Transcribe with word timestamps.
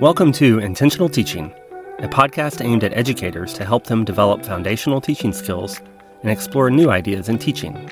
Welcome 0.00 0.30
to 0.34 0.60
Intentional 0.60 1.08
Teaching, 1.08 1.52
a 1.98 2.06
podcast 2.06 2.64
aimed 2.64 2.84
at 2.84 2.96
educators 2.96 3.52
to 3.54 3.64
help 3.64 3.88
them 3.88 4.04
develop 4.04 4.46
foundational 4.46 5.00
teaching 5.00 5.32
skills 5.32 5.80
and 6.22 6.30
explore 6.30 6.70
new 6.70 6.88
ideas 6.88 7.28
in 7.28 7.36
teaching. 7.36 7.90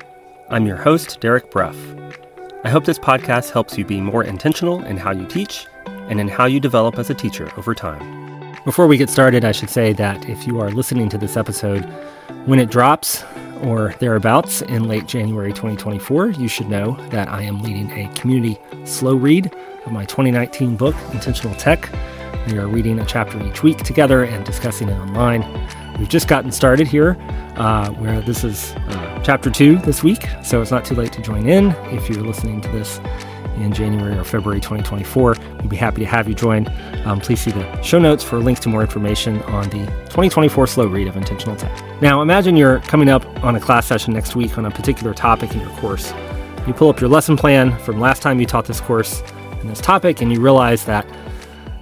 I'm 0.49 0.65
your 0.65 0.77
host, 0.77 1.19
Derek 1.19 1.51
Bruff. 1.51 1.75
I 2.63 2.69
hope 2.69 2.85
this 2.85 2.97
podcast 2.97 3.51
helps 3.51 3.77
you 3.77 3.83
be 3.83 3.99
more 3.99 4.23
intentional 4.23 4.81
in 4.85 4.95
how 4.95 5.11
you 5.11 5.25
teach 5.25 5.65
and 5.85 6.21
in 6.21 6.29
how 6.29 6.45
you 6.45 6.61
develop 6.61 6.97
as 6.97 7.09
a 7.09 7.13
teacher 7.13 7.51
over 7.57 7.75
time. 7.75 8.55
Before 8.63 8.87
we 8.87 8.95
get 8.95 9.09
started, 9.09 9.43
I 9.43 9.51
should 9.51 9.69
say 9.69 9.91
that 9.91 10.29
if 10.29 10.47
you 10.47 10.61
are 10.61 10.71
listening 10.71 11.09
to 11.09 11.17
this 11.17 11.35
episode 11.35 11.83
when 12.45 12.59
it 12.59 12.71
drops 12.71 13.25
or 13.63 13.93
thereabouts 13.99 14.61
in 14.61 14.87
late 14.87 15.07
January 15.07 15.51
2024, 15.51 16.29
you 16.29 16.47
should 16.47 16.69
know 16.69 16.95
that 17.09 17.27
I 17.27 17.41
am 17.41 17.61
leading 17.61 17.91
a 17.91 18.07
community 18.13 18.57
slow 18.85 19.15
read 19.15 19.53
of 19.87 19.93
my 19.93 20.05
2019 20.05 20.75
book, 20.75 20.95
Intentional 21.13 21.55
Tech. 21.55 21.89
We 22.47 22.57
are 22.59 22.67
reading 22.67 22.99
a 22.99 23.05
chapter 23.05 23.41
each 23.45 23.63
week 23.63 23.77
together 23.79 24.23
and 24.23 24.45
discussing 24.45 24.89
it 24.89 24.93
online. 24.93 25.41
We've 25.97 26.09
just 26.09 26.27
gotten 26.27 26.51
started 26.51 26.87
here, 26.87 27.17
uh, 27.55 27.89
where 27.91 28.21
this 28.21 28.43
is 28.43 28.73
uh, 28.73 29.21
chapter 29.23 29.49
two 29.49 29.77
this 29.79 30.03
week, 30.03 30.27
so 30.43 30.61
it's 30.61 30.71
not 30.71 30.85
too 30.85 30.93
late 30.93 31.11
to 31.13 31.21
join 31.21 31.47
in. 31.47 31.71
If 31.85 32.09
you're 32.09 32.21
listening 32.21 32.61
to 32.61 32.67
this 32.69 32.99
in 33.55 33.73
January 33.73 34.15
or 34.17 34.23
February 34.23 34.59
2024, 34.59 35.35
we'd 35.61 35.69
be 35.69 35.75
happy 35.75 36.01
to 36.01 36.07
have 36.07 36.27
you 36.27 36.35
join. 36.35 36.67
Um, 37.05 37.19
please 37.19 37.39
see 37.39 37.51
the 37.51 37.81
show 37.81 37.97
notes 37.97 38.23
for 38.23 38.37
links 38.39 38.59
to 38.61 38.69
more 38.69 38.81
information 38.81 39.41
on 39.43 39.63
the 39.69 39.85
2024 40.09 40.67
slow 40.67 40.87
read 40.87 41.07
of 41.07 41.15
Intentional 41.15 41.55
Tech. 41.55 42.01
Now, 42.01 42.21
imagine 42.21 42.55
you're 42.55 42.81
coming 42.81 43.09
up 43.09 43.25
on 43.43 43.55
a 43.55 43.59
class 43.59 43.87
session 43.87 44.13
next 44.13 44.35
week 44.35 44.57
on 44.57 44.65
a 44.65 44.71
particular 44.71 45.13
topic 45.13 45.53
in 45.53 45.61
your 45.61 45.71
course. 45.71 46.13
You 46.67 46.73
pull 46.73 46.89
up 46.89 46.99
your 46.99 47.09
lesson 47.09 47.37
plan 47.37 47.77
from 47.79 47.99
last 47.99 48.21
time 48.21 48.39
you 48.39 48.45
taught 48.45 48.65
this 48.65 48.81
course 48.81 49.23
and 49.59 49.69
this 49.69 49.81
topic, 49.81 50.21
and 50.21 50.31
you 50.31 50.39
realize 50.39 50.85
that 50.85 51.07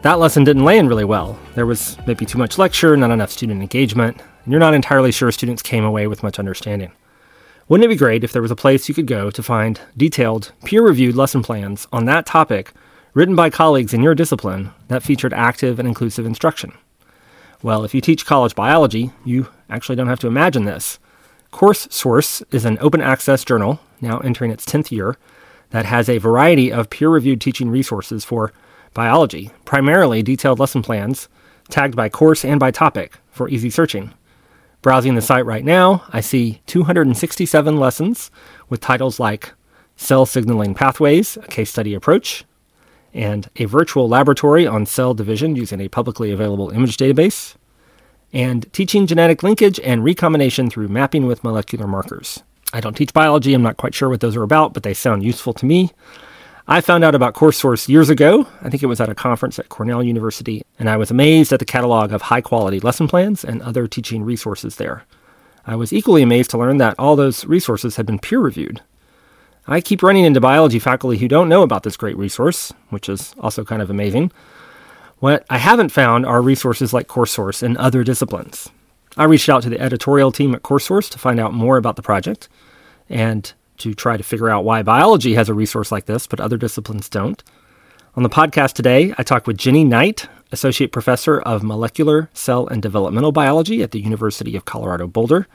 that 0.01 0.19
lesson 0.19 0.43
didn't 0.43 0.65
land 0.65 0.89
really 0.89 1.03
well. 1.03 1.37
There 1.55 1.65
was 1.65 1.97
maybe 2.05 2.25
too 2.25 2.37
much 2.37 2.57
lecture, 2.57 2.95
not 2.95 3.11
enough 3.11 3.31
student 3.31 3.61
engagement, 3.61 4.21
and 4.43 4.51
you're 4.51 4.59
not 4.59 4.73
entirely 4.73 5.11
sure 5.11 5.31
students 5.31 5.61
came 5.61 5.83
away 5.83 6.07
with 6.07 6.23
much 6.23 6.37
understanding. 6.39 6.91
Wouldn't 7.67 7.85
it 7.85 7.89
be 7.89 7.95
great 7.95 8.23
if 8.23 8.31
there 8.31 8.43
was 8.43 8.51
a 8.51 8.55
place 8.55 8.87
you 8.87 8.93
could 8.93 9.07
go 9.07 9.31
to 9.31 9.41
find 9.41 9.81
detailed, 9.97 10.51
peer 10.63 10.83
reviewed 10.83 11.15
lesson 11.15 11.41
plans 11.41 11.87
on 11.91 12.05
that 12.05 12.27
topic 12.27 12.71
written 13.15 13.35
by 13.35 13.49
colleagues 13.49 13.93
in 13.93 14.03
your 14.03 14.13
discipline 14.13 14.71
that 14.87 15.01
featured 15.01 15.33
active 15.33 15.79
and 15.79 15.87
inclusive 15.87 16.25
instruction? 16.25 16.73
Well, 17.63 17.83
if 17.83 17.95
you 17.95 18.01
teach 18.01 18.27
college 18.27 18.53
biology, 18.53 19.11
you 19.23 19.47
actually 19.71 19.95
don't 19.95 20.09
have 20.09 20.19
to 20.19 20.27
imagine 20.27 20.65
this. 20.65 20.99
Course 21.49 21.87
Source 21.89 22.43
is 22.51 22.65
an 22.65 22.77
open 22.81 23.01
access 23.01 23.43
journal, 23.43 23.79
now 24.01 24.19
entering 24.19 24.51
its 24.51 24.65
10th 24.65 24.91
year, 24.91 25.17
that 25.71 25.85
has 25.85 26.09
a 26.09 26.17
variety 26.17 26.71
of 26.71 26.89
peer 26.89 27.09
reviewed 27.09 27.41
teaching 27.41 27.69
resources 27.69 28.23
for 28.23 28.53
biology, 28.93 29.51
primarily 29.65 30.23
detailed 30.23 30.59
lesson 30.59 30.81
plans, 30.81 31.27
tagged 31.69 31.95
by 31.95 32.09
course 32.09 32.45
and 32.45 32.59
by 32.59 32.71
topic 32.71 33.17
for 33.31 33.49
easy 33.49 33.69
searching. 33.69 34.13
Browsing 34.81 35.15
the 35.15 35.21
site 35.21 35.45
right 35.45 35.65
now, 35.65 36.03
I 36.09 36.21
see 36.21 36.61
267 36.67 37.77
lessons 37.77 38.29
with 38.69 38.81
titles 38.81 39.19
like 39.19 39.53
Cell 39.95 40.25
Signaling 40.25 40.75
Pathways, 40.75 41.37
a 41.37 41.47
case 41.47 41.71
study 41.71 41.93
approach, 41.93 42.45
and 43.13 43.49
a 43.55 43.65
virtual 43.65 44.07
laboratory 44.07 44.67
on 44.67 44.85
cell 44.85 45.13
division 45.13 45.55
using 45.55 45.81
a 45.81 45.87
publicly 45.87 46.31
available 46.31 46.69
image 46.69 46.97
database, 46.97 47.55
and 48.33 48.71
teaching 48.73 49.07
genetic 49.07 49.41
linkage 49.41 49.79
and 49.79 50.03
recombination 50.03 50.69
through 50.69 50.89
mapping 50.89 51.25
with 51.25 51.43
molecular 51.43 51.87
markers. 51.87 52.43
I 52.73 52.81
don't 52.81 52.95
teach 52.95 53.13
biology, 53.13 53.53
I'm 53.53 53.61
not 53.61 53.77
quite 53.77 53.95
sure 53.95 54.09
what 54.09 54.21
those 54.21 54.35
are 54.35 54.43
about, 54.43 54.73
but 54.73 54.83
they 54.83 54.93
sound 54.93 55.23
useful 55.23 55.53
to 55.53 55.65
me. 55.65 55.91
I 56.67 56.81
found 56.81 57.03
out 57.03 57.13
about 57.13 57.35
CourseSource 57.35 57.87
years 57.87 58.09
ago. 58.09 58.47
I 58.63 58.69
think 58.69 58.81
it 58.81 58.87
was 58.87 58.99
at 58.99 59.07
a 59.07 59.15
conference 59.15 59.59
at 59.59 59.69
Cornell 59.69 60.01
University, 60.01 60.63
and 60.79 60.89
I 60.89 60.97
was 60.97 61.11
amazed 61.11 61.53
at 61.53 61.59
the 61.59 61.65
catalog 61.65 62.11
of 62.11 62.23
high 62.23 62.41
quality 62.41 62.79
lesson 62.79 63.07
plans 63.07 63.45
and 63.45 63.61
other 63.61 63.87
teaching 63.87 64.23
resources 64.23 64.77
there. 64.77 65.03
I 65.67 65.75
was 65.75 65.93
equally 65.93 66.23
amazed 66.23 66.49
to 66.51 66.57
learn 66.57 66.77
that 66.77 66.95
all 66.97 67.15
those 67.15 67.45
resources 67.45 67.97
had 67.97 68.07
been 68.07 68.17
peer 68.17 68.39
reviewed. 68.39 68.81
I 69.67 69.79
keep 69.79 70.01
running 70.01 70.25
into 70.25 70.41
biology 70.41 70.79
faculty 70.79 71.17
who 71.17 71.27
don't 71.27 71.49
know 71.49 71.61
about 71.61 71.83
this 71.83 71.97
great 71.97 72.17
resource, 72.17 72.73
which 72.89 73.09
is 73.09 73.35
also 73.39 73.63
kind 73.63 73.81
of 73.81 73.89
amazing. 73.91 74.31
What 75.19 75.45
I 75.49 75.59
haven't 75.59 75.89
found 75.89 76.25
are 76.25 76.41
resources 76.41 76.93
like 76.93 77.07
CourseSource 77.07 77.61
in 77.61 77.77
other 77.77 78.03
disciplines. 78.03 78.69
I 79.17 79.23
reached 79.23 79.47
out 79.49 79.63
to 79.63 79.69
the 79.69 79.79
editorial 79.79 80.31
team 80.31 80.53
at 80.55 80.63
CourseSource 80.63 81.09
to 81.11 81.19
find 81.19 81.39
out 81.39 81.53
more 81.53 81.77
about 81.77 81.95
the 81.95 82.01
project 82.01 82.49
and 83.09 83.51
to 83.77 83.93
try 83.93 84.17
to 84.17 84.23
figure 84.23 84.49
out 84.49 84.65
why 84.65 84.83
biology 84.83 85.35
has 85.35 85.47
a 85.47 85.53
resource 85.53 85.91
like 85.91 86.05
this, 86.05 86.27
but 86.27 86.39
other 86.39 86.57
disciplines 86.57 87.07
don't. 87.07 87.43
On 88.15 88.23
the 88.23 88.29
podcast 88.29 88.73
today, 88.73 89.13
I 89.17 89.23
talk 89.23 89.47
with 89.47 89.57
Jenny 89.57 89.83
Knight, 89.83 90.27
Associate 90.51 90.91
Professor 90.91 91.39
of 91.41 91.63
Molecular, 91.63 92.29
Cell, 92.33 92.67
and 92.67 92.81
Developmental 92.81 93.31
Biology 93.31 93.83
at 93.83 93.91
the 93.91 93.99
University 93.99 94.55
of 94.55 94.65
Colorado 94.65 95.07
Boulder, 95.07 95.47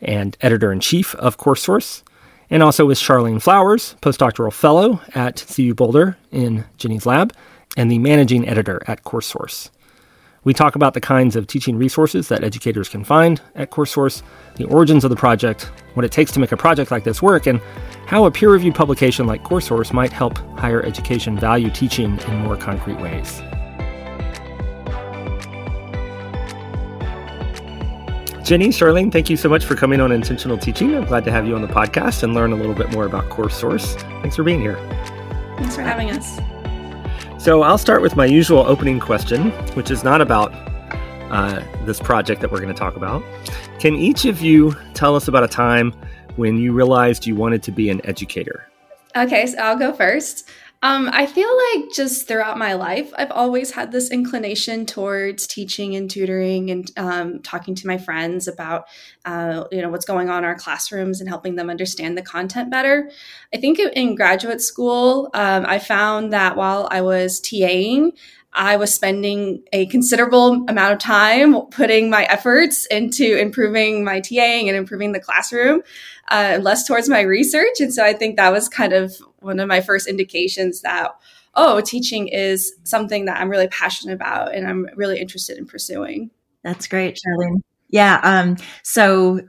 and 0.00 0.36
Editor 0.40 0.72
in 0.72 0.80
Chief 0.80 1.14
of 1.16 1.38
CourseSource, 1.38 2.02
and 2.48 2.62
also 2.62 2.86
with 2.86 2.98
Sharleen 2.98 3.40
Flowers, 3.40 3.96
Postdoctoral 4.02 4.52
Fellow 4.52 5.00
at 5.14 5.44
CU 5.54 5.74
Boulder 5.74 6.16
in 6.32 6.64
Jenny's 6.76 7.06
lab, 7.06 7.32
and 7.76 7.90
the 7.90 7.98
Managing 7.98 8.48
Editor 8.48 8.82
at 8.86 9.04
CourseSource. 9.04 9.70
We 10.42 10.54
talk 10.54 10.74
about 10.74 10.94
the 10.94 11.00
kinds 11.00 11.36
of 11.36 11.46
teaching 11.46 11.76
resources 11.76 12.28
that 12.28 12.42
educators 12.42 12.88
can 12.88 13.04
find 13.04 13.42
at 13.54 13.70
CourseSource, 13.70 14.22
the 14.56 14.64
origins 14.64 15.04
of 15.04 15.10
the 15.10 15.16
project, 15.16 15.70
what 15.94 16.04
it 16.04 16.12
takes 16.12 16.32
to 16.32 16.40
make 16.40 16.50
a 16.50 16.56
project 16.56 16.90
like 16.90 17.04
this 17.04 17.20
work, 17.20 17.46
and 17.46 17.60
how 18.06 18.24
a 18.24 18.30
peer 18.30 18.50
reviewed 18.50 18.74
publication 18.74 19.26
like 19.26 19.44
CourseSource 19.44 19.92
might 19.92 20.12
help 20.12 20.38
higher 20.58 20.82
education 20.82 21.38
value 21.38 21.70
teaching 21.70 22.18
in 22.18 22.36
more 22.38 22.56
concrete 22.56 22.98
ways. 23.00 23.42
Jenny, 28.42 28.68
Sharleen, 28.68 29.12
thank 29.12 29.30
you 29.30 29.36
so 29.36 29.48
much 29.48 29.64
for 29.64 29.76
coming 29.76 30.00
on 30.00 30.10
Intentional 30.10 30.58
Teaching. 30.58 30.96
I'm 30.96 31.04
glad 31.04 31.24
to 31.24 31.30
have 31.30 31.46
you 31.46 31.54
on 31.54 31.62
the 31.62 31.68
podcast 31.68 32.24
and 32.24 32.34
learn 32.34 32.50
a 32.50 32.56
little 32.56 32.74
bit 32.74 32.90
more 32.90 33.04
about 33.04 33.28
CourseSource. 33.28 34.00
Thanks 34.22 34.36
for 34.36 34.42
being 34.42 34.60
here. 34.60 34.76
Thanks 35.56 35.76
for 35.76 35.82
having 35.82 36.10
us. 36.10 36.40
So 37.40 37.62
I'll 37.62 37.78
start 37.78 38.02
with 38.02 38.16
my 38.16 38.26
usual 38.26 38.58
opening 38.58 39.00
question, 39.00 39.50
which 39.72 39.90
is 39.90 40.04
not 40.04 40.20
about 40.20 40.52
uh, 41.30 41.64
this 41.86 41.98
project 41.98 42.42
that 42.42 42.52
we're 42.52 42.60
going 42.60 42.72
to 42.72 42.78
talk 42.78 42.96
about. 42.96 43.22
Can 43.78 43.94
each 43.94 44.26
of 44.26 44.42
you 44.42 44.76
tell 44.92 45.16
us 45.16 45.26
about 45.26 45.42
a 45.42 45.48
time 45.48 45.94
when 46.36 46.58
you 46.58 46.74
realized 46.74 47.26
you 47.26 47.34
wanted 47.34 47.62
to 47.62 47.72
be 47.72 47.88
an 47.88 48.04
educator? 48.04 48.68
Okay, 49.16 49.46
so 49.46 49.56
I'll 49.56 49.78
go 49.78 49.90
first. 49.94 50.50
Um, 50.82 51.10
I 51.12 51.26
feel 51.26 51.50
like 51.74 51.92
just 51.92 52.26
throughout 52.26 52.56
my 52.56 52.72
life, 52.72 53.12
I've 53.18 53.30
always 53.30 53.70
had 53.70 53.92
this 53.92 54.10
inclination 54.10 54.86
towards 54.86 55.46
teaching 55.46 55.94
and 55.94 56.10
tutoring 56.10 56.70
and 56.70 56.90
um, 56.96 57.42
talking 57.42 57.74
to 57.74 57.86
my 57.86 57.98
friends 57.98 58.48
about, 58.48 58.86
uh, 59.26 59.64
you 59.70 59.82
know, 59.82 59.90
what's 59.90 60.06
going 60.06 60.30
on 60.30 60.38
in 60.38 60.44
our 60.44 60.54
classrooms 60.54 61.20
and 61.20 61.28
helping 61.28 61.56
them 61.56 61.68
understand 61.68 62.16
the 62.16 62.22
content 62.22 62.70
better. 62.70 63.10
I 63.52 63.58
think 63.58 63.78
in 63.78 64.14
graduate 64.14 64.62
school, 64.62 65.28
um, 65.34 65.66
I 65.66 65.78
found 65.78 66.32
that 66.32 66.56
while 66.56 66.88
I 66.90 67.02
was 67.02 67.42
TAing, 67.42 68.12
I 68.52 68.76
was 68.76 68.92
spending 68.92 69.62
a 69.72 69.86
considerable 69.86 70.64
amount 70.68 70.92
of 70.92 70.98
time 70.98 71.54
putting 71.70 72.10
my 72.10 72.24
efforts 72.24 72.84
into 72.86 73.36
improving 73.38 74.04
my 74.04 74.20
TAing 74.20 74.66
and 74.66 74.76
improving 74.76 75.12
the 75.12 75.20
classroom, 75.20 75.82
uh, 76.28 76.58
less 76.60 76.86
towards 76.86 77.08
my 77.08 77.20
research. 77.20 77.80
And 77.80 77.94
so 77.94 78.04
I 78.04 78.12
think 78.12 78.36
that 78.36 78.52
was 78.52 78.68
kind 78.68 78.92
of 78.92 79.16
one 79.38 79.60
of 79.60 79.68
my 79.68 79.80
first 79.80 80.08
indications 80.08 80.80
that, 80.80 81.12
oh, 81.54 81.80
teaching 81.80 82.28
is 82.28 82.72
something 82.82 83.26
that 83.26 83.40
I'm 83.40 83.50
really 83.50 83.68
passionate 83.68 84.14
about 84.14 84.54
and 84.54 84.66
I'm 84.66 84.88
really 84.96 85.20
interested 85.20 85.56
in 85.56 85.66
pursuing. 85.66 86.30
That's 86.64 86.88
great, 86.88 87.16
Sharleen. 87.16 87.62
Yeah. 87.88 88.20
Um, 88.22 88.56
so 88.82 89.40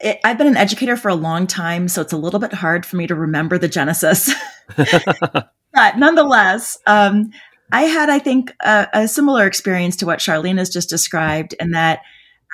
it, 0.00 0.20
I've 0.24 0.38
been 0.38 0.46
an 0.46 0.56
educator 0.56 0.96
for 0.96 1.08
a 1.08 1.14
long 1.14 1.46
time, 1.46 1.88
so 1.88 2.00
it's 2.00 2.12
a 2.12 2.16
little 2.16 2.40
bit 2.40 2.52
hard 2.52 2.86
for 2.86 2.96
me 2.96 3.06
to 3.08 3.14
remember 3.14 3.58
the 3.58 3.68
genesis. 3.68 4.32
but 4.76 5.98
nonetheless, 5.98 6.78
um, 6.86 7.30
I 7.72 7.82
had, 7.82 8.10
I 8.10 8.18
think, 8.18 8.52
a, 8.60 8.88
a, 8.92 9.08
similar 9.08 9.46
experience 9.46 9.96
to 9.96 10.06
what 10.06 10.18
Sharleen 10.18 10.58
has 10.58 10.70
just 10.70 10.88
described, 10.88 11.54
in 11.58 11.70
that 11.70 12.00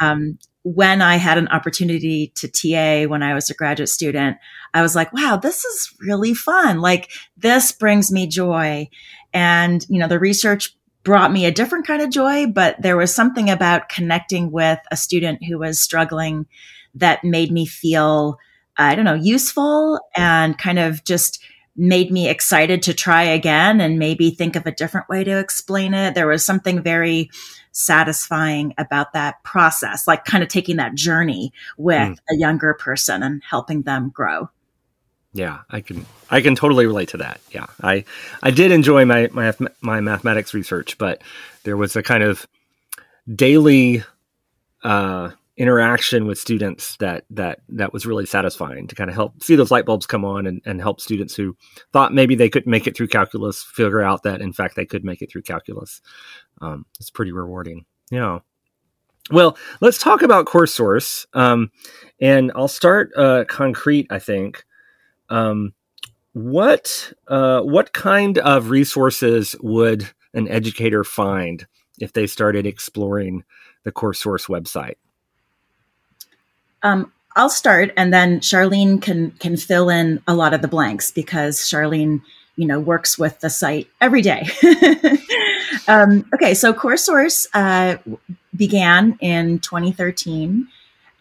um, 0.01 0.39
when 0.63 1.03
I 1.03 1.17
had 1.17 1.39
an 1.39 1.49
opportunity 1.49 2.33
to 2.37 2.49
TA 2.49 3.09
when 3.09 3.23
I 3.23 3.35
was 3.35 3.51
a 3.51 3.55
graduate 3.55 3.89
student, 3.89 4.37
I 4.75 4.83
was 4.83 4.95
like, 4.95 5.13
wow, 5.13 5.37
this 5.37 5.65
is 5.65 5.95
really 6.01 6.35
fun. 6.35 6.81
Like, 6.81 7.11
this 7.37 7.73
brings 7.73 8.13
me 8.13 8.27
joy. 8.27 8.89
And, 9.33 9.85
you 9.89 9.99
know, 9.99 10.09
the 10.09 10.19
research 10.19 10.75
brought 11.03 11.33
me 11.33 11.47
a 11.47 11.51
different 11.51 11.87
kind 11.87 12.03
of 12.03 12.11
joy, 12.11 12.47
but 12.47 12.81
there 12.83 12.97
was 12.97 13.15
something 13.15 13.49
about 13.49 13.89
connecting 13.89 14.51
with 14.51 14.79
a 14.91 14.97
student 14.97 15.43
who 15.45 15.59
was 15.59 15.81
struggling 15.81 16.47
that 16.95 17.25
made 17.25 17.51
me 17.51 17.65
feel, 17.65 18.37
I 18.77 18.95
don't 18.95 19.05
know, 19.05 19.15
useful 19.15 19.99
and 20.15 20.59
kind 20.59 20.79
of 20.79 21.05
just 21.05 21.43
made 21.77 22.11
me 22.11 22.29
excited 22.29 22.83
to 22.83 22.95
try 22.95 23.23
again 23.23 23.81
and 23.81 23.99
maybe 23.99 24.31
think 24.31 24.57
of 24.57 24.67
a 24.67 24.73
different 24.73 25.09
way 25.09 25.25
to 25.25 25.39
explain 25.39 25.95
it. 25.95 26.15
There 26.15 26.27
was 26.27 26.45
something 26.45 26.83
very 26.83 27.31
satisfying 27.73 28.75
about 28.79 29.13
that 29.13 29.43
process, 29.45 30.07
like 30.07 30.25
kind 30.25 30.43
of 30.43 30.49
taking 30.49 30.77
that 30.77 30.95
journey 30.95 31.53
with 31.79 31.97
mm. 31.97 32.19
a 32.31 32.37
younger 32.37 32.75
person 32.75 33.23
and 33.23 33.43
helping 33.49 33.83
them 33.83 34.11
grow. 34.11 34.49
Yeah, 35.33 35.61
I 35.71 35.81
can 35.81 36.07
I 36.29 36.41
can 36.41 36.57
totally 36.57 36.87
relate 36.87 37.11
to 37.11 37.19
that. 37.19 37.41
Yeah, 37.53 37.67
I 37.81 38.05
I 38.43 38.51
did 38.51 38.73
enjoy 38.73 39.05
my 39.05 39.29
my 39.33 39.55
my 39.81 40.01
mathematics 40.01 40.55
research, 40.55 40.99
but 40.99 41.23
there 41.63 41.77
was 41.77 41.95
a 41.95 42.03
kind 42.03 42.25
of 42.25 42.49
daily 43.33 44.03
uh, 44.83 45.31
interaction 45.61 46.27
with 46.27 46.39
students 46.39 46.97
that 46.97 47.25
that 47.29 47.59
that 47.69 47.93
was 47.93 48.07
really 48.07 48.25
satisfying 48.25 48.87
to 48.87 48.95
kind 48.95 49.11
of 49.11 49.15
help 49.15 49.43
see 49.43 49.57
those 49.57 49.71
light 49.71 49.85
bulbs 49.85 50.07
come 50.07 50.25
on 50.25 50.47
and, 50.47 50.63
and 50.65 50.81
help 50.81 51.03
students 51.03 51.37
who 51.37 51.55
thought 51.93 52.15
maybe 52.15 52.35
they 52.35 52.49
couldn't 52.49 52.71
make 52.71 52.87
it 52.87 52.97
through 52.97 53.07
calculus 53.07 53.63
figure 53.63 54.01
out 54.01 54.23
that 54.23 54.41
in 54.41 54.55
fact 54.55 54.75
they 54.75 54.87
could 54.87 55.05
make 55.05 55.21
it 55.21 55.31
through 55.31 55.43
calculus. 55.43 56.01
Um, 56.63 56.87
it's 56.99 57.11
pretty 57.11 57.31
rewarding. 57.31 57.85
Yeah. 58.11 58.39
Well, 59.31 59.59
let's 59.83 59.99
talk 59.99 60.23
about 60.23 60.47
course 60.47 60.73
source. 60.73 61.27
Um, 61.35 61.71
and 62.23 62.51
I'll 62.57 62.67
start 62.67 63.13
uh, 63.15 63.45
concrete, 63.47 64.07
I 64.09 64.19
think. 64.19 64.65
Um, 65.29 65.75
what 66.33 67.13
uh, 67.29 67.61
what 67.61 67.93
kind 67.93 68.39
of 68.39 68.71
resources 68.71 69.57
would 69.61 70.09
an 70.33 70.49
educator 70.49 71.05
find 71.05 71.67
if 71.99 72.15
they 72.15 72.27
started 72.27 72.65
exploring 72.65 73.45
the 73.85 73.93
course 73.93 74.21
source 74.21 74.47
website? 74.47 74.95
Um, 76.83 77.13
I'll 77.37 77.51
start, 77.51 77.93
and 77.97 78.13
then 78.13 78.41
Sharleen 78.41 79.01
can 79.01 79.31
can 79.33 79.57
fill 79.57 79.89
in 79.89 80.21
a 80.27 80.35
lot 80.35 80.53
of 80.53 80.63
the 80.63 80.69
blanks 80.69 81.11
because 81.11 81.59
Sharleen, 81.61 82.23
you 82.57 82.67
know, 82.67 82.81
works 82.81 83.19
with 83.19 83.39
the 83.41 83.51
site 83.51 83.89
every 84.01 84.21
day. 84.21 84.49
um, 85.89 86.29
okay, 86.35 86.55
so 86.55 86.73
Course 86.73 87.05
Source 87.05 87.47
uh, 87.55 87.99
began 88.57 89.17
in 89.21 89.61
2013. 89.61 90.67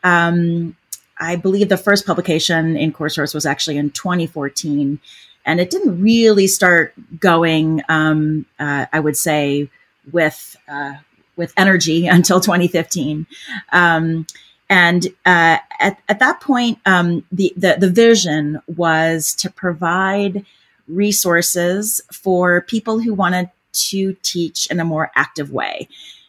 Um, 0.04 0.76
I 1.20 1.36
believe 1.36 1.70
the 1.70 1.78
first 1.78 2.08
publication 2.08 2.76
in 2.76 2.92
Course 2.92 3.16
Source 3.16 3.34
was 3.34 3.46
actually 3.46 3.78
in 3.78 3.92
2014, 3.92 5.00
and 5.46 5.60
it 5.60 5.70
didn't 5.70 6.02
really 6.02 6.48
start 6.48 6.94
going. 7.20 7.84
Um, 7.88 8.48
uh, 8.60 8.88
I 8.92 9.00
would 9.00 9.18
say 9.18 9.70
with 10.12 10.56
uh, 10.68 10.96
with 11.36 11.54
energy 11.56 12.08
until 12.18 12.40
2015. 12.40 13.28
Um, 13.72 14.26
and 14.70 15.08
uh, 15.26 15.58
at, 15.80 16.00
at 16.08 16.20
that 16.20 16.42
point, 16.42 16.80
um, 16.86 17.26
the, 17.32 17.52
the, 17.58 17.78
the 17.80 17.90
vision 17.90 18.62
was 18.68 19.34
to 19.36 19.50
provide 19.50 20.46
resources 20.88 22.02
for 22.12 22.62
people 22.62 23.00
who 23.00 23.14
wanted 23.14 23.50
to 23.72 24.16
teach 24.22 24.68
in 24.70 24.80
a 24.80 24.86
more 24.86 25.12
active 25.16 25.52
way. 25.52 25.88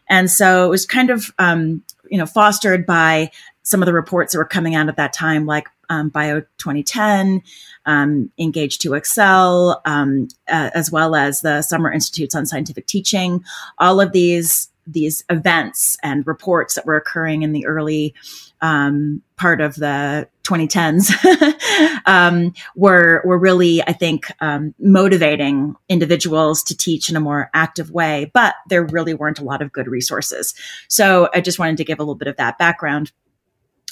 And 0.09 0.31
so 0.31 0.67
it 0.67 0.71
was 0.71 0.87
kind 0.87 1.11
of, 1.11 1.33
um, 1.39 1.83
you 2.11 2.19
know, 2.19 2.27
fostered 2.27 2.87
by 2.87 3.31
some 3.63 3.83
of 3.83 3.87
the 3.87 3.93
reports 3.93 4.33
that 4.33 4.39
were 4.39 4.45
coming 4.45 4.75
out 4.75 4.89
at 4.89 4.97
that 4.97 5.13
time, 5.13 5.47
like 5.47 5.69
um, 5.91 6.09
Bio 6.09 6.41
2010, 6.59 7.43
um, 7.87 8.31
Engage 8.39 8.79
to 8.79 8.95
Excel, 8.95 9.81
um, 9.85 10.29
uh, 10.49 10.71
as 10.75 10.91
well 10.91 11.15
as 11.15 11.43
the 11.43 11.63
Summer 11.63 11.93
Institutes 11.93 12.35
on 12.35 12.47
Scientific 12.47 12.87
Teaching. 12.87 13.45
All 13.79 14.01
of 14.01 14.13
these 14.13 14.70
these 14.93 15.25
events 15.31 15.97
and 16.03 16.27
reports 16.27 16.75
that 16.75 16.87
were 16.87 16.97
occurring 16.97 17.43
in 17.43 17.53
the 17.53 17.67
early 17.67 18.15
um, 18.61 19.23
part 19.37 19.61
of 19.61 19.75
the 19.77 20.29
2010s 20.45 21.11
um, 22.07 22.53
were 22.75 23.23
were 23.25 23.39
really, 23.39 23.83
I 23.83 23.93
think, 23.93 24.31
um, 24.41 24.75
motivating 24.79 25.77
individuals 25.89 26.63
to 26.65 26.77
teach 26.77 27.09
in 27.09 27.17
a 27.17 27.21
more 27.21 27.51
active 27.55 27.91
way. 27.91 28.31
But 28.35 28.55
there 28.69 28.85
really 28.85 29.15
weren't 29.15 29.39
a 29.39 29.45
lot 29.45 29.63
of 29.63 29.73
good 29.73 29.87
resources. 29.87 30.55
So 30.89 31.29
I 31.35 31.41
just 31.41 31.59
wanted 31.59 31.79
to 31.79 31.85
give 31.85 31.99
a 31.99 32.03
little 32.03 32.15
bit 32.17 32.29
of 32.29 32.37
that 32.37 32.59
background. 32.59 33.13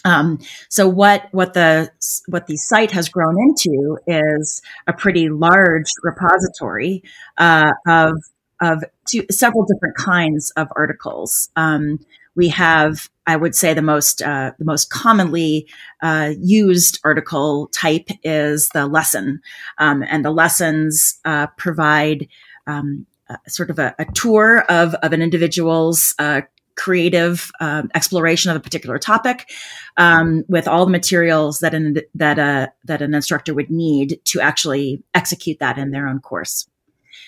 Um, 0.05 0.39
so 0.69 0.89
what 0.89 1.29
what 1.33 1.55
the 1.55 1.91
what 2.27 2.47
the 2.47 2.57
site 2.57 2.93
has 2.93 3.09
grown 3.09 3.37
into 3.41 3.99
is 4.07 4.63
a 4.87 4.93
pretty 4.93 5.29
large 5.29 5.91
repository 6.03 7.03
uh, 7.37 7.73
of 7.87 8.13
of 8.61 8.85
two, 9.07 9.25
several 9.31 9.65
different 9.65 9.97
kinds 9.97 10.51
of 10.57 10.69
articles. 10.77 11.49
Um, 11.57 11.99
we 12.35 12.49
have, 12.51 13.11
I 13.27 13.37
would 13.37 13.55
say, 13.55 13.75
the 13.75 13.83
most 13.83 14.23
uh, 14.23 14.53
the 14.59 14.65
most 14.65 14.91
commonly 14.91 15.69
uh, 16.03 16.35
used 16.41 17.01
article 17.05 17.67
type 17.69 18.09
is 18.23 18.69
the 18.71 18.87
lesson, 18.87 19.41
um, 19.79 20.05
and 20.09 20.25
the 20.25 20.31
lessons 20.31 21.19
uh, 21.25 21.49
provide 21.57 22.29
um, 22.67 23.07
sort 23.47 23.71
of 23.71 23.79
a, 23.79 23.95
a, 23.99 24.05
tour 24.13 24.65
of 24.69 24.95
of 24.95 25.13
an 25.13 25.21
individual's 25.21 26.15
uh, 26.19 26.43
creative 26.77 27.51
um, 27.61 27.91
exploration 27.95 28.51
of 28.51 28.57
a 28.57 28.61
particular 28.61 28.99
topic 28.99 29.51
um, 29.97 30.45
with 30.49 30.69
all 30.69 30.87
the 30.87 30.93
materials 30.93 31.59
that 31.59 31.75
an 31.75 31.97
that 32.15 32.39
a 32.39 32.73
that 32.85 33.03
an 33.03 33.15
instructor 33.15 33.53
would 33.53 33.71
need 33.71 34.21
to 34.25 34.41
actually 34.41 35.03
execute 35.13 35.59
that 35.59 35.77
in 35.77 35.91
their 35.91 36.07
own 36.07 36.21
course. 36.21 36.69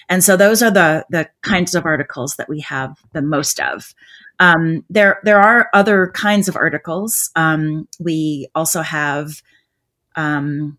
And 0.09 0.25
so 0.25 0.37
those 0.37 0.63
are 0.63 0.71
the 0.71 1.05
the 1.11 1.29
kinds 1.43 1.75
of 1.75 1.87
articles 1.87 2.37
that 2.37 2.49
we 2.49 2.61
have 2.61 2.97
the 3.13 3.23
most 3.23 3.61
of. 3.61 3.95
Um, 4.39 4.85
there 4.89 5.21
there 5.25 5.41
are 5.41 5.69
other 5.75 6.11
kinds 6.15 6.49
of 6.49 6.57
articles. 6.57 7.31
Um, 7.37 7.89
we 7.99 8.49
also 8.55 8.83
have 8.83 9.43
um, 10.17 10.79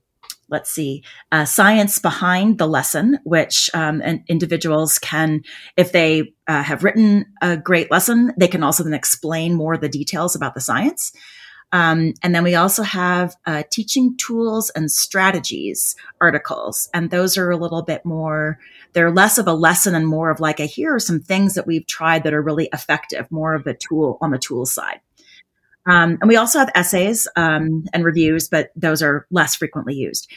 let's 0.52 0.70
see, 0.70 1.02
uh, 1.32 1.46
science 1.46 1.98
behind 1.98 2.58
the 2.58 2.68
lesson, 2.68 3.18
which 3.24 3.70
um, 3.74 4.02
individuals 4.28 5.00
can, 5.00 5.42
if 5.78 5.94
they 5.94 6.34
uh, 6.48 6.62
have 6.62 6.84
written 6.84 7.26
a 7.42 7.56
great 7.56 7.90
lesson, 7.90 8.34
they 8.38 8.50
can 8.50 8.62
also 8.62 8.84
then 8.84 8.94
explain 8.94 9.56
more 9.56 9.74
of 9.76 9.82
the 9.82 9.90
details 9.90 10.36
about 10.36 10.54
the 10.54 10.62
science. 10.62 11.14
Um, 11.74 12.14
and 12.22 12.36
then 12.36 12.44
we 12.44 12.56
also 12.56 12.84
have 12.84 13.36
uh, 13.46 13.64
teaching 13.72 14.18
tools 14.18 14.70
and 14.72 14.92
strategies 14.92 15.96
articles, 16.20 16.90
and 16.94 17.10
those 17.10 17.38
are 17.38 17.50
a 17.50 17.58
little 17.58 17.82
bit 17.82 18.06
more. 18.06 18.60
They're 18.94 19.12
less 19.12 19.38
of 19.38 19.48
a 19.48 19.54
lesson 19.54 19.96
and 19.96 20.06
more 20.08 20.30
of 20.30 20.42
like 20.42 20.60
a 20.60 20.66
here 20.66 20.94
are 20.96 21.00
some 21.00 21.22
things 21.22 21.54
that 21.54 21.68
we've 21.68 21.88
tried 21.88 22.24
that 22.24 22.34
are 22.34 22.42
really 22.42 22.70
effective, 22.74 23.32
more 23.32 23.54
of 23.54 23.64
the 23.64 23.74
tool 23.74 24.18
on 24.22 24.32
the 24.32 24.38
tool 24.38 24.66
side. 24.66 25.00
Um, 25.86 26.18
and 26.22 26.28
we 26.28 26.36
also 26.36 26.60
have 26.60 26.72
essays 26.76 27.28
um, 27.36 27.86
and 27.94 28.04
reviews, 28.04 28.50
but 28.50 28.72
those 28.76 29.02
are 29.02 29.26
less 29.32 29.56
frequently 29.56 29.96
used. 29.96 30.30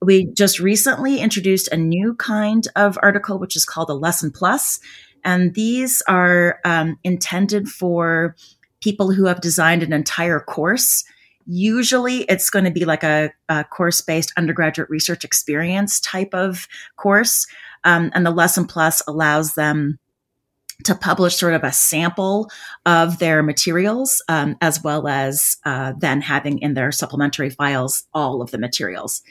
We 0.00 0.26
just 0.26 0.58
recently 0.58 1.20
introduced 1.20 1.68
a 1.68 1.76
new 1.76 2.14
kind 2.14 2.66
of 2.76 2.98
article, 3.02 3.38
which 3.38 3.56
is 3.56 3.64
called 3.64 3.90
a 3.90 3.94
Lesson 3.94 4.30
Plus. 4.30 4.80
And 5.24 5.54
these 5.54 6.02
are 6.08 6.60
um, 6.64 6.98
intended 7.04 7.68
for 7.68 8.36
people 8.82 9.12
who 9.12 9.26
have 9.26 9.40
designed 9.40 9.82
an 9.82 9.92
entire 9.92 10.40
course. 10.40 11.04
Usually 11.46 12.18
it's 12.22 12.50
going 12.50 12.66
to 12.66 12.70
be 12.70 12.84
like 12.84 13.02
a, 13.02 13.32
a 13.48 13.64
course 13.64 14.00
based 14.00 14.32
undergraduate 14.36 14.90
research 14.90 15.24
experience 15.24 16.00
type 16.00 16.34
of 16.34 16.68
course. 16.96 17.46
Um, 17.84 18.10
and 18.14 18.26
the 18.26 18.30
Lesson 18.30 18.66
Plus 18.66 19.02
allows 19.08 19.54
them 19.54 19.98
to 20.84 20.94
publish 20.94 21.36
sort 21.36 21.54
of 21.54 21.64
a 21.64 21.72
sample 21.72 22.50
of 22.86 23.18
their 23.18 23.42
materials, 23.42 24.22
um, 24.28 24.56
as 24.60 24.82
well 24.82 25.06
as 25.06 25.58
uh, 25.64 25.92
then 25.98 26.20
having 26.20 26.58
in 26.58 26.74
their 26.74 26.92
supplementary 26.92 27.50
files 27.50 28.04
all 28.12 28.42
of 28.42 28.50
the 28.50 28.58
materials. 28.58 29.22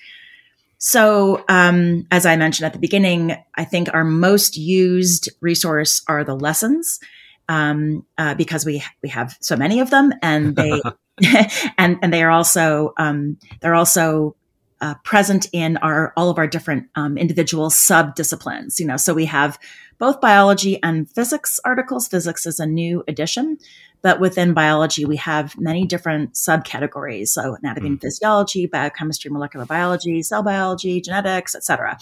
So, 0.78 1.44
um, 1.48 2.08
as 2.10 2.26
I 2.26 2.38
mentioned 2.38 2.66
at 2.66 2.74
the 2.74 2.80
beginning, 2.80 3.36
I 3.56 3.66
think 3.66 3.94
our 3.94 4.04
most 4.04 4.58
used 4.58 5.30
resource 5.40 6.02
are 6.08 6.24
the 6.24 6.36
lessons, 6.36 7.00
um, 7.52 8.06
uh, 8.18 8.34
because 8.34 8.66
we 8.66 8.82
we 9.04 9.10
have 9.10 9.38
so 9.42 9.58
many 9.58 9.82
of 9.82 9.90
them, 9.90 10.14
and 10.24 10.56
they 10.56 10.82
and 11.78 11.98
and 12.02 12.14
they 12.14 12.24
are 12.24 12.32
also 12.32 12.94
um, 12.98 13.38
they're 13.60 13.76
also 13.76 14.38
uh, 14.80 14.96
present 15.04 15.48
in 15.52 15.76
our 15.78 16.14
all 16.16 16.30
of 16.30 16.38
our 16.38 16.48
different 16.48 16.88
um, 16.96 17.18
individual 17.18 17.70
sub 17.70 18.16
disciplines. 18.16 18.80
You 18.80 18.88
know, 18.88 18.96
so 18.96 19.14
we 19.14 19.26
have 19.26 19.60
both 20.00 20.22
biology 20.22 20.82
and 20.82 21.10
physics 21.12 21.60
articles. 21.66 22.08
Physics 22.08 22.46
is 22.46 22.60
a 22.62 22.66
new 22.66 23.04
addition, 23.10 23.58
but 24.02 24.22
within 24.22 24.54
biology, 24.54 25.04
we 25.04 25.18
have 25.18 25.60
many 25.60 25.86
different 25.86 26.36
subcategories. 26.36 27.28
So 27.28 27.58
anatomy 27.62 27.90
mm. 27.90 27.92
and 27.92 28.02
physiology, 28.02 28.66
biochemistry, 28.66 29.30
molecular 29.30 29.66
biology, 29.66 30.22
cell 30.24 30.42
biology, 30.42 31.02
genetics, 31.02 31.54
etc., 31.54 31.98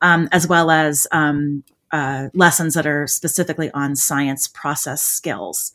um, 0.00 0.30
as 0.32 0.48
well 0.48 0.70
as 0.70 1.06
um, 1.12 1.64
uh, 1.92 2.28
lessons 2.34 2.74
that 2.74 2.86
are 2.86 3.06
specifically 3.06 3.70
on 3.72 3.96
science 3.96 4.48
process 4.48 5.02
skills 5.02 5.72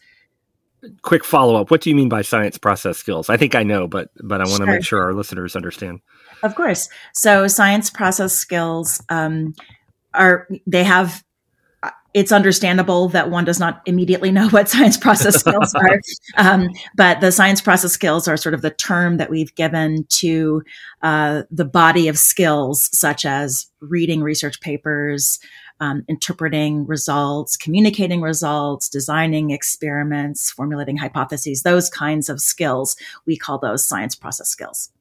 quick 1.02 1.24
follow 1.24 1.56
up. 1.56 1.72
What 1.72 1.82
do 1.82 1.90
you 1.90 1.96
mean 1.96 2.10
by 2.10 2.22
science 2.22 2.58
process 2.58 2.98
skills? 2.98 3.30
I 3.30 3.38
think 3.38 3.56
I 3.56 3.64
know, 3.64 3.88
but 3.88 4.10
but 4.24 4.42
I 4.42 4.46
want 4.46 4.62
to 4.62 4.66
sure. 4.66 4.74
make 4.74 4.84
sure 4.84 5.04
our 5.04 5.14
listeners 5.14 5.56
understand. 5.56 6.02
Of 6.44 6.56
course. 6.56 6.90
So 7.14 7.48
science 7.48 7.90
process 7.90 8.34
skills 8.34 9.02
um, 9.10 9.54
are 10.14 10.48
they 10.66 10.84
have. 10.84 11.24
It's 12.14 12.34
understandable 12.34 13.08
that 13.10 13.30
one 13.30 13.46
does 13.46 13.58
not 13.58 13.82
immediately 13.86 14.32
know 14.32 14.50
what 14.50 14.68
science 14.68 14.98
process 14.98 15.40
skills 15.40 15.74
are, 15.74 16.02
um, 16.38 16.68
but 16.94 17.22
the 17.22 17.32
science 17.32 17.62
process 17.62 17.94
skills 17.94 18.28
are 18.28 18.36
sort 18.36 18.54
of 18.54 18.62
the 18.62 18.70
term 18.70 19.16
that 19.16 19.30
we've 19.30 19.56
given 19.56 20.06
to 20.10 20.62
uh, 21.04 21.44
the 21.50 21.64
body 21.64 22.10
of 22.10 22.18
skills, 22.18 22.90
such 22.92 23.24
as 23.24 23.68
reading 23.80 24.22
research 24.22 24.60
papers, 24.60 25.40
um, 25.82 26.06
interpreting 26.08 26.86
results, 26.86 27.58
communicating 27.58 28.22
results, 28.22 28.88
designing 28.88 29.50
experiments, 29.50 30.52
formulating 30.52 30.96
hypotheses, 30.96 31.64
those 31.64 31.90
kinds 31.90 32.30
of 32.30 32.40
skills. 32.40 32.96
We 33.26 33.36
call 33.36 33.58
those 33.58 33.84
science 33.84 34.16
process 34.16 34.48
skills. 34.48 34.92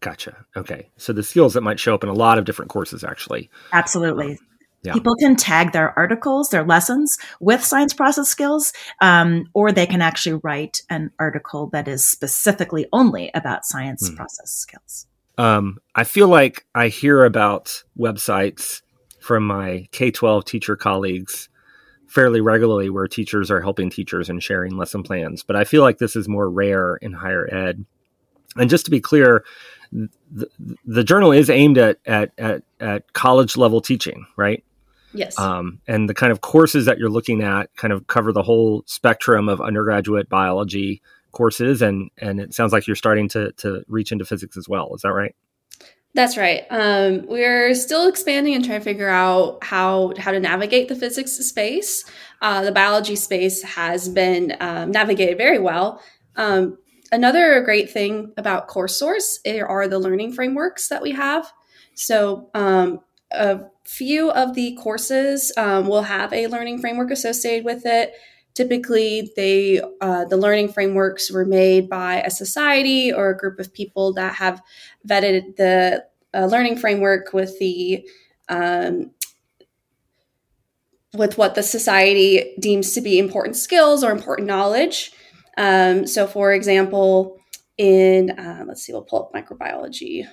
Gotcha. 0.00 0.46
Okay. 0.56 0.88
So 0.96 1.12
the 1.12 1.24
skills 1.24 1.54
that 1.54 1.62
might 1.62 1.80
show 1.80 1.92
up 1.92 2.04
in 2.04 2.08
a 2.08 2.14
lot 2.14 2.38
of 2.38 2.44
different 2.44 2.70
courses, 2.70 3.02
actually. 3.02 3.50
Absolutely. 3.72 4.38
Yeah. 4.84 4.92
People 4.92 5.16
can 5.16 5.34
tag 5.34 5.72
their 5.72 5.96
articles, 5.98 6.50
their 6.50 6.64
lessons 6.64 7.18
with 7.40 7.64
science 7.64 7.92
process 7.92 8.28
skills, 8.28 8.72
um, 9.00 9.46
or 9.54 9.72
they 9.72 9.86
can 9.86 10.00
actually 10.00 10.40
write 10.44 10.82
an 10.88 11.10
article 11.18 11.68
that 11.72 11.88
is 11.88 12.06
specifically 12.06 12.86
only 12.92 13.32
about 13.34 13.64
science 13.64 14.08
hmm. 14.08 14.14
process 14.14 14.52
skills. 14.52 15.06
Um, 15.36 15.78
I 15.96 16.04
feel 16.04 16.28
like 16.28 16.64
I 16.76 16.88
hear 16.88 17.24
about 17.24 17.82
websites 17.98 18.82
from 19.28 19.46
my 19.46 19.86
K 19.92 20.10
12 20.10 20.46
teacher 20.46 20.74
colleagues 20.74 21.50
fairly 22.06 22.40
regularly 22.40 22.88
where 22.88 23.06
teachers 23.06 23.50
are 23.50 23.60
helping 23.60 23.90
teachers 23.90 24.30
and 24.30 24.42
sharing 24.42 24.78
lesson 24.78 25.02
plans, 25.02 25.42
but 25.42 25.54
I 25.54 25.64
feel 25.64 25.82
like 25.82 25.98
this 25.98 26.16
is 26.16 26.26
more 26.26 26.48
rare 26.48 26.96
in 26.96 27.12
higher 27.12 27.46
ed. 27.54 27.84
And 28.56 28.70
just 28.70 28.86
to 28.86 28.90
be 28.90 29.02
clear, 29.02 29.44
the, 29.92 30.48
the 30.86 31.04
journal 31.04 31.30
is 31.30 31.50
aimed 31.50 31.76
at, 31.76 31.98
at, 32.06 32.32
at, 32.38 32.62
at 32.80 33.12
college 33.12 33.58
level 33.58 33.82
teaching, 33.82 34.26
right? 34.38 34.64
Yes. 35.12 35.38
Um, 35.38 35.82
and 35.86 36.08
the 36.08 36.14
kind 36.14 36.32
of 36.32 36.40
courses 36.40 36.86
that 36.86 36.96
you're 36.96 37.10
looking 37.10 37.42
at 37.42 37.68
kind 37.76 37.92
of 37.92 38.06
cover 38.06 38.32
the 38.32 38.42
whole 38.42 38.82
spectrum 38.86 39.50
of 39.50 39.60
undergraduate 39.60 40.30
biology 40.30 41.02
courses, 41.32 41.82
and 41.82 42.10
and 42.16 42.40
it 42.40 42.54
sounds 42.54 42.72
like 42.72 42.86
you're 42.86 42.96
starting 42.96 43.28
to 43.30 43.52
to 43.52 43.82
reach 43.88 44.12
into 44.12 44.24
physics 44.24 44.56
as 44.56 44.68
well. 44.68 44.94
Is 44.94 45.02
that 45.02 45.12
right? 45.12 45.34
That's 46.14 46.36
right. 46.36 46.64
Um, 46.70 47.26
we're 47.26 47.74
still 47.74 48.08
expanding 48.08 48.54
and 48.54 48.64
trying 48.64 48.80
to 48.80 48.84
figure 48.84 49.08
out 49.08 49.62
how 49.62 50.14
how 50.18 50.32
to 50.32 50.40
navigate 50.40 50.88
the 50.88 50.96
physics 50.96 51.32
space. 51.32 52.04
Uh, 52.40 52.62
the 52.62 52.72
biology 52.72 53.14
space 53.14 53.62
has 53.62 54.08
been 54.08 54.56
um, 54.60 54.90
navigated 54.90 55.38
very 55.38 55.58
well. 55.58 56.02
Um, 56.36 56.78
another 57.12 57.60
great 57.62 57.90
thing 57.90 58.32
about 58.36 58.68
Course 58.68 58.98
Source 58.98 59.38
are 59.46 59.86
the 59.88 59.98
learning 59.98 60.32
frameworks 60.32 60.88
that 60.88 61.02
we 61.02 61.12
have. 61.12 61.52
So 61.94 62.50
um, 62.54 63.00
a 63.30 63.60
few 63.84 64.30
of 64.30 64.54
the 64.54 64.76
courses 64.76 65.52
um, 65.56 65.86
will 65.88 66.02
have 66.02 66.32
a 66.32 66.46
learning 66.46 66.78
framework 66.80 67.10
associated 67.10 67.64
with 67.64 67.84
it. 67.84 68.12
Typically, 68.58 69.30
they 69.36 69.80
uh, 70.00 70.24
the 70.24 70.36
learning 70.36 70.72
frameworks 70.72 71.30
were 71.30 71.44
made 71.44 71.88
by 71.88 72.20
a 72.22 72.28
society 72.28 73.12
or 73.12 73.30
a 73.30 73.36
group 73.36 73.60
of 73.60 73.72
people 73.72 74.12
that 74.14 74.34
have 74.34 74.60
vetted 75.08 75.54
the 75.54 76.04
uh, 76.34 76.46
learning 76.46 76.76
framework 76.76 77.32
with 77.32 77.56
the 77.60 78.04
um, 78.48 79.12
with 81.14 81.38
what 81.38 81.54
the 81.54 81.62
society 81.62 82.56
deems 82.58 82.94
to 82.94 83.00
be 83.00 83.20
important 83.20 83.54
skills 83.54 84.02
or 84.02 84.10
important 84.10 84.48
knowledge. 84.48 85.12
Um, 85.56 86.04
so, 86.04 86.26
for 86.26 86.52
example, 86.52 87.38
in 87.76 88.30
uh, 88.30 88.64
let's 88.66 88.82
see, 88.82 88.92
we'll 88.92 89.02
pull 89.02 89.22
up 89.22 89.32
microbiology. 89.32 90.26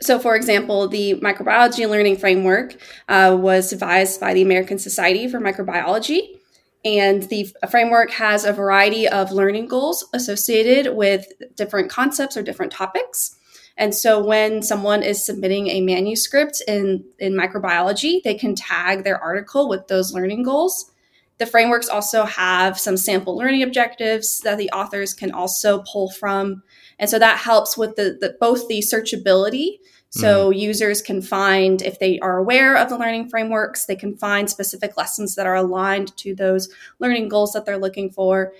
So, 0.00 0.18
for 0.18 0.34
example, 0.34 0.88
the 0.88 1.14
microbiology 1.20 1.88
learning 1.88 2.16
framework 2.16 2.76
uh, 3.08 3.36
was 3.38 3.70
devised 3.70 4.20
by 4.20 4.34
the 4.34 4.42
American 4.42 4.78
Society 4.78 5.28
for 5.28 5.38
Microbiology. 5.38 6.40
And 6.84 7.22
the 7.24 7.48
framework 7.70 8.10
has 8.10 8.44
a 8.44 8.52
variety 8.52 9.08
of 9.08 9.32
learning 9.32 9.68
goals 9.68 10.06
associated 10.12 10.94
with 10.94 11.26
different 11.56 11.90
concepts 11.90 12.36
or 12.36 12.42
different 12.42 12.72
topics. 12.72 13.36
And 13.76 13.94
so 13.94 14.22
when 14.22 14.62
someone 14.62 15.02
is 15.02 15.24
submitting 15.24 15.68
a 15.68 15.80
manuscript 15.80 16.62
in, 16.68 17.04
in 17.18 17.32
microbiology, 17.32 18.22
they 18.22 18.34
can 18.34 18.54
tag 18.54 19.02
their 19.02 19.18
article 19.18 19.68
with 19.68 19.88
those 19.88 20.12
learning 20.12 20.42
goals. 20.42 20.92
The 21.38 21.46
frameworks 21.46 21.88
also 21.88 22.24
have 22.24 22.78
some 22.78 22.96
sample 22.96 23.36
learning 23.36 23.62
objectives 23.62 24.40
that 24.40 24.58
the 24.58 24.70
authors 24.70 25.14
can 25.14 25.32
also 25.32 25.82
pull 25.90 26.10
from. 26.10 26.62
And 27.04 27.10
so 27.10 27.18
that 27.18 27.36
helps 27.36 27.76
with 27.76 27.96
the, 27.96 28.16
the 28.18 28.34
both 28.40 28.66
the 28.66 28.78
searchability 28.78 29.76
so 30.08 30.50
mm. 30.50 30.58
users 30.58 31.02
can 31.02 31.20
find, 31.20 31.82
if 31.82 31.98
they 31.98 32.18
are 32.20 32.38
aware 32.38 32.78
of 32.78 32.88
the 32.88 32.96
learning 32.96 33.28
frameworks, 33.28 33.84
they 33.84 33.94
can 33.94 34.16
find 34.16 34.48
specific 34.48 34.96
lessons 34.96 35.34
that 35.34 35.46
are 35.46 35.56
aligned 35.56 36.16
to 36.16 36.34
those 36.34 36.70
learning 36.98 37.28
goals 37.28 37.52
that 37.52 37.66
they're 37.66 37.76
looking 37.76 38.08
for. 38.08 38.54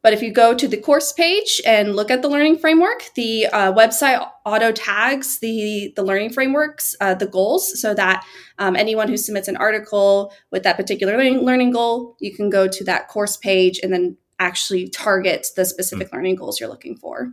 But 0.00 0.12
if 0.12 0.22
you 0.22 0.32
go 0.32 0.54
to 0.54 0.68
the 0.68 0.76
course 0.76 1.12
page 1.12 1.60
and 1.66 1.96
look 1.96 2.12
at 2.12 2.22
the 2.22 2.28
learning 2.28 2.58
framework, 2.58 3.10
the 3.16 3.46
uh, 3.46 3.72
website 3.72 4.24
auto 4.46 4.70
tags 4.70 5.40
the, 5.40 5.92
the 5.96 6.04
learning 6.04 6.30
frameworks, 6.30 6.94
uh, 7.00 7.14
the 7.14 7.26
goals, 7.26 7.80
so 7.82 7.94
that 7.94 8.24
um, 8.60 8.76
anyone 8.76 9.08
who 9.08 9.16
submits 9.16 9.48
an 9.48 9.56
article 9.56 10.32
with 10.52 10.62
that 10.62 10.76
particular 10.76 11.16
learning, 11.16 11.40
learning 11.40 11.72
goal, 11.72 12.14
you 12.20 12.32
can 12.32 12.48
go 12.48 12.68
to 12.68 12.84
that 12.84 13.08
course 13.08 13.36
page 13.36 13.80
and 13.82 13.92
then 13.92 14.16
actually 14.38 14.88
target 14.88 15.48
the 15.56 15.64
specific 15.64 16.10
mm. 16.10 16.12
learning 16.12 16.36
goals 16.36 16.60
you're 16.60 16.68
looking 16.68 16.94
for. 16.94 17.32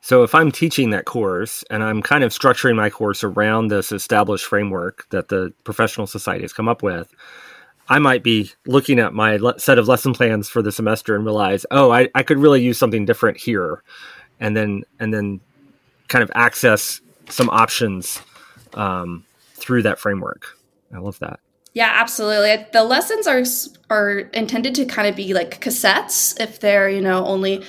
So 0.00 0.22
if 0.22 0.34
I'm 0.34 0.52
teaching 0.52 0.90
that 0.90 1.04
course 1.04 1.64
and 1.70 1.82
I'm 1.82 2.02
kind 2.02 2.24
of 2.24 2.32
structuring 2.32 2.76
my 2.76 2.90
course 2.90 3.24
around 3.24 3.68
this 3.68 3.92
established 3.92 4.44
framework 4.44 5.06
that 5.10 5.28
the 5.28 5.52
professional 5.64 6.06
society 6.06 6.42
has 6.42 6.52
come 6.52 6.68
up 6.68 6.82
with, 6.82 7.12
I 7.88 7.98
might 7.98 8.22
be 8.22 8.52
looking 8.66 8.98
at 8.98 9.14
my 9.14 9.36
le- 9.36 9.58
set 9.58 9.78
of 9.78 9.88
lesson 9.88 10.12
plans 10.12 10.48
for 10.48 10.62
the 10.62 10.72
semester 10.72 11.16
and 11.16 11.24
realize, 11.24 11.64
oh, 11.70 11.90
I, 11.90 12.08
I 12.14 12.22
could 12.22 12.38
really 12.38 12.62
use 12.62 12.78
something 12.78 13.04
different 13.04 13.38
here, 13.38 13.82
and 14.40 14.56
then 14.56 14.84
and 15.00 15.12
then 15.12 15.40
kind 16.08 16.22
of 16.22 16.30
access 16.34 17.00
some 17.28 17.48
options 17.50 18.20
um, 18.74 19.24
through 19.54 19.82
that 19.82 19.98
framework. 19.98 20.56
I 20.94 20.98
love 20.98 21.18
that. 21.20 21.40
Yeah, 21.72 21.90
absolutely. 21.94 22.66
The 22.72 22.84
lessons 22.84 23.26
are 23.26 23.44
are 23.88 24.18
intended 24.32 24.74
to 24.76 24.84
kind 24.84 25.08
of 25.08 25.16
be 25.16 25.32
like 25.32 25.60
cassettes 25.60 26.38
if 26.40 26.60
they're 26.60 26.90
you 26.90 27.00
know 27.00 27.24
only 27.24 27.64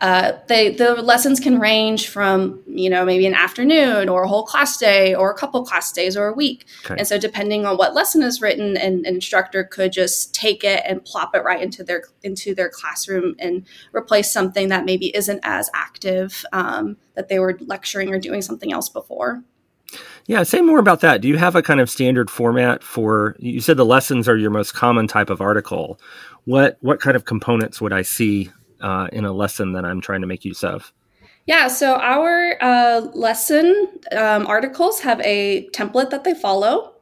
uh, 0.00 0.32
they, 0.46 0.70
the 0.70 0.94
lessons 0.94 1.38
can 1.38 1.60
range 1.60 2.08
from 2.08 2.62
you 2.66 2.88
know 2.88 3.04
maybe 3.04 3.26
an 3.26 3.34
afternoon 3.34 4.08
or 4.08 4.22
a 4.22 4.28
whole 4.28 4.44
class 4.44 4.78
day 4.78 5.14
or 5.14 5.30
a 5.30 5.34
couple 5.34 5.62
class 5.64 5.92
days 5.92 6.16
or 6.16 6.28
a 6.28 6.32
week 6.32 6.64
okay. 6.84 6.94
and 6.96 7.06
so 7.06 7.18
depending 7.18 7.66
on 7.66 7.76
what 7.76 7.94
lesson 7.94 8.22
is 8.22 8.40
written 8.40 8.76
an, 8.76 9.04
an, 9.04 9.14
instructor 9.20 9.62
could 9.62 9.92
just 9.92 10.34
take 10.34 10.64
it 10.64 10.82
and 10.86 11.04
plop 11.04 11.34
it 11.34 11.44
right 11.44 11.62
into 11.62 11.84
their 11.84 12.04
into 12.22 12.54
their 12.54 12.70
classroom 12.70 13.34
and 13.38 13.66
replace 13.92 14.32
something 14.32 14.68
that 14.68 14.86
maybe 14.86 15.14
isn't 15.14 15.40
as 15.42 15.68
active 15.74 16.44
um, 16.52 16.96
that 17.14 17.28
they 17.28 17.38
were 17.38 17.58
lecturing 17.60 18.12
or 18.12 18.18
doing 18.18 18.40
something 18.40 18.72
else 18.72 18.88
before 18.88 19.42
yeah, 20.26 20.44
say 20.44 20.60
more 20.60 20.78
about 20.78 21.00
that. 21.00 21.20
Do 21.20 21.26
you 21.26 21.36
have 21.38 21.56
a 21.56 21.62
kind 21.62 21.80
of 21.80 21.90
standard 21.90 22.30
format 22.30 22.84
for? 22.84 23.34
You 23.40 23.60
said 23.60 23.76
the 23.76 23.84
lessons 23.84 24.28
are 24.28 24.36
your 24.36 24.50
most 24.50 24.74
common 24.74 25.08
type 25.08 25.28
of 25.28 25.40
article. 25.40 25.98
What 26.44 26.78
what 26.80 27.00
kind 27.00 27.16
of 27.16 27.24
components 27.24 27.80
would 27.80 27.92
I 27.92 28.02
see 28.02 28.50
uh, 28.80 29.08
in 29.12 29.24
a 29.24 29.32
lesson 29.32 29.72
that 29.72 29.84
I'm 29.84 30.00
trying 30.00 30.20
to 30.20 30.26
make 30.26 30.44
use 30.44 30.64
of? 30.64 30.92
Yeah, 31.46 31.68
so 31.68 31.94
our 31.94 32.56
uh, 32.62 33.00
lesson 33.14 33.88
um, 34.12 34.46
articles 34.46 35.00
have 35.00 35.20
a 35.22 35.68
template 35.70 36.10
that 36.10 36.24
they 36.24 36.34
follow. 36.34 36.94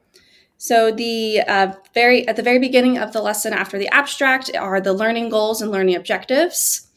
So 0.59 0.91
the 0.91 1.43
uh, 1.47 1.73
very 1.95 2.27
at 2.27 2.37
the 2.37 2.43
very 2.43 2.59
beginning 2.59 2.99
of 2.99 3.13
the 3.13 3.23
lesson, 3.23 3.53
after 3.53 3.79
the 3.79 3.89
abstract, 3.89 4.51
are 4.57 4.81
the 4.81 4.93
learning 4.93 5.29
goals 5.29 5.63
and 5.63 5.71
learning 5.71 5.95
objectives, 5.95 6.89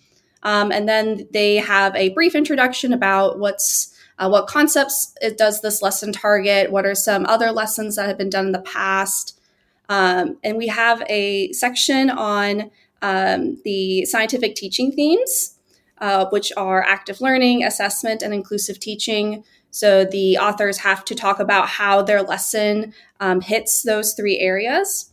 um, 0.44 0.72
and 0.72 0.90
then 0.90 1.28
they 1.32 1.58
have 1.58 1.96
a 1.96 2.10
brief 2.10 2.34
introduction 2.34 2.92
about 2.92 3.38
what's 3.38 3.96
uh, 4.18 4.30
what 4.30 4.48
concepts 4.48 5.14
it 5.22 5.38
does 5.38 5.62
this 5.62 5.82
lesson 5.82 6.12
target, 6.12 6.72
what 6.72 6.86
are 6.86 6.96
some 6.96 7.26
other 7.28 7.52
lessons 7.52 7.98
that 7.98 8.08
have 8.08 8.18
been 8.18 8.32
done 8.32 8.48
in 8.48 8.52
the 8.52 8.62
past, 8.62 9.40
um, 9.90 10.38
and 10.44 10.58
we 10.58 10.68
have 10.68 11.04
a 11.08 11.52
section 11.52 12.10
on 12.10 12.72
um, 13.02 13.58
the 13.64 14.06
scientific 14.06 14.56
teaching 14.56 14.92
themes, 14.92 15.58
uh, 16.00 16.26
which 16.30 16.52
are 16.58 16.84
active 16.84 17.22
learning, 17.22 17.64
assessment, 17.64 18.22
and 18.22 18.34
inclusive 18.34 18.80
teaching. 18.80 19.44
So 19.72 20.04
the 20.04 20.38
authors 20.38 20.80
have 20.80 21.06
to 21.06 21.16
talk 21.16 21.40
about 21.40 21.68
how 21.68 22.02
their 22.02 22.22
lesson 22.22 22.94
um, 23.20 23.42
hits 23.42 23.84
those 23.84 24.14
three 24.14 24.40
areas. 24.40 25.12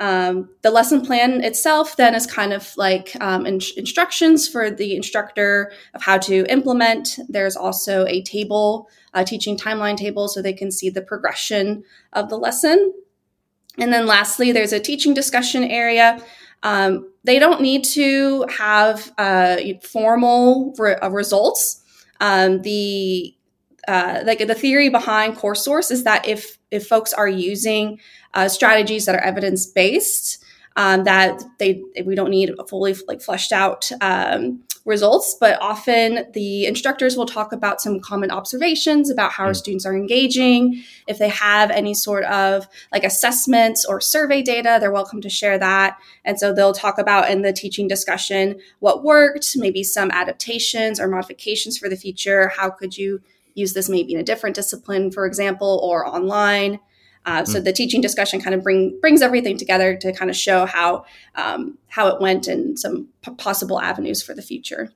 Um, 0.00 0.48
the 0.62 0.70
lesson 0.72 1.02
plan 1.06 1.44
itself 1.44 1.96
then 1.96 2.16
is 2.16 2.26
kind 2.26 2.52
of 2.52 2.76
like 2.76 3.16
um, 3.20 3.46
in- 3.46 3.60
instructions 3.76 4.48
for 4.48 4.68
the 4.68 4.96
instructor 4.96 5.70
of 5.94 6.02
how 6.02 6.18
to 6.18 6.44
implement. 6.50 7.20
There's 7.28 7.54
also 7.54 8.04
a 8.06 8.20
table, 8.22 8.90
a 9.14 9.22
teaching 9.24 9.56
timeline 9.56 9.96
table, 9.96 10.26
so 10.26 10.42
they 10.42 10.54
can 10.54 10.72
see 10.72 10.90
the 10.90 11.02
progression 11.02 11.84
of 12.14 12.30
the 12.30 12.36
lesson. 12.36 12.92
And 13.78 13.92
then 13.92 14.06
lastly, 14.06 14.50
there's 14.50 14.72
a 14.72 14.80
teaching 14.80 15.14
discussion 15.14 15.62
area 15.62 16.20
um, 16.62 17.10
they 17.24 17.38
don't 17.38 17.60
need 17.60 17.84
to 17.84 18.44
have 18.56 19.12
uh, 19.18 19.56
formal 19.82 20.74
re- 20.78 20.96
uh, 20.96 21.10
results. 21.10 21.80
Um, 22.20 22.62
the 22.62 23.34
uh, 23.88 24.22
like 24.24 24.38
the 24.38 24.54
theory 24.54 24.88
behind 24.88 25.36
course 25.36 25.64
source 25.64 25.90
is 25.90 26.04
that 26.04 26.26
if 26.26 26.58
if 26.70 26.86
folks 26.86 27.12
are 27.12 27.28
using 27.28 27.98
uh, 28.34 28.48
strategies 28.48 29.06
that 29.06 29.14
are 29.14 29.20
evidence 29.20 29.66
based, 29.66 30.42
um, 30.76 31.04
that 31.04 31.42
they 31.58 31.82
we 32.04 32.14
don't 32.14 32.30
need 32.30 32.52
a 32.58 32.66
fully 32.66 32.94
like 33.08 33.20
fleshed 33.20 33.52
out 33.52 33.90
um, 34.00 34.62
results, 34.84 35.36
but 35.38 35.60
often 35.62 36.26
the 36.32 36.66
instructors 36.66 37.16
will 37.16 37.26
talk 37.26 37.52
about 37.52 37.80
some 37.80 38.00
common 38.00 38.30
observations 38.30 39.10
about 39.10 39.32
how 39.32 39.44
mm. 39.44 39.48
our 39.48 39.54
students 39.54 39.86
are 39.86 39.94
engaging. 39.94 40.82
If 41.06 41.18
they 41.18 41.28
have 41.28 41.70
any 41.70 41.94
sort 41.94 42.24
of 42.24 42.66
like 42.92 43.04
assessments 43.04 43.84
or 43.84 44.00
survey 44.00 44.42
data, 44.42 44.78
they're 44.80 44.90
welcome 44.90 45.20
to 45.20 45.30
share 45.30 45.58
that. 45.58 45.98
And 46.24 46.38
so 46.38 46.52
they'll 46.52 46.72
talk 46.72 46.98
about 46.98 47.30
in 47.30 47.42
the 47.42 47.52
teaching 47.52 47.86
discussion 47.86 48.60
what 48.80 49.04
worked, 49.04 49.56
maybe 49.56 49.84
some 49.84 50.10
adaptations 50.10 50.98
or 50.98 51.08
modifications 51.08 51.78
for 51.78 51.88
the 51.88 51.96
future. 51.96 52.48
How 52.48 52.70
could 52.70 52.96
you 52.96 53.20
use 53.54 53.74
this 53.74 53.88
maybe 53.88 54.14
in 54.14 54.20
a 54.20 54.24
different 54.24 54.56
discipline, 54.56 55.10
for 55.10 55.26
example, 55.26 55.80
or 55.82 56.06
online? 56.06 56.80
Uh, 57.24 57.44
so 57.44 57.60
mm. 57.60 57.64
the 57.64 57.72
teaching 57.72 58.00
discussion 58.00 58.40
kind 58.40 58.54
of 58.54 58.62
bring 58.62 58.98
brings 59.00 59.22
everything 59.22 59.56
together 59.56 59.96
to 59.96 60.12
kind 60.12 60.30
of 60.30 60.36
show 60.36 60.66
how 60.66 61.04
um, 61.36 61.78
how 61.88 62.08
it 62.08 62.20
went 62.20 62.48
and 62.48 62.78
some 62.78 63.08
p- 63.22 63.32
possible 63.34 63.80
avenues 63.80 64.22
for 64.22 64.34
the 64.34 64.42
future. 64.42 64.90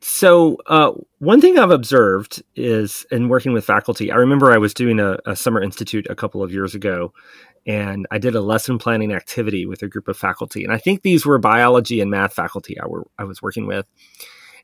So 0.00 0.58
uh, 0.66 0.92
one 1.18 1.40
thing 1.40 1.58
I've 1.58 1.70
observed 1.70 2.42
is 2.56 3.06
in 3.10 3.28
working 3.28 3.52
with 3.52 3.64
faculty. 3.64 4.10
I 4.10 4.16
remember 4.16 4.52
I 4.52 4.58
was 4.58 4.74
doing 4.74 5.00
a, 5.00 5.18
a 5.24 5.34
summer 5.34 5.62
institute 5.62 6.06
a 6.10 6.14
couple 6.14 6.42
of 6.42 6.52
years 6.52 6.74
ago, 6.74 7.12
and 7.66 8.06
I 8.10 8.18
did 8.18 8.34
a 8.34 8.42
lesson 8.42 8.78
planning 8.78 9.12
activity 9.14 9.64
with 9.64 9.82
a 9.82 9.88
group 9.88 10.08
of 10.08 10.16
faculty, 10.16 10.62
and 10.64 10.72
I 10.72 10.78
think 10.78 11.02
these 11.02 11.24
were 11.24 11.38
biology 11.38 12.00
and 12.00 12.10
math 12.10 12.34
faculty 12.34 12.78
I, 12.78 12.86
were, 12.86 13.06
I 13.18 13.24
was 13.24 13.40
working 13.40 13.66
with. 13.66 13.86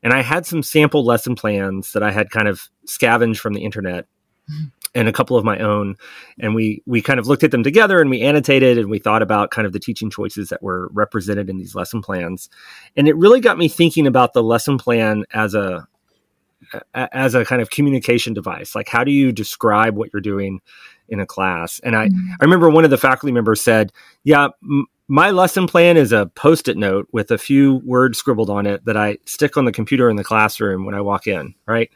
And 0.03 0.13
I 0.13 0.21
had 0.21 0.47
some 0.47 0.63
sample 0.63 1.05
lesson 1.05 1.35
plans 1.35 1.93
that 1.93 2.01
I 2.01 2.11
had 2.11 2.31
kind 2.31 2.47
of 2.47 2.69
scavenged 2.85 3.39
from 3.39 3.53
the 3.53 3.63
internet. 3.63 4.05
Mm-hmm 4.51 4.80
and 4.93 5.07
a 5.07 5.13
couple 5.13 5.37
of 5.37 5.45
my 5.45 5.57
own 5.59 5.95
and 6.39 6.53
we 6.53 6.81
we 6.85 7.01
kind 7.01 7.19
of 7.19 7.27
looked 7.27 7.43
at 7.43 7.51
them 7.51 7.63
together 7.63 8.01
and 8.01 8.09
we 8.09 8.21
annotated 8.21 8.77
and 8.77 8.89
we 8.89 8.99
thought 8.99 9.21
about 9.21 9.51
kind 9.51 9.65
of 9.65 9.73
the 9.73 9.79
teaching 9.79 10.09
choices 10.09 10.49
that 10.49 10.61
were 10.61 10.89
represented 10.91 11.49
in 11.49 11.57
these 11.57 11.75
lesson 11.75 12.01
plans. 12.01 12.49
And 12.95 13.07
it 13.07 13.15
really 13.15 13.39
got 13.39 13.57
me 13.57 13.67
thinking 13.67 14.07
about 14.07 14.33
the 14.33 14.43
lesson 14.43 14.77
plan 14.77 15.25
as 15.33 15.55
a 15.55 15.87
as 16.93 17.35
a 17.35 17.43
kind 17.43 17.61
of 17.61 17.69
communication 17.69 18.33
device. 18.33 18.75
Like 18.75 18.89
how 18.89 19.03
do 19.03 19.11
you 19.11 19.31
describe 19.31 19.95
what 19.95 20.11
you're 20.13 20.21
doing 20.21 20.61
in 21.09 21.19
a 21.19 21.25
class? 21.25 21.79
And 21.83 21.95
i 21.95 22.07
mm-hmm. 22.07 22.31
i 22.39 22.43
remember 22.43 22.69
one 22.69 22.83
of 22.83 22.89
the 22.89 22.97
faculty 22.97 23.31
members 23.31 23.61
said 23.61 23.91
yeah 24.23 24.49
m- 24.63 24.87
my 25.07 25.31
lesson 25.31 25.67
plan 25.67 25.97
is 25.97 26.13
a 26.13 26.27
post-it 26.35 26.77
note 26.77 27.05
with 27.11 27.31
a 27.31 27.37
few 27.37 27.81
words 27.83 28.17
scribbled 28.17 28.49
on 28.49 28.65
it 28.65 28.85
that 28.85 28.95
i 28.95 29.17
stick 29.25 29.57
on 29.57 29.65
the 29.65 29.71
computer 29.71 30.09
in 30.09 30.15
the 30.15 30.23
classroom 30.23 30.85
when 30.85 30.95
i 30.95 31.01
walk 31.01 31.27
in 31.27 31.53
right? 31.65 31.89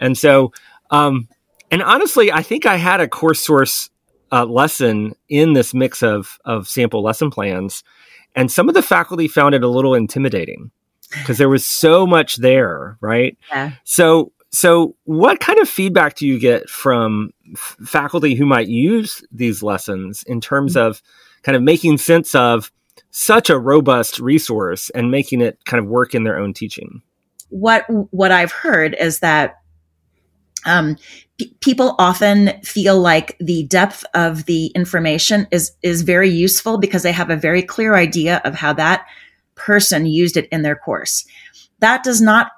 And 0.00 0.18
so 0.18 0.52
um, 0.90 1.28
and 1.70 1.82
honestly, 1.82 2.32
I 2.32 2.42
think 2.42 2.66
I 2.66 2.76
had 2.76 3.00
a 3.00 3.08
course 3.08 3.40
source 3.40 3.90
uh, 4.32 4.44
lesson 4.44 5.14
in 5.28 5.52
this 5.52 5.74
mix 5.74 6.02
of 6.02 6.38
of 6.44 6.68
sample 6.68 7.02
lesson 7.02 7.30
plans, 7.30 7.82
and 8.34 8.50
some 8.50 8.68
of 8.68 8.74
the 8.74 8.82
faculty 8.82 9.28
found 9.28 9.54
it 9.54 9.64
a 9.64 9.68
little 9.68 9.94
intimidating 9.94 10.70
because 11.10 11.38
there 11.38 11.48
was 11.48 11.64
so 11.64 12.06
much 12.06 12.36
there, 12.36 12.98
right? 13.00 13.36
Yeah. 13.50 13.72
So 13.84 14.32
so 14.50 14.94
what 15.04 15.40
kind 15.40 15.58
of 15.58 15.68
feedback 15.68 16.16
do 16.16 16.26
you 16.26 16.38
get 16.38 16.68
from 16.68 17.30
f- 17.52 17.76
faculty 17.84 18.34
who 18.34 18.46
might 18.46 18.68
use 18.68 19.22
these 19.30 19.62
lessons 19.62 20.22
in 20.26 20.40
terms 20.40 20.74
mm-hmm. 20.74 20.86
of 20.86 21.02
kind 21.42 21.56
of 21.56 21.62
making 21.62 21.98
sense 21.98 22.34
of 22.34 22.72
such 23.10 23.50
a 23.50 23.58
robust 23.58 24.18
resource 24.18 24.90
and 24.90 25.10
making 25.10 25.40
it 25.40 25.58
kind 25.64 25.82
of 25.82 25.88
work 25.88 26.14
in 26.14 26.24
their 26.24 26.38
own 26.38 26.52
teaching? 26.52 27.02
What 27.50 27.84
what 28.10 28.30
I've 28.30 28.52
heard 28.52 28.94
is 28.98 29.20
that 29.20 29.56
um, 30.64 30.96
p- 31.38 31.54
people 31.60 31.94
often 31.98 32.60
feel 32.62 33.00
like 33.00 33.36
the 33.38 33.64
depth 33.64 34.04
of 34.14 34.44
the 34.46 34.66
information 34.68 35.46
is 35.50 35.72
is 35.82 36.02
very 36.02 36.28
useful 36.30 36.78
because 36.78 37.02
they 37.02 37.12
have 37.12 37.30
a 37.30 37.36
very 37.36 37.62
clear 37.62 37.94
idea 37.94 38.40
of 38.44 38.54
how 38.54 38.72
that 38.74 39.06
person 39.54 40.06
used 40.06 40.36
it 40.36 40.48
in 40.50 40.62
their 40.62 40.76
course. 40.76 41.26
That 41.80 42.02
does 42.02 42.20
not 42.20 42.52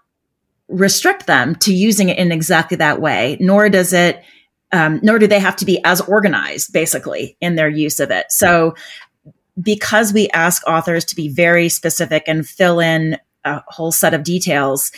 restrict 0.69 1.27
them 1.27 1.55
to 1.57 1.75
using 1.75 2.09
it 2.09 2.19
in 2.19 2.33
exactly 2.33 2.77
that 2.77 3.01
way, 3.01 3.37
nor 3.41 3.69
does 3.69 3.93
it, 3.93 4.23
um, 4.73 5.01
nor 5.03 5.19
do 5.19 5.27
they 5.27 5.41
have 5.41 5.57
to 5.57 5.65
be 5.65 5.83
as 5.85 6.01
organized, 6.03 6.73
basically, 6.73 7.37
in 7.41 7.57
their 7.57 7.69
use 7.69 8.01
of 8.01 8.11
it. 8.11 8.27
So, 8.31 8.75
because 9.61 10.13
we 10.13 10.31
ask 10.31 10.67
authors 10.67 11.05
to 11.07 11.17
be 11.17 11.29
very 11.29 11.69
specific 11.69 12.23
and 12.27 12.49
fill 12.49 12.81
in 12.81 13.19
a 13.45 13.63
whole 13.67 13.93
set 13.93 14.15
of 14.15 14.23
details, 14.23 14.93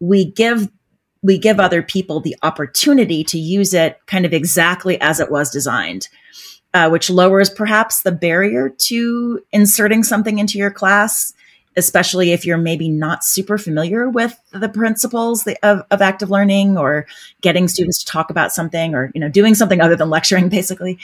we 0.00 0.24
give 0.24 0.68
we 1.22 1.38
give 1.38 1.60
other 1.60 1.82
people 1.82 2.20
the 2.20 2.36
opportunity 2.42 3.22
to 3.24 3.38
use 3.38 3.72
it 3.72 3.98
kind 4.06 4.26
of 4.26 4.32
exactly 4.32 5.00
as 5.00 5.20
it 5.20 5.30
was 5.30 5.50
designed, 5.50 6.08
uh, 6.74 6.88
which 6.88 7.10
lowers 7.10 7.48
perhaps 7.48 8.02
the 8.02 8.12
barrier 8.12 8.68
to 8.68 9.40
inserting 9.52 10.02
something 10.02 10.38
into 10.38 10.58
your 10.58 10.70
class, 10.70 11.32
especially 11.76 12.32
if 12.32 12.44
you're 12.44 12.58
maybe 12.58 12.88
not 12.88 13.24
super 13.24 13.56
familiar 13.56 14.08
with 14.08 14.38
the 14.50 14.68
principles 14.68 15.46
of, 15.62 15.82
of 15.90 16.02
active 16.02 16.30
learning 16.30 16.76
or 16.76 17.06
getting 17.40 17.68
students 17.68 18.02
to 18.02 18.06
talk 18.06 18.28
about 18.28 18.52
something 18.52 18.94
or 18.94 19.10
you 19.14 19.20
know 19.20 19.28
doing 19.28 19.54
something 19.54 19.80
other 19.80 19.96
than 19.96 20.10
lecturing, 20.10 20.48
basically. 20.50 20.98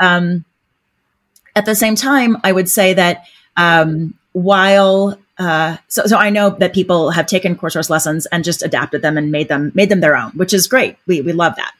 Um, 0.00 0.44
at 1.56 1.66
the 1.66 1.74
same 1.74 1.94
time, 1.94 2.36
I 2.42 2.52
would 2.52 2.68
say 2.68 2.94
that 2.94 3.26
um, 3.56 4.14
while 4.32 5.18
uh, 5.38 5.76
so, 5.88 6.06
so 6.06 6.16
I 6.16 6.30
know 6.30 6.50
that 6.50 6.72
people 6.74 7.10
have 7.10 7.26
taken 7.26 7.58
source 7.58 7.90
lessons 7.90 8.26
and 8.26 8.44
just 8.44 8.62
adapted 8.62 9.02
them 9.02 9.18
and 9.18 9.32
made 9.32 9.48
them 9.48 9.72
made 9.74 9.88
them 9.88 10.00
their 10.00 10.16
own, 10.16 10.30
which 10.32 10.54
is 10.54 10.68
great. 10.68 10.96
We 11.06 11.20
we 11.20 11.32
love 11.32 11.56
that. 11.56 11.72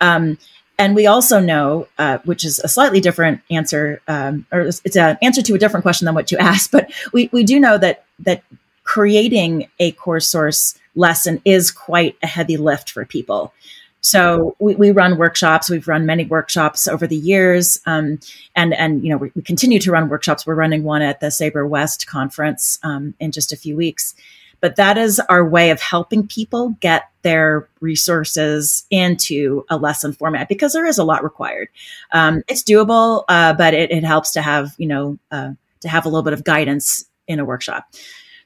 Um, 0.00 0.38
and 0.78 0.94
we 0.94 1.06
also 1.06 1.40
know, 1.40 1.88
uh, 1.98 2.18
which 2.24 2.42
is 2.42 2.58
a 2.60 2.68
slightly 2.68 3.00
different 3.00 3.42
answer, 3.50 4.00
um, 4.08 4.46
or 4.50 4.60
it's 4.60 4.96
an 4.96 5.18
answer 5.20 5.42
to 5.42 5.54
a 5.54 5.58
different 5.58 5.82
question 5.82 6.06
than 6.06 6.14
what 6.14 6.32
you 6.32 6.38
asked, 6.40 6.72
but 6.72 6.90
we, 7.12 7.28
we 7.32 7.44
do 7.44 7.60
know 7.60 7.76
that 7.76 8.04
that 8.20 8.42
creating 8.84 9.68
a 9.78 9.92
CourseSource 9.92 10.78
lesson 10.96 11.40
is 11.44 11.70
quite 11.70 12.16
a 12.22 12.26
heavy 12.26 12.56
lift 12.56 12.90
for 12.90 13.04
people. 13.04 13.52
So 14.00 14.56
we, 14.58 14.74
we 14.76 14.90
run 14.90 15.18
workshops. 15.18 15.68
We've 15.68 15.86
run 15.86 16.06
many 16.06 16.24
workshops 16.24 16.88
over 16.88 17.06
the 17.06 17.16
years, 17.16 17.80
um, 17.86 18.18
and 18.56 18.72
and 18.74 19.04
you 19.04 19.10
know 19.10 19.18
we, 19.18 19.30
we, 19.34 19.42
continue 19.42 19.78
to 19.80 19.90
run 19.90 20.08
workshops. 20.08 20.46
We're 20.46 20.54
running 20.54 20.84
one 20.84 21.02
at 21.02 21.20
the 21.20 21.30
SABER 21.30 21.66
West 21.66 22.06
conference 22.06 22.78
um, 22.82 23.14
in 23.20 23.30
just 23.30 23.52
a 23.52 23.56
few 23.56 23.76
weeks. 23.76 24.14
But 24.60 24.76
that 24.76 24.98
is 24.98 25.20
our 25.20 25.46
way 25.46 25.70
of 25.70 25.80
helping 25.80 26.26
people 26.26 26.76
get 26.80 27.08
their 27.22 27.68
resources 27.80 28.84
into 28.90 29.64
a 29.70 29.76
lesson 29.76 30.12
format 30.12 30.48
because 30.48 30.74
there 30.74 30.84
is 30.84 30.98
a 30.98 31.04
lot 31.04 31.24
required. 31.24 31.68
Um, 32.12 32.42
it's 32.46 32.62
doable, 32.62 33.24
uh, 33.28 33.54
but 33.54 33.72
it, 33.72 33.90
it, 33.90 34.04
helps 34.04 34.32
to 34.32 34.42
have 34.42 34.74
you 34.78 34.86
know 34.86 35.18
uh, 35.30 35.52
to 35.80 35.88
have 35.88 36.06
a 36.06 36.08
little 36.08 36.22
bit 36.22 36.32
of 36.32 36.44
guidance 36.44 37.04
in 37.26 37.38
a 37.38 37.44
workshop. 37.44 37.86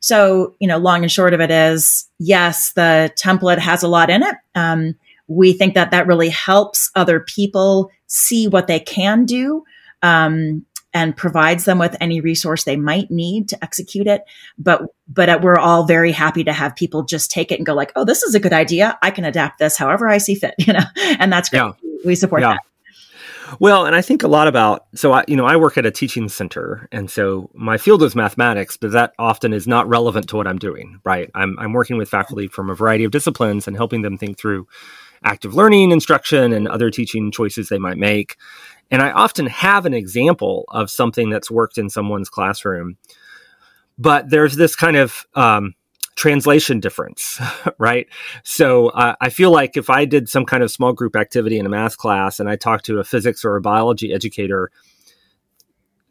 So, 0.00 0.54
you 0.60 0.68
know, 0.68 0.76
long 0.76 1.02
and 1.02 1.10
short 1.10 1.32
of 1.32 1.40
it 1.40 1.50
is, 1.50 2.06
yes, 2.18 2.74
the 2.74 3.10
template 3.16 3.58
has 3.58 3.82
a 3.82 3.88
lot 3.88 4.10
in 4.10 4.22
it. 4.22 4.34
Um, 4.54 4.96
we 5.26 5.52
think 5.52 5.74
that 5.74 5.90
that 5.90 6.06
really 6.06 6.28
helps 6.28 6.90
other 6.94 7.20
people 7.20 7.90
see 8.06 8.48
what 8.48 8.66
they 8.66 8.80
can 8.80 9.24
do 9.24 9.64
um, 10.02 10.64
and 10.92 11.16
provides 11.16 11.64
them 11.64 11.78
with 11.78 11.96
any 12.00 12.20
resource 12.20 12.64
they 12.64 12.76
might 12.76 13.10
need 13.10 13.48
to 13.48 13.64
execute 13.64 14.06
it. 14.06 14.22
But 14.58 14.82
but 15.08 15.42
we're 15.42 15.58
all 15.58 15.84
very 15.84 16.12
happy 16.12 16.44
to 16.44 16.52
have 16.52 16.76
people 16.76 17.02
just 17.02 17.30
take 17.30 17.50
it 17.50 17.58
and 17.58 17.66
go 17.66 17.74
like, 17.74 17.92
oh, 17.96 18.04
this 18.04 18.22
is 18.22 18.34
a 18.34 18.40
good 18.40 18.52
idea. 18.52 18.98
I 19.02 19.10
can 19.10 19.24
adapt 19.24 19.58
this 19.58 19.76
however 19.76 20.08
I 20.08 20.18
see 20.18 20.34
fit, 20.34 20.54
you 20.58 20.72
know, 20.72 20.84
and 21.18 21.32
that's 21.32 21.48
great. 21.48 21.60
Yeah. 21.60 21.72
We 22.04 22.14
support 22.14 22.42
yeah. 22.42 22.52
that. 22.52 22.60
Well, 23.60 23.87
and 23.87 23.94
I 23.94 24.02
think 24.02 24.22
a 24.22 24.28
lot 24.28 24.48
about 24.48 24.87
so 24.94 25.12
I 25.12 25.24
you 25.26 25.37
know 25.37 25.46
I 25.46 25.56
work 25.56 25.76
at 25.78 25.87
a 25.87 25.90
teaching 25.90 26.28
center 26.28 26.88
and 26.92 27.10
so 27.10 27.50
my 27.54 27.78
field 27.78 28.02
is 28.02 28.14
mathematics, 28.14 28.76
but 28.76 28.92
that 28.92 29.14
often 29.18 29.52
is 29.52 29.66
not 29.66 29.88
relevant 29.88 30.28
to 30.30 30.37
what 30.37 30.46
I'm 30.46 30.58
doing, 30.58 31.00
right? 31.04 31.30
I'm 31.34 31.58
I'm 31.58 31.72
working 31.72 31.96
with 31.96 32.08
faculty 32.08 32.46
from 32.46 32.70
a 32.70 32.74
variety 32.74 33.04
of 33.04 33.10
disciplines 33.10 33.66
and 33.66 33.76
helping 33.76 34.02
them 34.02 34.18
think 34.18 34.38
through 34.38 34.66
active 35.24 35.54
learning 35.54 35.90
instruction 35.90 36.52
and 36.52 36.68
other 36.68 36.90
teaching 36.90 37.30
choices 37.30 37.68
they 37.68 37.78
might 37.78 37.98
make. 37.98 38.37
And 38.90 39.02
I 39.02 39.10
often 39.10 39.46
have 39.46 39.87
an 39.87 39.94
example 39.94 40.64
of 40.68 40.90
something 40.90 41.30
that's 41.30 41.50
worked 41.50 41.78
in 41.78 41.90
someone's 41.90 42.28
classroom, 42.28 42.96
but 43.98 44.30
there's 44.30 44.56
this 44.56 44.76
kind 44.76 44.96
of 44.96 45.24
um, 45.34 45.74
translation 46.16 46.80
difference, 46.80 47.40
right? 47.78 48.06
So 48.42 48.88
uh, 48.88 49.14
I 49.20 49.30
feel 49.30 49.50
like 49.50 49.76
if 49.76 49.90
I 49.90 50.04
did 50.04 50.28
some 50.28 50.44
kind 50.44 50.62
of 50.62 50.70
small 50.70 50.92
group 50.92 51.16
activity 51.16 51.58
in 51.58 51.66
a 51.66 51.70
math 51.70 51.96
class 51.96 52.38
and 52.38 52.48
I 52.48 52.56
talked 52.56 52.84
to 52.87 52.98
a 52.98 53.04
physics 53.04 53.44
or 53.44 53.56
a 53.56 53.60
biology 53.60 54.12
educator, 54.12 54.70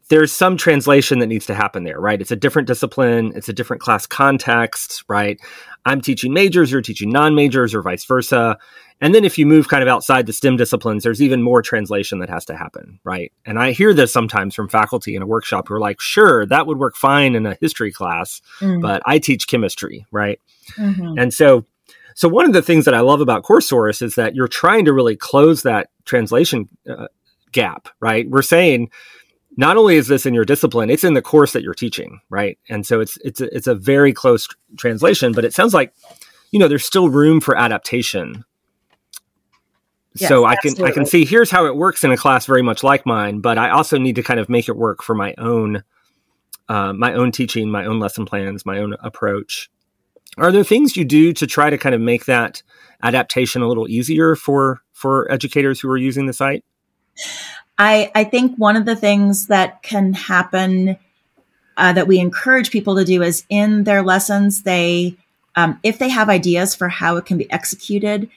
there's 0.08 0.32
some 0.32 0.56
translation 0.56 1.20
that 1.20 1.26
needs 1.28 1.46
to 1.46 1.54
happen 1.54 1.84
there, 1.84 1.98
right? 1.98 2.20
It's 2.20 2.30
a 2.30 2.36
different 2.36 2.68
discipline, 2.68 3.32
it's 3.34 3.48
a 3.48 3.54
different 3.54 3.80
class 3.80 4.06
context, 4.06 5.04
right? 5.08 5.40
I'm 5.86 6.00
teaching 6.00 6.32
majors, 6.32 6.72
you're 6.72 6.80
teaching 6.80 7.10
non 7.10 7.34
majors, 7.34 7.74
or 7.74 7.82
vice 7.82 8.04
versa. 8.04 8.58
And 9.00 9.14
then 9.14 9.24
if 9.24 9.36
you 9.38 9.44
move 9.44 9.68
kind 9.68 9.82
of 9.82 9.88
outside 9.88 10.26
the 10.26 10.32
STEM 10.32 10.56
disciplines, 10.56 11.02
there's 11.02 11.20
even 11.20 11.42
more 11.42 11.62
translation 11.62 12.20
that 12.20 12.30
has 12.30 12.44
to 12.46 12.56
happen, 12.56 13.00
right? 13.04 13.32
And 13.44 13.58
I 13.58 13.72
hear 13.72 13.92
this 13.92 14.12
sometimes 14.12 14.54
from 14.54 14.68
faculty 14.68 15.14
in 15.16 15.22
a 15.22 15.26
workshop 15.26 15.68
who 15.68 15.74
are 15.74 15.80
like, 15.80 16.00
sure, 16.00 16.46
that 16.46 16.66
would 16.66 16.78
work 16.78 16.96
fine 16.96 17.34
in 17.34 17.44
a 17.44 17.56
history 17.60 17.92
class, 17.92 18.40
mm. 18.60 18.80
but 18.80 19.02
I 19.04 19.18
teach 19.18 19.48
chemistry, 19.48 20.06
right? 20.10 20.40
Mm-hmm. 20.76 21.18
And 21.18 21.34
so, 21.34 21.66
so 22.14 22.28
one 22.28 22.46
of 22.46 22.52
the 22.52 22.62
things 22.62 22.84
that 22.84 22.94
I 22.94 23.00
love 23.00 23.20
about 23.20 23.42
CourseSource 23.42 24.00
is 24.00 24.14
that 24.14 24.34
you're 24.34 24.48
trying 24.48 24.84
to 24.84 24.92
really 24.92 25.16
close 25.16 25.64
that 25.64 25.90
translation 26.04 26.68
uh, 26.88 27.08
gap, 27.52 27.88
right? 28.00 28.28
We're 28.30 28.42
saying, 28.42 28.90
not 29.56 29.76
only 29.76 29.96
is 29.96 30.08
this 30.08 30.26
in 30.26 30.34
your 30.34 30.44
discipline, 30.44 30.90
it's 30.90 31.04
in 31.04 31.14
the 31.14 31.22
course 31.22 31.52
that 31.52 31.62
you're 31.62 31.74
teaching, 31.74 32.20
right? 32.30 32.58
And 32.68 32.86
so 32.86 33.00
it's 33.00 33.18
it's 33.24 33.40
a, 33.40 33.54
it's 33.54 33.66
a 33.66 33.74
very 33.74 34.12
close 34.12 34.48
translation, 34.76 35.32
but 35.32 35.44
it 35.44 35.54
sounds 35.54 35.74
like 35.74 35.92
you 36.50 36.58
know 36.58 36.68
there's 36.68 36.84
still 36.84 37.08
room 37.08 37.40
for 37.40 37.56
adaptation. 37.56 38.44
Yes, 40.16 40.28
so 40.28 40.44
I 40.44 40.52
absolutely. 40.52 40.82
can 40.82 40.90
I 40.90 40.94
can 40.94 41.06
see 41.06 41.24
here's 41.24 41.50
how 41.50 41.66
it 41.66 41.76
works 41.76 42.04
in 42.04 42.12
a 42.12 42.16
class 42.16 42.46
very 42.46 42.62
much 42.62 42.82
like 42.82 43.04
mine, 43.04 43.40
but 43.40 43.58
I 43.58 43.70
also 43.70 43.98
need 43.98 44.16
to 44.16 44.22
kind 44.22 44.40
of 44.40 44.48
make 44.48 44.68
it 44.68 44.76
work 44.76 45.02
for 45.02 45.14
my 45.14 45.34
own 45.38 45.82
uh, 46.68 46.92
my 46.92 47.12
own 47.12 47.30
teaching, 47.30 47.70
my 47.70 47.84
own 47.84 48.00
lesson 48.00 48.24
plans, 48.24 48.64
my 48.64 48.78
own 48.78 48.94
approach. 49.00 49.70
Are 50.38 50.50
there 50.50 50.64
things 50.64 50.96
you 50.96 51.04
do 51.04 51.32
to 51.34 51.46
try 51.46 51.70
to 51.70 51.78
kind 51.78 51.94
of 51.94 52.00
make 52.00 52.24
that 52.24 52.62
adaptation 53.02 53.62
a 53.62 53.68
little 53.68 53.88
easier 53.88 54.34
for 54.34 54.80
for 54.92 55.30
educators 55.30 55.80
who 55.80 55.88
are 55.90 55.96
using 55.96 56.26
the 56.26 56.32
site? 56.32 56.64
I, 57.78 58.10
I 58.14 58.24
think 58.24 58.56
one 58.56 58.76
of 58.76 58.84
the 58.84 58.96
things 58.96 59.48
that 59.48 59.82
can 59.82 60.12
happen 60.12 60.96
uh, 61.76 61.92
that 61.92 62.06
we 62.06 62.20
encourage 62.20 62.70
people 62.70 62.96
to 62.96 63.04
do 63.04 63.22
is 63.22 63.44
in 63.48 63.84
their 63.84 64.02
lessons, 64.02 64.62
they, 64.62 65.16
um, 65.56 65.80
if 65.82 65.98
they 65.98 66.08
have 66.08 66.28
ideas 66.28 66.74
for 66.74 66.88
how 66.88 67.16
it 67.16 67.26
can 67.26 67.36
be 67.36 67.50
executed 67.50 68.30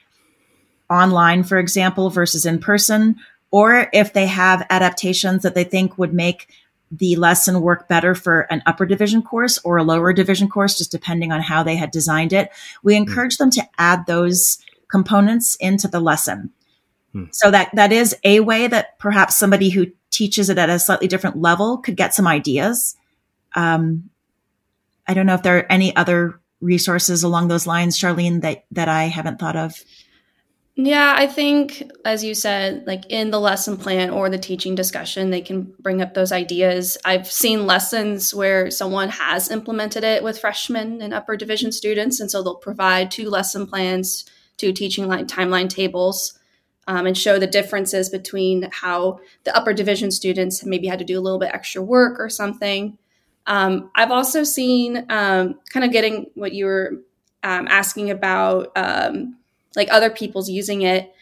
online, 0.89 1.43
for 1.43 1.59
example, 1.59 2.09
versus 2.09 2.45
in 2.45 2.59
person, 2.59 3.17
or 3.51 3.89
if 3.93 4.13
they 4.13 4.25
have 4.25 4.65
adaptations 4.69 5.43
that 5.43 5.55
they 5.55 5.63
think 5.63 5.97
would 5.97 6.13
make 6.13 6.47
the 6.89 7.15
lesson 7.17 7.61
work 7.61 7.87
better 7.87 8.15
for 8.15 8.41
an 8.51 8.63
upper 8.65 8.85
division 8.85 9.21
course 9.21 9.59
or 9.63 9.77
a 9.77 9.83
lower 9.83 10.13
division 10.13 10.49
course, 10.49 10.77
just 10.77 10.91
depending 10.91 11.31
on 11.31 11.41
how 11.41 11.61
they 11.61 11.75
had 11.75 11.91
designed 11.91 12.33
it, 12.33 12.49
we 12.81 12.95
encourage 12.95 13.35
mm. 13.35 13.39
them 13.39 13.51
to 13.51 13.67
add 13.77 14.05
those 14.05 14.57
components 14.89 15.55
into 15.55 15.87
the 15.87 15.99
lesson. 15.99 16.51
Hmm. 17.17 17.25
So 17.31 17.49
that 17.49 17.71
that 17.73 17.91
is 17.91 18.15
a 18.23 18.41
way 18.41 18.67
that 18.67 18.99
perhaps 18.99 19.37
somebody 19.37 19.69
who 19.69 19.87
teaches 20.11 20.49
it 20.49 20.57
at 20.59 20.69
a 20.69 20.77
slightly 20.77 21.07
different 21.07 21.37
level 21.37 21.79
could 21.79 21.97
get 21.97 22.13
some 22.13 22.27
ideas. 22.27 22.95
Um, 23.55 24.11
I 25.07 25.15
don't 25.15 25.25
know 25.25 25.33
if 25.33 25.41
there 25.41 25.57
are 25.57 25.71
any 25.71 25.95
other 25.95 26.39
resources 26.61 27.23
along 27.23 27.47
those 27.47 27.65
lines, 27.65 27.97
Sharleen, 27.97 28.41
that 28.41 28.65
that 28.71 28.87
I 28.87 29.05
haven't 29.05 29.39
thought 29.39 29.55
of. 29.55 29.83
Yeah, 30.79 31.15
I 31.17 31.25
think, 31.25 31.91
as 32.05 32.23
you 32.23 32.35
said, 32.35 32.85
like 32.85 33.07
in 33.09 33.31
the 33.31 33.39
lesson 33.39 33.77
plan 33.77 34.11
or 34.11 34.29
the 34.29 34.37
teaching 34.37 34.75
discussion, 34.75 35.31
they 35.31 35.41
can 35.41 35.73
bring 35.79 36.03
up 36.03 36.13
those 36.13 36.31
ideas. 36.31 36.99
I've 37.03 37.25
seen 37.25 37.65
lessons 37.65 38.31
where 38.31 38.69
someone 38.69 39.09
has 39.09 39.49
implemented 39.49 40.03
it 40.03 40.21
with 40.21 40.37
freshmen 40.37 41.01
and 41.01 41.15
upper 41.15 41.35
division 41.35 41.71
students. 41.71 42.19
And 42.19 42.29
so 42.29 42.43
they'll 42.43 42.57
provide 42.57 43.09
two 43.09 43.27
lesson 43.27 43.65
plans, 43.65 44.25
two 44.57 44.71
teaching 44.71 45.07
line 45.07 45.25
timeline 45.25 45.67
tables 45.67 46.36
um, 46.87 47.05
and 47.05 47.17
show 47.17 47.37
the 47.37 47.47
differences 47.47 48.09
between 48.09 48.69
how 48.71 49.19
the 49.43 49.55
upper 49.55 49.73
division 49.73 50.09
students 50.09 50.65
maybe 50.65 50.87
had 50.87 50.99
to 50.99 51.05
do 51.05 51.19
a 51.19 51.21
little 51.21 51.39
bit 51.39 51.51
extra 51.53 51.81
work 51.81 52.19
or 52.19 52.29
something. 52.29 52.97
Um, 53.45 53.91
I've 53.95 54.11
also 54.11 54.43
seen 54.43 55.05
um, 55.09 55.59
kind 55.71 55.85
of 55.85 55.91
getting 55.91 56.31
what 56.35 56.53
you 56.53 56.65
were 56.65 57.01
um, 57.43 57.67
asking 57.69 58.11
about, 58.11 58.71
um, 58.75 59.37
like 59.75 59.87
other 59.91 60.09
people's 60.09 60.49
using 60.49 60.81
it. 60.81 61.13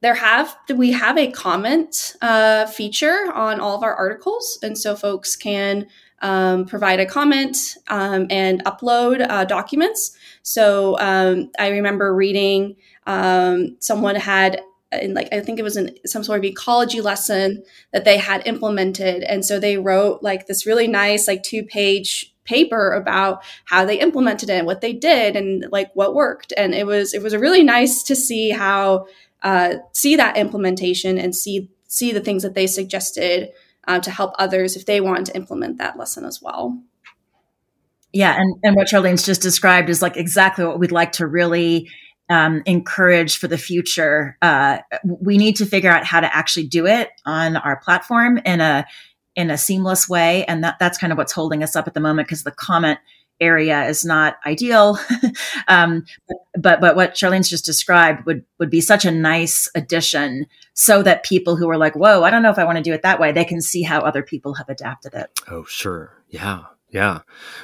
There 0.00 0.14
have 0.14 0.56
we 0.74 0.92
have 0.92 1.16
a 1.16 1.30
comment 1.30 2.14
uh, 2.20 2.66
feature 2.66 3.32
on 3.34 3.60
all 3.60 3.76
of 3.76 3.82
our 3.82 3.94
articles, 3.94 4.58
and 4.62 4.76
so 4.76 4.94
folks 4.94 5.34
can 5.34 5.86
um, 6.20 6.66
provide 6.66 7.00
a 7.00 7.06
comment 7.06 7.56
um, 7.88 8.26
and 8.30 8.62
upload 8.64 9.26
uh, 9.28 9.44
documents. 9.44 10.16
So 10.42 10.98
um, 10.98 11.50
I 11.58 11.68
remember 11.68 12.14
reading 12.14 12.76
um, 13.06 13.76
someone 13.80 14.16
had 14.16 14.60
in 15.02 15.14
like 15.14 15.28
I 15.32 15.40
think 15.40 15.58
it 15.58 15.62
was 15.62 15.76
in 15.76 15.96
some 16.06 16.24
sort 16.24 16.38
of 16.38 16.44
ecology 16.44 17.00
lesson 17.00 17.62
that 17.92 18.04
they 18.04 18.18
had 18.18 18.46
implemented, 18.46 19.22
and 19.22 19.44
so 19.44 19.58
they 19.58 19.78
wrote 19.78 20.22
like 20.22 20.46
this 20.46 20.66
really 20.66 20.88
nice 20.88 21.28
like 21.28 21.42
two 21.42 21.64
page 21.64 22.34
paper 22.44 22.92
about 22.92 23.42
how 23.64 23.84
they 23.84 23.98
implemented 23.98 24.50
it, 24.50 24.64
what 24.64 24.80
they 24.80 24.92
did, 24.92 25.36
and 25.36 25.66
like 25.70 25.90
what 25.94 26.14
worked, 26.14 26.52
and 26.56 26.74
it 26.74 26.86
was 26.86 27.14
it 27.14 27.22
was 27.22 27.34
really 27.34 27.62
nice 27.62 28.02
to 28.04 28.16
see 28.16 28.50
how 28.50 29.06
uh, 29.42 29.76
see 29.92 30.16
that 30.16 30.36
implementation 30.36 31.18
and 31.18 31.34
see 31.34 31.70
see 31.86 32.12
the 32.12 32.20
things 32.20 32.42
that 32.42 32.54
they 32.54 32.66
suggested 32.66 33.50
uh, 33.86 33.98
to 34.00 34.10
help 34.10 34.34
others 34.38 34.76
if 34.76 34.86
they 34.86 35.00
want 35.00 35.26
to 35.26 35.36
implement 35.36 35.78
that 35.78 35.98
lesson 35.98 36.24
as 36.24 36.40
well. 36.42 36.82
Yeah, 38.12 38.36
and, 38.38 38.56
and 38.62 38.76
what 38.76 38.86
Sharleen's 38.86 39.26
just 39.26 39.42
described 39.42 39.90
is 39.90 40.00
like 40.00 40.16
exactly 40.16 40.64
what 40.64 40.78
we'd 40.78 40.92
like 40.92 41.12
to 41.12 41.26
really 41.26 41.90
um, 42.30 42.62
encourage 42.66 43.36
for 43.36 43.48
the 43.48 43.58
future. 43.58 44.36
Uh, 44.40 44.78
we 45.04 45.36
need 45.36 45.56
to 45.56 45.66
figure 45.66 45.90
out 45.90 46.04
how 46.04 46.20
to 46.20 46.34
actually 46.34 46.66
do 46.66 46.86
it 46.86 47.10
on 47.26 47.56
our 47.56 47.76
platform 47.76 48.38
in 48.38 48.60
a 48.60 48.86
in 49.36 49.50
a 49.50 49.58
seamless 49.58 50.08
way, 50.08 50.44
and 50.46 50.62
that 50.64 50.76
that's 50.78 50.98
kind 50.98 51.12
of 51.12 51.18
what's 51.18 51.32
holding 51.32 51.62
us 51.62 51.76
up 51.76 51.86
at 51.86 51.94
the 51.94 52.00
moment 52.00 52.28
because 52.28 52.44
the 52.44 52.50
comment 52.50 52.98
area 53.40 53.84
is 53.86 54.04
not 54.04 54.36
ideal. 54.46 54.98
um, 55.68 56.04
but 56.58 56.80
but 56.80 56.96
what 56.96 57.14
Sharleen's 57.14 57.50
just 57.50 57.64
described 57.64 58.24
would 58.26 58.44
would 58.58 58.70
be 58.70 58.80
such 58.80 59.04
a 59.04 59.10
nice 59.10 59.68
addition, 59.74 60.46
so 60.72 61.02
that 61.02 61.24
people 61.24 61.56
who 61.56 61.68
are 61.68 61.78
like, 61.78 61.94
"Whoa, 61.94 62.22
I 62.22 62.30
don't 62.30 62.42
know 62.42 62.50
if 62.50 62.58
I 62.58 62.64
want 62.64 62.78
to 62.78 62.84
do 62.84 62.92
it 62.92 63.02
that 63.02 63.20
way," 63.20 63.32
they 63.32 63.44
can 63.44 63.60
see 63.60 63.82
how 63.82 64.00
other 64.00 64.22
people 64.22 64.54
have 64.54 64.68
adapted 64.68 65.14
it. 65.14 65.30
Oh, 65.50 65.64
sure, 65.64 66.12
yeah. 66.28 66.64
Yeah. 66.94 67.22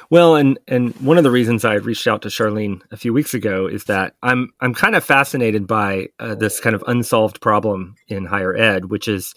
Well, 0.09 0.35
and 0.35 0.59
and 0.67 0.93
one 0.95 1.17
of 1.17 1.23
the 1.23 1.31
reasons 1.31 1.63
I 1.63 1.75
reached 1.75 2.05
out 2.05 2.21
to 2.23 2.27
Sharleen 2.27 2.81
a 2.91 2.97
few 2.97 3.13
weeks 3.13 3.33
ago 3.33 3.65
is 3.65 3.85
that 3.85 4.13
I'm 4.21 4.49
I'm 4.59 4.73
kind 4.73 4.93
of 4.93 5.05
fascinated 5.05 5.65
by 5.65 6.09
uh, 6.19 6.35
this 6.35 6.59
kind 6.59 6.75
of 6.75 6.83
unsolved 6.85 7.39
problem 7.39 7.95
in 8.09 8.25
higher 8.25 8.53
ed, 8.53 8.91
which 8.91 9.07
is 9.07 9.33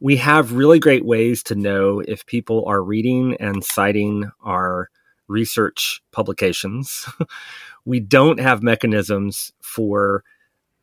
we 0.00 0.16
have 0.16 0.54
really 0.54 0.78
great 0.78 1.04
ways 1.04 1.42
to 1.44 1.54
know 1.54 2.00
if 2.00 2.24
people 2.24 2.64
are 2.66 2.82
reading 2.82 3.36
and 3.38 3.62
citing 3.62 4.30
our 4.42 4.88
research 5.28 6.00
publications. 6.12 7.06
we 7.84 8.00
don't 8.00 8.40
have 8.40 8.62
mechanisms 8.62 9.52
for 9.60 10.24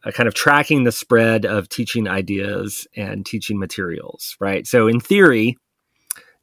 uh, 0.04 0.12
kind 0.12 0.28
of 0.28 0.36
tracking 0.36 0.84
the 0.84 0.92
spread 0.92 1.44
of 1.44 1.70
teaching 1.70 2.08
ideas 2.08 2.86
and 2.96 3.26
teaching 3.26 3.58
materials, 3.58 4.38
right? 4.40 4.68
So 4.68 4.88
in 4.88 5.00
theory, 5.00 5.58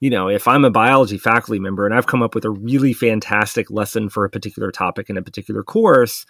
you 0.05 0.11
know, 0.11 0.29
if 0.29 0.47
I'm 0.47 0.67
a 0.67 0.71
biology 0.71 1.17
faculty 1.17 1.59
member 1.59 1.87
and 1.87 1.95
I've 1.95 2.09
come 2.09 2.23
up 2.23 2.35
with 2.35 2.45
a 2.45 2.51
really 2.51 2.93
fantastic 2.93 3.71
lesson 3.71 4.11
for 4.11 4.27
a 4.27 4.29
particular 4.29 4.71
topic 4.71 5.09
in 5.09 5.17
a 5.17 5.23
particular 5.23 5.63
course, 5.63 6.27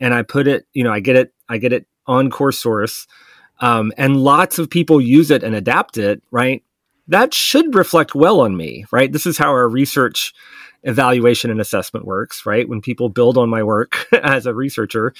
and 0.00 0.14
I 0.14 0.22
put 0.22 0.48
it, 0.48 0.66
you 0.72 0.82
know, 0.82 0.90
I 0.90 1.00
get 1.00 1.16
it, 1.16 1.34
I 1.46 1.58
get 1.58 1.74
it 1.74 1.86
on 2.06 2.30
course 2.30 2.58
source, 2.58 3.06
um, 3.60 3.92
and 3.98 4.16
lots 4.16 4.58
of 4.58 4.70
people 4.70 5.02
use 5.02 5.30
it 5.30 5.42
and 5.42 5.54
adapt 5.54 5.98
it, 5.98 6.22
right? 6.30 6.64
That 7.08 7.34
should 7.34 7.74
reflect 7.74 8.14
well 8.14 8.40
on 8.40 8.56
me, 8.56 8.86
right? 8.90 9.12
This 9.12 9.26
is 9.26 9.36
how 9.36 9.50
our 9.50 9.68
research 9.68 10.32
evaluation 10.84 11.50
and 11.50 11.60
assessment 11.60 12.06
works, 12.06 12.46
right? 12.46 12.66
When 12.66 12.80
people 12.80 13.10
build 13.10 13.36
on 13.36 13.50
my 13.50 13.62
work 13.62 14.06
as 14.14 14.46
a 14.46 14.54
researcher, 14.54 15.12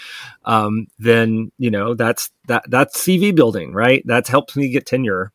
um, 0.46 0.86
then 0.98 1.52
you 1.58 1.70
know 1.70 1.92
that's 1.92 2.30
that 2.48 2.64
that's 2.66 2.98
CV 2.98 3.36
building, 3.36 3.74
right? 3.74 4.02
That 4.06 4.26
helps 4.26 4.56
me 4.56 4.70
get 4.70 4.86
tenure 4.86 5.32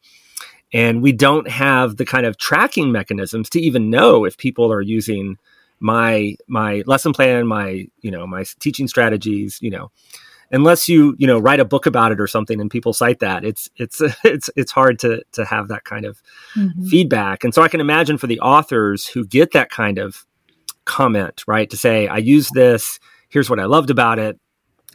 and 0.73 1.01
we 1.01 1.11
don't 1.11 1.49
have 1.49 1.97
the 1.97 2.05
kind 2.05 2.25
of 2.25 2.37
tracking 2.37 2.91
mechanisms 2.91 3.49
to 3.51 3.59
even 3.61 3.89
know 3.89 4.25
if 4.25 4.37
people 4.37 4.71
are 4.71 4.81
using 4.81 5.37
my 5.79 6.35
my 6.47 6.83
lesson 6.85 7.13
plan 7.13 7.45
my 7.47 7.87
you 8.01 8.11
know 8.11 8.25
my 8.25 8.43
teaching 8.59 8.87
strategies 8.87 9.59
you 9.61 9.69
know. 9.69 9.91
Unless 10.51 10.87
you 10.87 11.15
you 11.17 11.25
know 11.25 11.39
write 11.39 11.59
a 11.59 11.65
book 11.65 11.85
about 11.87 12.11
it 12.11 12.21
or 12.21 12.27
something 12.27 12.61
and 12.61 12.69
people 12.69 12.93
cite 12.93 13.19
that 13.19 13.43
it's 13.43 13.69
it's 13.77 14.01
it's 14.23 14.49
it's 14.55 14.71
hard 14.71 14.99
to 14.99 15.23
to 15.33 15.43
have 15.43 15.67
that 15.69 15.83
kind 15.85 16.05
of 16.05 16.21
mm-hmm. 16.55 16.85
feedback. 16.85 17.43
And 17.43 17.53
so 17.53 17.61
i 17.61 17.67
can 17.67 17.81
imagine 17.81 18.17
for 18.17 18.27
the 18.27 18.39
authors 18.39 19.07
who 19.07 19.25
get 19.25 19.51
that 19.53 19.69
kind 19.69 19.97
of 19.97 20.25
comment 20.85 21.43
right 21.47 21.69
to 21.71 21.77
say 21.77 22.07
i 22.07 22.17
use 22.17 22.49
this. 22.53 22.99
Here's 23.29 23.49
what 23.49 23.59
i 23.59 23.65
loved 23.65 23.89
about 23.89 24.19
it. 24.19 24.39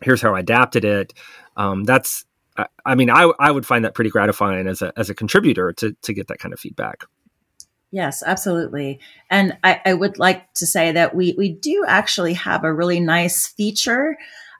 Here's 0.02 0.22
how 0.22 0.35
i 0.35 0.40
adapted 0.40 0.85
it. 0.85 1.12
Um, 1.56 1.85
that's 1.85 2.24
I, 2.84 2.94
mean, 2.94 3.10
I, 3.10 3.32
I 3.38 3.50
would 3.50 3.66
find 3.66 3.84
that 3.84 3.94
pretty 3.94 4.10
gratifying 4.10 4.66
as 4.66 4.82
a, 4.82 4.92
as 4.96 5.10
a 5.10 5.14
contributor 5.14 5.72
to, 5.74 5.96
to 6.02 6.12
get 6.12 6.28
that 6.28 6.38
kind 6.38 6.52
of 6.52 6.60
feedback. 6.60 7.04
Yes, 7.92 8.22
absolutely. 8.24 9.00
And 9.30 9.56
I, 9.64 9.80
I 9.84 9.94
would 9.94 10.18
like 10.18 10.52
to 10.54 10.66
say 10.66 10.92
that 10.92 11.14
we, 11.14 11.34
we 11.36 11.50
do 11.50 11.84
actually 11.86 12.34
have 12.34 12.62
a 12.62 12.72
really 12.72 13.00
nice 13.00 13.48
feature 13.48 14.16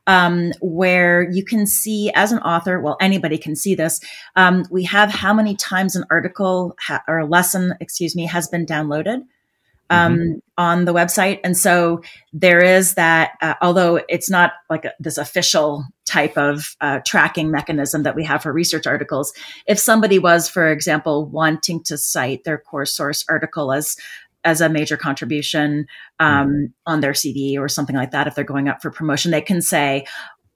um, 0.07 0.53
where 0.61 1.31
you 1.31 1.45
can 1.45 1.67
see 1.67 2.11
as 2.15 2.33
an 2.33 2.41
author, 2.41 2.81
well, 2.81 2.97
anybody 3.01 3.39
can 3.39 3.55
see 3.55 3.75
this. 3.77 4.01
Um, 4.35 4.65
we 4.71 4.83
have 4.85 5.11
how 5.11 5.33
many 5.33 5.55
times 5.55 5.95
an 5.95 6.05
article 6.11 6.75
ha- 6.81 7.05
or 7.07 7.19
a 7.19 7.27
lesson, 7.27 7.75
excuse 7.81 8.17
me, 8.17 8.27
has 8.27 8.49
been 8.49 8.67
downloaded 8.67 9.21
um, 9.91 10.19
mm-hmm. 10.19 10.39
on 10.57 10.85
the 10.87 10.95
website. 10.95 11.41
And 11.45 11.57
so 11.57 12.03
there 12.33 12.63
is 12.63 12.95
that, 12.95 13.33
uh, 13.43 13.55
although 13.61 14.01
it's 14.09 14.31
not 14.31 14.53
like 14.71 14.85
a, 14.85 14.93
this 14.99 15.19
official 15.19 15.85
type 16.07 16.39
of 16.39 16.77
uh, 16.81 17.01
tracking 17.05 17.51
mechanism 17.51 18.05
that 18.05 18.17
we 18.17 18.25
have 18.25 18.43
for 18.43 18.53
research 18.53 18.87
articles, 18.87 19.33
if 19.67 19.79
somebody 19.79 20.19
was, 20.19 20.49
for 20.49 20.71
example, 20.71 21.27
wanting 21.27 21.83
to 21.85 21.99
cite 21.99 22.45
their 22.45 22.59
course 22.59 22.95
source 22.95 23.25
article 23.29 23.73
as 23.73 23.97
as 24.43 24.63
a 24.63 24.71
major 24.71 24.97
contribution 24.97 25.87
um, 26.19 26.49
mm-hmm. 26.49 26.65
on 26.87 27.01
their 27.01 27.13
CV 27.13 27.59
or 27.59 27.69
something 27.69 27.97
like 27.97 28.13
that, 28.13 28.27
if 28.27 28.35
they're 28.35 28.43
going 28.43 28.69
up 28.69 28.81
for 28.81 28.91
promotion, 28.91 29.33
they 29.33 29.43
can 29.43 29.61
say, 29.61 30.07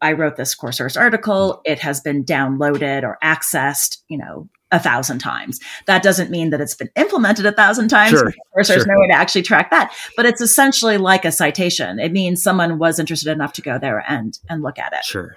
I 0.01 0.13
wrote 0.13 0.37
this 0.37 0.55
course 0.55 0.79
source 0.79 0.97
article. 0.97 1.61
It 1.65 1.81
has 1.81 2.01
been 2.01 2.25
downloaded 2.25 3.03
or 3.03 3.19
accessed, 3.23 3.99
you 4.09 4.17
know, 4.17 4.49
a 4.75 4.79
thousand 4.79 5.21
times. 5.21 5.61
That 5.87 6.03
doesn't 6.03 6.31
mean 6.31 6.51
that 6.51 6.61
it's 6.61 6.75
been 6.75 6.91
implemented 6.97 7.47
a 7.47 7.53
thousand 7.53 7.89
times. 7.89 8.11
Sure, 8.11 8.29
of 8.29 8.35
course, 8.53 8.69
there's 8.69 8.83
sure. 8.83 8.93
no 8.93 9.01
way 9.01 9.09
to 9.09 9.15
actually 9.15 9.43
track 9.43 9.71
that, 9.71 9.95
but 10.17 10.27
it's 10.27 10.41
essentially 10.41 10.99
like 10.99 11.25
a 11.25 11.33
citation. 11.33 11.99
It 11.99 12.13
means 12.13 12.43
someone 12.43 12.79
was 12.79 12.99
interested 12.99 13.31
enough 13.31 13.53
to 13.55 13.63
go 13.63 13.79
there 13.79 14.05
and 14.09 14.39
and 14.49 14.63
look 14.63 14.79
at 14.79 14.93
it. 14.93 15.05
Sure. 15.05 15.37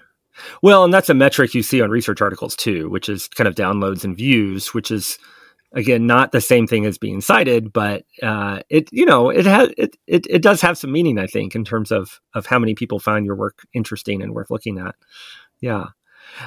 Well, 0.62 0.84
and 0.84 0.94
that's 0.94 1.10
a 1.10 1.14
metric 1.14 1.54
you 1.54 1.64
see 1.64 1.82
on 1.82 1.90
research 1.90 2.22
articles 2.22 2.56
too, 2.56 2.90
which 2.90 3.10
is 3.10 3.28
kind 3.28 3.48
of 3.48 3.56
downloads 3.56 4.04
and 4.04 4.16
views, 4.16 4.74
which 4.74 4.92
is 4.92 5.18
again 5.74 6.08
not 6.08 6.32
the 6.32 6.42
same 6.42 6.68
thing 6.68 6.86
as 6.86 6.98
being 6.98 7.22
cited, 7.22 7.74
but 7.74 8.04
uh, 8.24 8.62
it 8.70 8.90
you 8.92 9.06
know 9.06 9.30
it 9.30 9.46
has 9.46 9.70
it, 9.78 9.98
it 10.08 10.26
it 10.30 10.42
does 10.42 10.62
have 10.62 10.78
some 10.78 10.92
meaning, 10.92 11.20
I 11.20 11.28
think, 11.28 11.56
in 11.56 11.64
terms 11.64 11.92
of 11.92 12.20
of 12.34 12.46
how 12.46 12.60
many 12.60 12.76
people 12.76 13.00
find 13.00 13.26
your 13.26 13.36
work 13.36 13.60
interesting 13.74 14.22
and 14.22 14.34
worth 14.34 14.52
looking 14.52 14.80
at. 14.80 14.96
Yeah, 15.60 15.88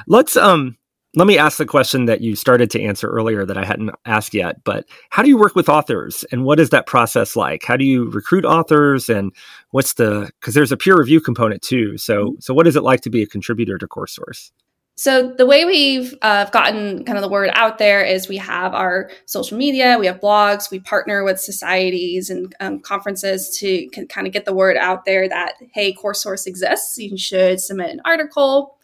let's 0.07 0.37
um 0.37 0.77
let 1.15 1.27
me 1.27 1.37
ask 1.37 1.57
the 1.57 1.65
question 1.65 2.05
that 2.05 2.21
you 2.21 2.35
started 2.35 2.71
to 2.71 2.81
answer 2.81 3.09
earlier 3.09 3.45
that 3.45 3.57
I 3.57 3.65
hadn't 3.65 3.91
asked 4.05 4.33
yet. 4.33 4.63
But 4.63 4.85
how 5.09 5.21
do 5.21 5.29
you 5.29 5.37
work 5.37 5.55
with 5.55 5.67
authors, 5.67 6.23
and 6.31 6.45
what 6.45 6.59
is 6.59 6.69
that 6.69 6.85
process 6.85 7.35
like? 7.35 7.63
How 7.63 7.75
do 7.75 7.83
you 7.83 8.09
recruit 8.09 8.45
authors, 8.45 9.09
and 9.09 9.33
what's 9.71 9.93
the 9.93 10.31
because 10.39 10.53
there's 10.53 10.71
a 10.71 10.77
peer 10.77 10.97
review 10.97 11.19
component 11.19 11.61
too. 11.61 11.97
So 11.97 12.25
mm-hmm. 12.25 12.39
so 12.39 12.53
what 12.53 12.67
is 12.67 12.75
it 12.75 12.83
like 12.83 13.01
to 13.01 13.09
be 13.09 13.21
a 13.21 13.27
contributor 13.27 13.77
to 13.77 13.87
CourseSource? 13.87 14.51
So 14.95 15.33
the 15.35 15.47
way 15.47 15.65
we've 15.65 16.13
uh, 16.21 16.45
gotten 16.51 17.03
kind 17.05 17.17
of 17.17 17.23
the 17.23 17.29
word 17.29 17.49
out 17.53 17.79
there 17.79 18.03
is 18.03 18.27
we 18.27 18.37
have 18.37 18.75
our 18.75 19.09
social 19.25 19.57
media, 19.57 19.97
we 19.97 20.05
have 20.05 20.19
blogs, 20.19 20.69
we 20.69 20.79
partner 20.79 21.23
with 21.23 21.39
societies 21.39 22.29
and 22.29 22.53
um, 22.59 22.79
conferences 22.79 23.49
to 23.59 23.89
kind 24.09 24.27
of 24.27 24.33
get 24.33 24.45
the 24.45 24.53
word 24.53 24.77
out 24.77 25.05
there 25.05 25.27
that 25.27 25.55
hey, 25.73 25.93
CourseSource 25.93 26.45
exists. 26.45 26.97
You 26.97 27.17
should 27.17 27.59
submit 27.59 27.89
an 27.89 28.01
article 28.05 28.77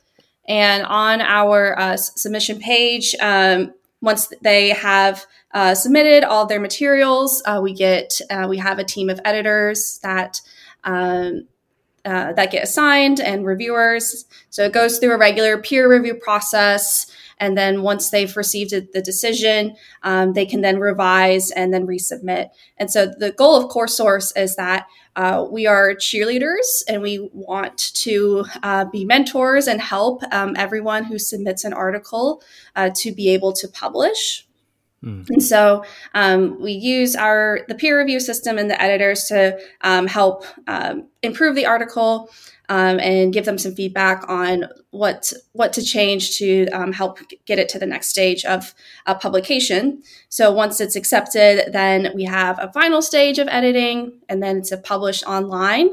and 0.48 0.84
on 0.84 1.22
our 1.22 1.78
uh, 1.78 1.98
submission 1.98 2.60
page, 2.60 3.16
um, 3.20 3.74
once 4.02 4.32
they 4.42 4.70
have 4.70 5.26
uh, 5.54 5.74
submitted 5.76 6.24
all 6.24 6.46
their 6.46 6.60
materials, 6.60 7.42
uh, 7.46 7.60
we 7.62 7.74
get 7.74 8.22
uh, 8.30 8.46
we 8.50 8.58
have 8.58 8.80
a 8.80 8.84
team 8.84 9.10
of 9.10 9.20
editors 9.26 10.00
that 10.04 10.42
um, 10.84 11.48
uh, 12.06 12.32
that 12.34 12.52
get 12.52 12.64
assigned 12.64 13.20
and 13.20 13.46
reviewers. 13.46 14.26
So 14.50 14.64
it 14.64 14.72
goes 14.72 14.98
through 14.98 15.14
a 15.14 15.18
regular 15.18 15.62
peer 15.62 15.92
review 15.92 16.16
process. 16.16 17.12
And 17.40 17.58
then 17.58 17.82
once 17.82 18.10
they've 18.10 18.36
received 18.38 18.72
the 18.72 19.02
decision, 19.02 19.76
um, 20.04 20.34
they 20.34 20.46
can 20.46 20.62
then 20.62 20.80
revise 20.80 21.52
and 21.52 21.74
then 21.74 21.86
resubmit. 21.86 22.50
And 22.78 22.90
so 22.90 23.08
the 23.08 23.32
goal 23.32 23.56
of 23.58 23.70
CourseSource 23.70 24.32
is 24.38 24.56
that 24.56 24.88
uh, 25.18 25.46
we 25.50 25.66
are 25.66 25.96
cheerleaders 25.96 26.84
and 26.88 27.02
we 27.02 27.28
want 27.34 27.92
to 27.96 28.46
uh, 28.62 28.86
be 28.86 29.04
mentors 29.04 29.68
and 29.68 29.82
help 29.82 30.22
um, 30.32 30.56
everyone 30.56 31.04
who 31.04 31.18
submits 31.18 31.64
an 31.64 31.74
article 31.74 32.44
uh, 32.76 32.92
to 32.96 33.12
be 33.12 33.30
able 33.30 33.52
to 33.52 33.68
publish. 33.68 34.48
Mm. 35.04 35.28
And 35.30 35.44
so 35.44 35.84
um, 36.14 36.62
we 36.62 36.72
use 36.72 37.16
our 37.16 37.62
the 37.68 37.74
peer 37.74 38.00
review 38.00 38.20
system 38.20 38.60
and 38.60 38.70
the 38.70 38.80
editors 38.82 39.26
to 39.26 39.60
um, 39.82 40.06
help 40.06 40.46
um, 40.68 41.08
improve 41.24 41.56
the 41.56 41.66
article 41.66 42.30
um, 42.70 43.00
and 43.00 43.34
give 43.34 43.46
them 43.46 43.58
some 43.58 43.74
feedback 43.74 44.28
on 44.30 44.66
what 44.92 45.32
what 45.54 45.74
to 45.74 45.84
change 45.84 46.38
to 46.38 46.68
um, 46.70 46.92
help 46.92 47.20
get 47.46 47.60
it 47.60 47.70
to 47.70 47.80
the 47.80 47.86
next 47.86 48.08
stage 48.08 48.44
of 48.46 48.74
a 49.06 49.16
publication. 49.16 50.02
So 50.30 50.52
once 50.52 50.80
it's 50.82 50.96
accepted, 50.96 51.72
then 51.72 52.12
we 52.16 52.24
have 52.24 52.60
a 52.60 52.72
final 52.72 53.02
stage 53.02 53.40
of 53.40 53.48
editing, 53.48 54.20
and 54.28 54.42
then 54.44 54.58
it's 54.58 54.74
published 54.84 55.26
online 55.26 55.90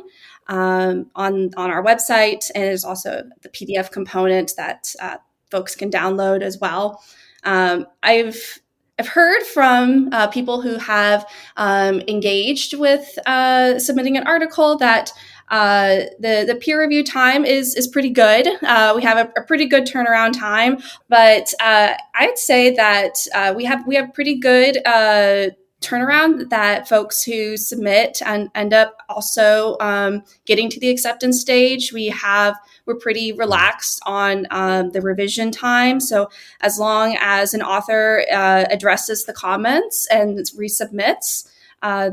um, 0.48 1.10
on 1.14 1.50
on 1.56 1.70
our 1.70 1.84
website, 1.84 2.50
and 2.54 2.64
there's 2.64 2.84
also 2.84 3.22
the 3.42 3.48
PDF 3.48 3.90
component 3.90 4.54
that 4.56 4.94
uh, 5.00 5.18
folks 5.50 5.74
can 5.74 5.90
download 5.90 6.42
as 6.42 6.58
well. 6.58 7.02
Um, 7.44 7.87
I've 8.02 8.60
I've 8.98 9.08
heard 9.08 9.42
from 9.42 10.10
uh, 10.12 10.28
people 10.28 10.60
who 10.60 10.76
have 10.78 11.26
um, 11.56 12.00
engaged 12.06 12.78
with 12.78 13.18
uh, 13.26 13.78
submitting 13.78 14.16
an 14.16 14.26
article 14.26 14.76
that 14.78 15.12
uh, 15.48 16.07
the 16.18 16.44
the 16.46 16.59
peer 16.61 16.80
review 16.80 17.04
time 17.04 17.44
is 17.44 17.74
is 17.74 17.87
pretty 17.87 18.11
good. 18.11 18.46
Uh, 18.62 18.92
we 18.96 19.02
have 19.02 19.18
a, 19.18 19.40
a, 19.40 19.44
pretty 19.44 19.66
good 19.66 19.87
turnaround 19.87 20.38
time, 20.38 20.78
but 21.09 21.52
uh, 21.61 21.94
I'd 22.14 22.38
say 22.38 22.74
that 22.74 23.14
uh, 23.35 23.52
we 23.54 23.64
have 23.64 23.87
we 23.87 23.94
have 23.94 24.14
pretty 24.14 24.37
good 24.37 24.78
uh, 24.87 25.50
turnaround 25.85 26.48
that 26.48 26.88
folks 26.88 27.22
who 27.22 27.57
submit 27.57 28.22
and 28.24 28.50
end 28.54 28.72
up 28.72 28.96
also 29.09 29.76
um, 29.80 30.22
getting 30.46 30.70
to 30.70 30.80
the 30.80 30.88
acceptance 30.88 31.40
stage. 31.40 31.92
We 31.92 32.07
have 32.09 32.57
we're 32.87 32.96
pretty 32.96 33.33
relaxed 33.33 34.00
on 34.07 34.46
um, 34.50 34.90
the 34.90 35.02
revision 35.02 35.50
time. 35.50 36.00
So 36.00 36.30
as 36.62 36.78
long 36.78 37.16
as 37.20 37.54
an 37.54 37.62
author 37.62 38.24
uh, 38.33 38.64
addresses 38.70 39.24
the 39.24 39.33
comments 39.33 40.07
and 40.11 40.38
resubmits, 40.57 41.48
uh, 41.83 42.11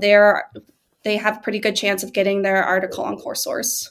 they 1.03 1.17
have 1.17 1.37
a 1.37 1.39
pretty 1.41 1.59
good 1.59 1.75
chance 1.75 2.03
of 2.03 2.13
getting 2.13 2.41
their 2.41 2.63
article 2.63 3.03
on 3.03 3.17
CourseSource. 3.17 3.89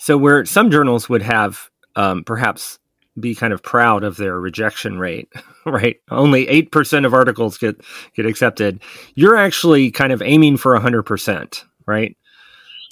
So, 0.00 0.16
where 0.16 0.44
some 0.44 0.70
journals 0.70 1.08
would 1.08 1.22
have 1.22 1.68
um, 1.96 2.24
perhaps 2.24 2.78
be 3.20 3.34
kind 3.34 3.52
of 3.52 3.62
proud 3.62 4.04
of 4.04 4.16
their 4.16 4.38
rejection 4.38 4.98
rate, 4.98 5.28
right? 5.66 5.96
Only 6.10 6.46
8% 6.46 7.04
of 7.04 7.14
articles 7.14 7.58
get, 7.58 7.80
get 8.14 8.26
accepted. 8.26 8.80
You're 9.14 9.36
actually 9.36 9.90
kind 9.90 10.12
of 10.12 10.22
aiming 10.22 10.56
for 10.56 10.78
100%, 10.78 11.64
right? 11.86 12.16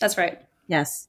That's 0.01 0.19
right. 0.19 0.41
Yes. 0.67 1.09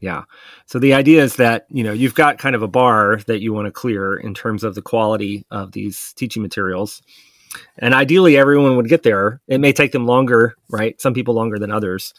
Yeah. 0.00 0.24
So 0.66 0.78
the 0.78 0.92
idea 0.92 1.22
is 1.22 1.36
that, 1.36 1.66
you 1.70 1.82
know, 1.82 1.92
you've 1.92 2.14
got 2.14 2.38
kind 2.38 2.54
of 2.54 2.62
a 2.62 2.68
bar 2.68 3.16
that 3.26 3.40
you 3.40 3.52
want 3.52 3.66
to 3.66 3.72
clear 3.72 4.14
in 4.14 4.34
terms 4.34 4.62
of 4.62 4.74
the 4.74 4.82
quality 4.82 5.46
of 5.50 5.72
these 5.72 6.12
teaching 6.12 6.42
materials. 6.42 7.00
And 7.78 7.94
ideally, 7.94 8.36
everyone 8.36 8.76
would 8.76 8.88
get 8.88 9.02
there. 9.02 9.40
It 9.48 9.60
may 9.60 9.72
take 9.72 9.92
them 9.92 10.06
longer, 10.06 10.54
right? 10.70 11.00
Some 11.00 11.14
people 11.14 11.34
longer 11.34 11.58
than 11.58 11.70
others, 11.70 12.14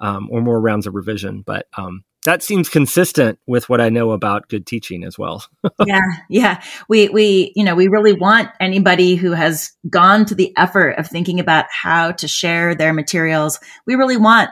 um, 0.00 0.28
or 0.30 0.40
more 0.40 0.60
rounds 0.60 0.86
of 0.86 0.94
revision. 0.94 1.42
But 1.42 1.66
um, 1.76 2.04
that 2.24 2.42
seems 2.42 2.68
consistent 2.68 3.38
with 3.46 3.68
what 3.68 3.80
I 3.80 3.88
know 3.88 4.10
about 4.10 4.48
good 4.48 4.66
teaching 4.66 5.04
as 5.04 5.18
well. 5.18 5.44
yeah, 5.86 6.00
yeah. 6.28 6.62
We 6.88 7.08
we 7.08 7.52
you 7.56 7.64
know 7.64 7.74
we 7.74 7.88
really 7.88 8.12
want 8.12 8.50
anybody 8.60 9.14
who 9.14 9.32
has 9.32 9.72
gone 9.88 10.26
to 10.26 10.34
the 10.34 10.52
effort 10.56 10.98
of 10.98 11.06
thinking 11.06 11.40
about 11.40 11.66
how 11.70 12.12
to 12.12 12.28
share 12.28 12.74
their 12.74 12.92
materials. 12.92 13.58
We 13.86 13.94
really 13.94 14.16
want 14.16 14.50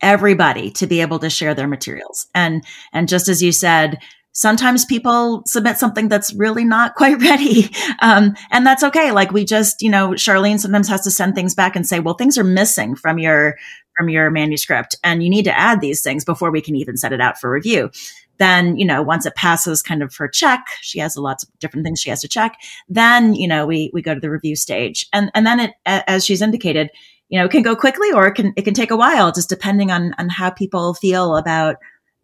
everybody 0.00 0.70
to 0.70 0.86
be 0.86 1.00
able 1.00 1.18
to 1.18 1.30
share 1.30 1.54
their 1.54 1.68
materials. 1.68 2.26
And 2.34 2.64
and 2.92 3.08
just 3.08 3.28
as 3.28 3.42
you 3.42 3.52
said, 3.52 3.98
sometimes 4.36 4.84
people 4.84 5.42
submit 5.46 5.78
something 5.78 6.08
that's 6.08 6.32
really 6.34 6.64
not 6.64 6.94
quite 6.96 7.20
ready. 7.20 7.70
Um, 8.00 8.36
and 8.50 8.64
that's 8.66 8.84
okay. 8.84 9.10
Like 9.10 9.32
we 9.32 9.44
just, 9.44 9.82
you 9.82 9.90
know, 9.90 10.10
Sharleen 10.10 10.60
sometimes 10.60 10.88
has 10.88 11.02
to 11.02 11.10
send 11.10 11.34
things 11.34 11.54
back 11.54 11.74
and 11.74 11.86
say, 11.86 12.00
well, 12.00 12.14
things 12.14 12.38
are 12.38 12.44
missing 12.44 12.94
from 12.94 13.18
your, 13.18 13.56
from 13.96 14.10
your 14.10 14.30
manuscript 14.30 14.94
and 15.02 15.22
you 15.22 15.30
need 15.30 15.44
to 15.44 15.58
add 15.58 15.80
these 15.80 16.02
things 16.02 16.24
before 16.24 16.50
we 16.50 16.60
can 16.60 16.76
even 16.76 16.98
set 16.98 17.14
it 17.14 17.20
out 17.20 17.40
for 17.40 17.50
review. 17.50 17.90
Then, 18.38 18.76
you 18.76 18.84
know, 18.84 19.00
once 19.00 19.24
it 19.24 19.34
passes 19.34 19.82
kind 19.82 20.02
of 20.02 20.14
her 20.16 20.28
check, 20.28 20.66
she 20.82 20.98
has 20.98 21.16
lots 21.16 21.42
of 21.42 21.58
different 21.58 21.86
things 21.86 22.00
she 22.00 22.10
has 22.10 22.20
to 22.20 22.28
check. 22.28 22.58
Then, 22.90 23.32
you 23.32 23.48
know, 23.48 23.64
we, 23.64 23.90
we 23.94 24.02
go 24.02 24.12
to 24.12 24.20
the 24.20 24.30
review 24.30 24.54
stage 24.54 25.06
and, 25.14 25.30
and 25.34 25.46
then 25.46 25.60
it, 25.60 25.70
as 25.86 26.26
she's 26.26 26.42
indicated, 26.42 26.90
you 27.30 27.38
know, 27.38 27.46
it 27.46 27.50
can 27.50 27.62
go 27.62 27.74
quickly 27.74 28.12
or 28.12 28.26
it 28.26 28.34
can, 28.34 28.52
it 28.54 28.62
can 28.66 28.74
take 28.74 28.90
a 28.90 28.96
while 28.96 29.32
just 29.32 29.48
depending 29.48 29.90
on, 29.90 30.14
on 30.18 30.28
how 30.28 30.50
people 30.50 30.92
feel 30.92 31.36
about 31.36 31.76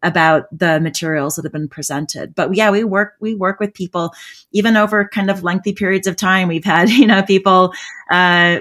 about 0.03 0.47
the 0.57 0.81
materials 0.81 1.37
that 1.37 1.45
have 1.45 1.53
been 1.53 1.69
presented. 1.69 2.35
But 2.35 2.55
yeah, 2.55 2.71
we 2.71 2.85
work, 2.85 3.15
we 3.21 3.35
work 3.35 3.61
with 3.61 3.75
people 3.75 4.13
even 4.53 4.77
over 4.77 5.09
kind 5.09 5.31
of 5.31 5.43
lengthy 5.43 5.73
periods 5.73 6.07
of 6.07 6.17
time. 6.17 6.49
We've 6.49 6.65
had, 6.65 6.89
you 6.91 7.07
know, 7.07 7.23
people, 7.23 7.73
uh, 8.11 8.61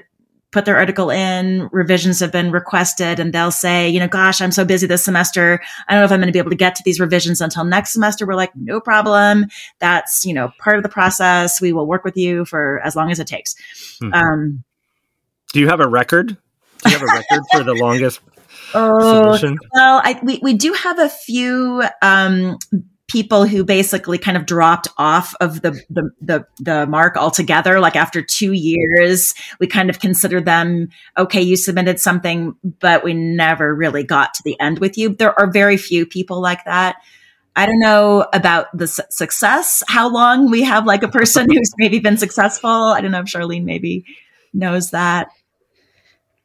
put 0.51 0.65
their 0.65 0.75
article 0.75 1.09
in, 1.09 1.69
revisions 1.71 2.19
have 2.19 2.31
been 2.31 2.51
requested, 2.51 3.19
and 3.19 3.33
they'll 3.33 3.51
say, 3.51 3.89
you 3.89 3.99
know, 3.99 4.07
gosh, 4.07 4.41
I'm 4.41 4.51
so 4.51 4.65
busy 4.65 4.85
this 4.85 5.03
semester. 5.03 5.61
I 5.87 5.93
don't 5.93 6.01
know 6.01 6.05
if 6.05 6.11
I'm 6.11 6.19
going 6.19 6.27
to 6.27 6.33
be 6.33 6.39
able 6.39 6.49
to 6.49 6.57
get 6.57 6.75
to 6.75 6.83
these 6.83 6.99
revisions 6.99 7.39
until 7.39 7.63
next 7.63 7.93
semester. 7.93 8.25
We're 8.25 8.35
like, 8.35 8.51
no 8.55 8.81
problem. 8.81 9.45
That's, 9.79 10.25
you 10.25 10.33
know, 10.33 10.51
part 10.59 10.77
of 10.77 10.83
the 10.83 10.89
process. 10.89 11.61
We 11.61 11.71
will 11.71 11.87
work 11.87 12.03
with 12.03 12.17
you 12.17 12.43
for 12.45 12.81
as 12.83 12.95
long 12.95 13.11
as 13.11 13.19
it 13.19 13.27
takes. 13.27 13.55
Mm-hmm. 14.01 14.13
Um, 14.13 14.63
Do 15.53 15.61
you 15.61 15.69
have 15.69 15.79
a 15.79 15.87
record? 15.87 16.37
Do 16.83 16.91
you 16.91 16.97
have 16.97 17.03
a 17.03 17.05
record 17.05 17.43
for 17.51 17.63
the 17.63 17.73
longest 17.73 18.19
Oh, 18.73 19.33
submission? 19.35 19.57
well, 19.73 20.01
I, 20.03 20.19
we, 20.23 20.39
we 20.41 20.53
do 20.53 20.73
have 20.73 20.99
a 20.99 21.09
few 21.09 21.83
um, 22.01 22.57
people 23.11 23.45
who 23.45 23.65
basically 23.65 24.17
kind 24.17 24.37
of 24.37 24.45
dropped 24.45 24.87
off 24.97 25.35
of 25.41 25.61
the, 25.61 25.71
the, 25.89 26.09
the 26.21 26.45
the 26.59 26.87
mark 26.87 27.17
altogether. 27.17 27.79
Like 27.79 27.95
after 27.95 28.21
two 28.21 28.53
years, 28.53 29.33
we 29.59 29.67
kind 29.67 29.89
of 29.89 29.99
considered 29.99 30.45
them 30.45 30.89
okay. 31.17 31.41
You 31.41 31.57
submitted 31.57 31.99
something, 31.99 32.55
but 32.63 33.03
we 33.03 33.13
never 33.13 33.75
really 33.75 34.03
got 34.03 34.33
to 34.35 34.43
the 34.43 34.59
end 34.59 34.79
with 34.79 34.97
you. 34.97 35.09
There 35.09 35.37
are 35.37 35.51
very 35.51 35.77
few 35.77 36.05
people 36.05 36.41
like 36.41 36.63
that. 36.65 36.97
I 37.55 37.65
don't 37.65 37.79
know 37.79 38.25
about 38.33 38.67
the 38.73 38.87
su- 38.87 39.03
success. 39.09 39.83
How 39.87 40.09
long 40.09 40.49
we 40.49 40.63
have 40.63 40.85
like 40.85 41.03
a 41.03 41.09
person 41.09 41.47
who's 41.51 41.73
maybe 41.77 41.99
been 41.99 42.17
successful. 42.17 42.69
I 42.69 43.01
don't 43.01 43.11
know 43.11 43.19
if 43.19 43.25
Sharleen 43.25 43.65
maybe 43.65 44.05
knows 44.53 44.91
that. 44.91 45.29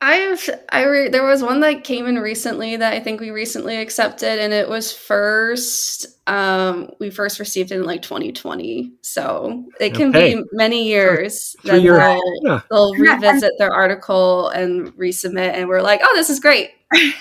I've 0.00 0.48
I 0.68 0.84
re- 0.84 1.08
there 1.08 1.24
was 1.24 1.42
one 1.42 1.60
that 1.60 1.82
came 1.82 2.06
in 2.06 2.18
recently 2.18 2.76
that 2.76 2.92
I 2.92 3.00
think 3.00 3.18
we 3.18 3.30
recently 3.30 3.76
accepted, 3.76 4.38
and 4.38 4.52
it 4.52 4.68
was 4.68 4.92
first. 4.92 6.06
Um, 6.26 6.90
we 7.00 7.08
first 7.08 7.38
received 7.38 7.72
it 7.72 7.76
in 7.76 7.84
like 7.84 8.02
2020, 8.02 8.92
so 9.00 9.64
it 9.80 9.94
can 9.94 10.10
okay. 10.10 10.34
be 10.34 10.42
many 10.52 10.86
years 10.86 11.56
that 11.64 11.80
they'll, 11.80 12.20
yeah. 12.42 12.60
they'll 12.70 12.94
revisit 12.94 13.52
their 13.58 13.72
article 13.72 14.48
and 14.50 14.94
resubmit, 14.96 15.54
and 15.54 15.66
we're 15.66 15.80
like, 15.80 16.00
oh, 16.02 16.12
this 16.14 16.28
is 16.28 16.40
great. 16.40 16.72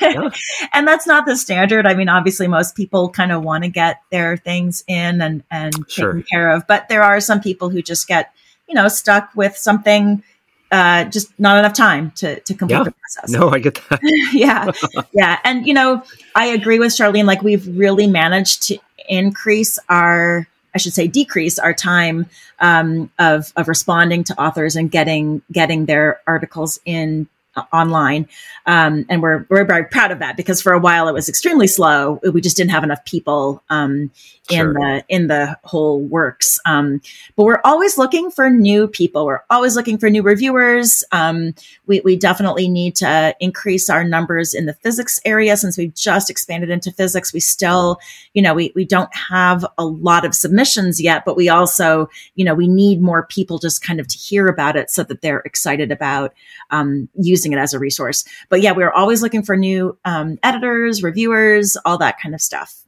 Yeah. 0.02 0.30
and 0.74 0.86
that's 0.86 1.08
not 1.08 1.26
the 1.26 1.38
standard. 1.38 1.88
I 1.88 1.94
mean, 1.94 2.10
obviously, 2.10 2.48
most 2.48 2.76
people 2.76 3.10
kind 3.10 3.32
of 3.32 3.42
want 3.42 3.64
to 3.64 3.70
get 3.70 4.02
their 4.12 4.36
things 4.36 4.84
in 4.88 5.22
and 5.22 5.44
and 5.50 5.74
sure. 5.88 6.14
taken 6.14 6.26
care 6.30 6.50
of, 6.50 6.68
but 6.68 6.90
there 6.90 7.04
are 7.04 7.22
some 7.22 7.40
people 7.40 7.70
who 7.70 7.82
just 7.82 8.06
get 8.06 8.34
you 8.68 8.76
know 8.76 8.90
stuck 8.90 9.30
with 9.34 9.56
something 9.56 10.24
uh, 10.71 11.06
just 11.06 11.38
not 11.39 11.58
enough 11.58 11.73
time 11.73 12.12
to 12.12 12.39
to 12.41 12.54
complete 12.54 12.78
yeah. 12.78 12.84
the 12.84 12.91
process. 12.91 13.30
No, 13.30 13.49
I 13.49 13.60
get 13.60 13.75
that. 13.89 13.99
yeah, 14.34 14.71
yeah, 15.13 15.39
and 15.43 15.67
you 15.67 15.73
know, 15.73 16.04
I 16.36 16.47
agree 16.47 16.80
with 16.80 16.91
Sharleen. 16.91 17.25
Like 17.25 17.41
we've 17.41 17.67
really 17.78 18.08
managed 18.08 18.63
to 18.63 18.78
increase 19.08 19.78
our, 19.89 20.47
I 20.73 20.78
should 20.78 20.93
say, 20.93 21.08
decrease 21.08 21.60
our 21.60 21.73
time 21.73 22.28
um, 22.60 23.12
of 23.19 23.54
of 23.56 23.67
responding 23.67 24.23
to 24.25 24.41
authors 24.41 24.75
and 24.75 24.89
getting 24.89 25.41
getting 25.51 25.86
their 25.86 26.19
articles 26.28 26.80
in 26.86 27.28
online. 27.72 28.28
Um, 28.65 29.06
and 29.10 29.22
we're, 29.22 29.46
we're 29.50 29.65
very 29.65 29.86
proud 29.86 30.12
of 30.12 30.20
that 30.20 30.38
because 30.38 30.62
for 30.62 30.74
a 30.74 30.80
while 30.80 31.08
it 31.08 31.13
was 31.13 31.30
extremely 31.30 31.68
slow. 31.68 32.20
We 32.34 32.41
just 32.41 32.58
didn't 32.58 32.72
have 32.72 32.84
enough 32.84 33.04
people 33.06 33.63
um, 33.70 34.12
in 34.50 34.74
the 34.74 35.04
in 35.10 35.28
the 35.28 35.58
whole 35.63 36.02
works. 36.02 36.60
Um, 36.65 37.02
but 37.36 37.46
we're 37.46 37.62
always 37.63 37.98
looking 37.98 38.30
for 38.30 38.50
new 38.50 38.88
people. 38.88 39.26
We're 39.26 39.44
always 39.50 39.76
looking 39.76 39.98
for 39.98 40.10
new 40.10 40.22
reviewers. 40.22 41.04
Um, 41.12 41.54
we, 41.88 42.02
we 42.02 42.15
definitely 42.15 42.68
need 42.68 42.96
to 42.98 43.36
increase 43.39 43.89
our 43.89 44.04
numbers 44.04 44.54
in 44.54 44.65
the 44.65 44.74
physics 44.74 45.20
area 45.26 45.58
since 45.58 45.78
we've 45.78 45.94
just 45.96 46.30
expanded 46.30 46.70
into 46.70 46.91
physics. 46.91 47.34
We 47.34 47.39
still, 47.39 47.98
you 48.34 48.41
know, 48.41 48.54
we, 48.54 48.72
we 48.76 48.86
don't 48.86 49.13
have 49.15 49.65
a 49.78 49.86
lot 49.86 50.26
of 50.26 50.36
submissions 50.36 51.02
yet, 51.02 51.24
but 51.26 51.36
we 51.36 51.50
also, 51.50 52.10
you 52.36 52.46
know, 52.46 52.54
we 52.54 52.68
need 52.68 53.02
more 53.02 53.26
people 53.26 53.58
just 53.58 53.84
kind 53.84 54.00
of 54.00 54.08
to 54.08 54.18
hear 54.18 54.48
about 54.48 54.76
it 54.76 54.89
so 54.91 55.04
that 55.04 55.22
they're 55.22 55.39
excited 55.39 55.91
about 55.91 56.34
um, 56.70 57.10
using 57.45 57.58
it 57.58 57.62
as 57.62 57.73
a 57.73 57.79
resource. 57.79 58.25
But 58.49 58.62
yeah, 58.62 58.71
we're 58.71 58.91
always 58.91 59.21
looking 59.21 59.43
for 59.43 59.55
new 59.55 59.97
um, 60.05 60.38
editors, 60.43 61.03
reviewers, 61.03 61.77
all 61.86 61.97
that 61.99 62.19
kind 62.19 62.34
of 62.34 62.41
stuff. 62.41 62.84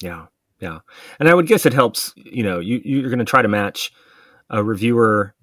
Yeah. 0.00 0.26
Yeah. 0.60 0.80
And 1.18 1.28
I 1.28 1.34
would 1.34 1.46
guess 1.46 1.66
it 1.66 1.72
helps, 1.72 2.12
you 2.16 2.42
know, 2.42 2.60
you, 2.60 2.80
you're 2.84 3.10
going 3.10 3.18
to 3.18 3.24
try 3.24 3.42
to 3.42 3.48
match 3.48 3.92
a 4.50 4.62
reviewer 4.62 5.34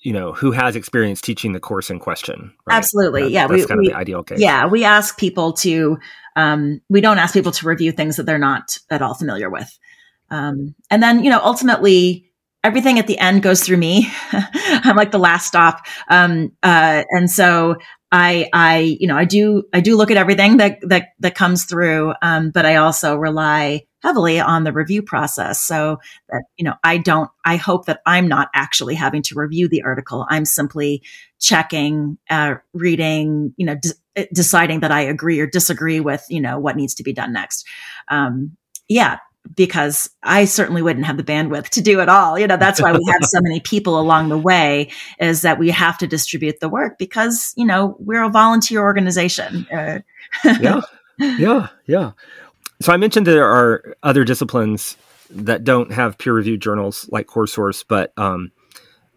you 0.00 0.12
know 0.12 0.32
who 0.32 0.52
has 0.52 0.76
experience 0.76 1.20
teaching 1.20 1.52
the 1.52 1.58
course 1.58 1.90
in 1.90 1.98
question 1.98 2.52
right? 2.64 2.76
absolutely 2.76 3.22
that, 3.22 3.30
yeah 3.30 3.46
that's 3.48 3.62
we, 3.62 3.66
kind 3.66 3.80
we, 3.80 3.86
of 3.88 3.92
the 3.92 3.98
ideal 3.98 4.22
case 4.22 4.38
yeah 4.38 4.64
we 4.64 4.84
ask 4.84 5.18
people 5.18 5.52
to 5.52 5.98
um, 6.36 6.80
we 6.88 7.00
don't 7.00 7.18
ask 7.18 7.34
people 7.34 7.50
to 7.50 7.66
review 7.66 7.90
things 7.90 8.16
that 8.16 8.24
they're 8.24 8.38
not 8.38 8.78
at 8.88 9.02
all 9.02 9.14
familiar 9.14 9.50
with 9.50 9.76
um, 10.30 10.76
and 10.92 11.02
then 11.02 11.24
you 11.24 11.30
know 11.30 11.40
ultimately 11.42 12.30
everything 12.62 13.00
at 13.00 13.08
the 13.08 13.18
end 13.18 13.42
goes 13.42 13.64
through 13.64 13.78
me 13.78 14.08
i'm 14.32 14.96
like 14.96 15.10
the 15.10 15.18
last 15.18 15.48
stop 15.48 15.84
um, 16.08 16.52
uh, 16.62 17.02
and 17.10 17.28
so 17.28 17.74
I, 18.16 18.48
I, 18.54 18.96
you 18.98 19.06
know, 19.06 19.16
I 19.16 19.26
do, 19.26 19.64
I 19.74 19.80
do 19.80 19.94
look 19.94 20.10
at 20.10 20.16
everything 20.16 20.56
that, 20.56 20.78
that, 20.88 21.08
that 21.20 21.34
comes 21.34 21.64
through. 21.64 22.14
Um, 22.22 22.50
but 22.50 22.64
I 22.64 22.76
also 22.76 23.14
rely 23.14 23.82
heavily 24.02 24.40
on 24.40 24.64
the 24.64 24.72
review 24.72 25.02
process. 25.02 25.60
So 25.60 25.98
that, 26.30 26.44
you 26.56 26.64
know, 26.64 26.72
I 26.82 26.96
don't, 26.96 27.28
I 27.44 27.56
hope 27.56 27.84
that 27.86 28.00
I'm 28.06 28.26
not 28.26 28.48
actually 28.54 28.94
having 28.94 29.20
to 29.24 29.34
review 29.34 29.68
the 29.68 29.82
article. 29.82 30.26
I'm 30.30 30.46
simply 30.46 31.02
checking, 31.38 32.16
uh, 32.30 32.54
reading, 32.72 33.52
you 33.58 33.66
know, 33.66 33.76
de- 33.76 34.28
deciding 34.32 34.80
that 34.80 34.92
I 34.92 35.02
agree 35.02 35.38
or 35.38 35.46
disagree 35.46 36.00
with, 36.00 36.24
you 36.30 36.40
know, 36.40 36.58
what 36.58 36.76
needs 36.76 36.94
to 36.94 37.02
be 37.02 37.12
done 37.12 37.34
next. 37.34 37.66
Um, 38.08 38.56
yeah, 38.88 39.18
because 39.54 40.10
I 40.22 40.44
certainly 40.44 40.82
wouldn't 40.82 41.06
have 41.06 41.16
the 41.16 41.22
bandwidth 41.22 41.68
to 41.70 41.80
do 41.80 42.00
it 42.00 42.08
all. 42.08 42.38
You 42.38 42.46
know, 42.46 42.56
that's 42.56 42.80
why 42.80 42.92
we 42.92 43.04
have 43.10 43.24
so 43.24 43.40
many 43.40 43.60
people 43.60 44.00
along 44.00 44.28
the 44.28 44.38
way 44.38 44.90
is 45.20 45.42
that 45.42 45.58
we 45.58 45.70
have 45.70 45.98
to 45.98 46.06
distribute 46.06 46.60
the 46.60 46.68
work 46.68 46.98
because, 46.98 47.52
you 47.56 47.64
know, 47.64 47.96
we're 47.98 48.24
a 48.24 48.30
volunteer 48.30 48.80
organization. 48.80 49.66
Uh, 49.72 50.00
yeah. 50.60 50.80
Yeah. 51.18 51.68
Yeah. 51.86 52.12
So 52.82 52.92
I 52.92 52.96
mentioned 52.96 53.26
there 53.26 53.48
are 53.48 53.96
other 54.02 54.24
disciplines 54.24 54.96
that 55.30 55.64
don't 55.64 55.92
have 55.92 56.18
peer 56.18 56.32
reviewed 56.32 56.60
journals 56.60 57.08
like 57.10 57.26
CourseSource, 57.26 57.84
but 57.88 58.12
um, 58.16 58.52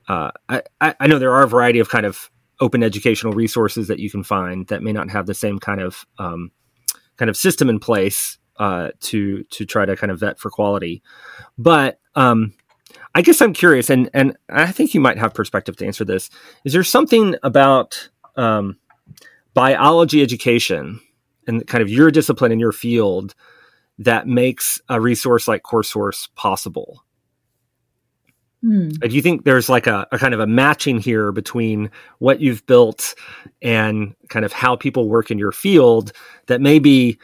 uh, 0.07 0.31
I, 0.47 0.63
I 0.81 1.07
know 1.07 1.19
there 1.19 1.33
are 1.33 1.43
a 1.43 1.47
variety 1.47 1.79
of 1.79 1.89
kind 1.89 2.05
of 2.05 2.31
open 2.61 2.83
educational 2.83 3.33
resources 3.33 3.87
that 3.87 3.99
you 3.99 4.09
can 4.09 4.23
find 4.23 4.67
that 4.67 4.83
may 4.83 4.91
not 4.91 5.09
have 5.09 5.25
the 5.25 5.33
same 5.33 5.59
kind 5.59 5.81
of 5.81 6.05
um, 6.17 6.51
kind 7.17 7.29
of 7.29 7.37
system 7.37 7.69
in 7.69 7.79
place 7.79 8.37
uh, 8.59 8.91
to 8.99 9.43
to 9.43 9.65
try 9.65 9.85
to 9.85 9.95
kind 9.95 10.11
of 10.11 10.19
vet 10.19 10.39
for 10.39 10.49
quality. 10.49 11.01
But 11.57 11.99
um, 12.15 12.53
I 13.15 13.21
guess 13.21 13.41
I'm 13.41 13.53
curious, 13.53 13.89
and 13.89 14.09
and 14.13 14.37
I 14.49 14.71
think 14.71 14.93
you 14.93 15.01
might 15.01 15.17
have 15.17 15.33
perspective 15.33 15.77
to 15.77 15.85
answer 15.85 16.05
this. 16.05 16.29
Is 16.65 16.73
there 16.73 16.83
something 16.83 17.35
about 17.41 18.09
um, 18.35 18.77
biology 19.53 20.21
education 20.21 20.99
and 21.47 21.65
kind 21.67 21.81
of 21.81 21.89
your 21.89 22.11
discipline 22.11 22.51
in 22.51 22.59
your 22.59 22.71
field 22.71 23.33
that 23.97 24.27
makes 24.27 24.79
a 24.87 25.01
resource 25.01 25.47
like 25.47 25.63
CourseSource 25.63 26.29
possible? 26.35 27.03
Hmm. 28.61 28.89
Do 28.89 29.15
you 29.15 29.21
think 29.21 29.45
there's 29.45 29.69
like 29.69 29.87
a, 29.87 30.05
a, 30.11 30.17
kind 30.17 30.33
of 30.33 30.41
a 30.41 30.47
matching 30.47 30.99
here 30.99 31.31
between 31.31 31.89
what 32.17 32.41
you've 32.41 32.65
built 32.65 33.15
and 33.61 34.15
kind 34.27 34.43
of 34.43 34.51
how 34.51 34.75
people 34.75 35.07
work 35.07 35.31
in 35.31 35.39
your 35.39 35.53
field 35.53 36.11
that 36.47 36.59
may 36.59 36.77
be 36.79 37.17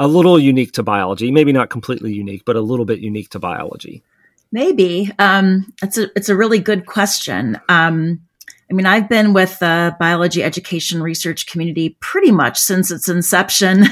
a 0.00 0.08
little 0.08 0.38
unique 0.38 0.72
to 0.72 0.82
biology, 0.82 1.30
maybe 1.30 1.52
not 1.52 1.68
completely 1.68 2.14
unique, 2.14 2.42
but 2.46 2.56
a 2.56 2.60
little 2.62 2.86
bit 2.86 3.00
unique 3.00 3.28
to 3.28 3.38
biology? 3.38 4.02
Maybe. 4.50 5.12
Um, 5.18 5.72
it's 5.82 5.98
a 5.98 6.10
it's 6.16 6.30
a 6.30 6.36
really 6.36 6.58
good 6.58 6.86
question. 6.86 7.60
Um, 7.68 8.22
I 8.70 8.74
mean, 8.74 8.86
I've 8.86 9.10
been 9.10 9.34
with 9.34 9.58
the 9.58 9.94
biology 10.00 10.42
education 10.42 11.02
research 11.02 11.46
community 11.46 11.98
pretty 12.00 12.32
much 12.32 12.58
since 12.58 12.90
its 12.90 13.10
inception, 13.10 13.84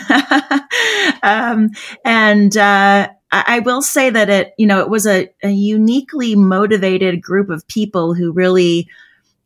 um, 1.23 1.71
and 2.07 2.57
uh, 2.57 3.09
I 3.31 3.59
will 3.59 3.83
say 3.83 4.09
that 4.09 4.31
it 4.31 4.55
you 4.57 4.66
know 4.66 4.81
it 4.81 4.88
was 4.88 5.07
a, 5.07 5.29
a 5.42 5.51
uniquely 5.51 6.35
motivated 6.35 7.21
group 7.21 7.51
of 7.51 7.68
people 7.68 8.14
who 8.14 8.33
really 8.33 8.88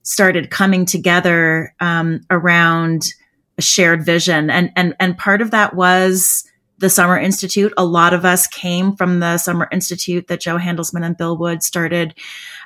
started 0.05 0.51
coming 0.51 0.87
together 0.87 1.75
um, 1.81 2.21
around 2.31 3.13
a 3.59 3.63
shared 3.63 4.07
vision, 4.07 4.49
and 4.49 4.71
and 4.77 4.95
and 5.01 5.19
part 5.19 5.43
of 5.43 5.51
that 5.51 5.75
was 5.75 6.45
the 6.83 6.91
Summer 6.91 7.19
Institute. 7.19 7.73
A 7.77 7.85
lot 7.85 8.13
of 8.13 8.25
us 8.25 8.49
came 8.49 8.97
from 8.97 9.21
the 9.21 9.39
Summer 9.39 9.69
Institute 9.71 10.27
that 10.27 10.41
Jo 10.41 10.59
Handelsman 10.59 11.07
and 11.07 11.17
Bill 11.17 11.39
Wood 11.39 11.63
started 11.63 12.19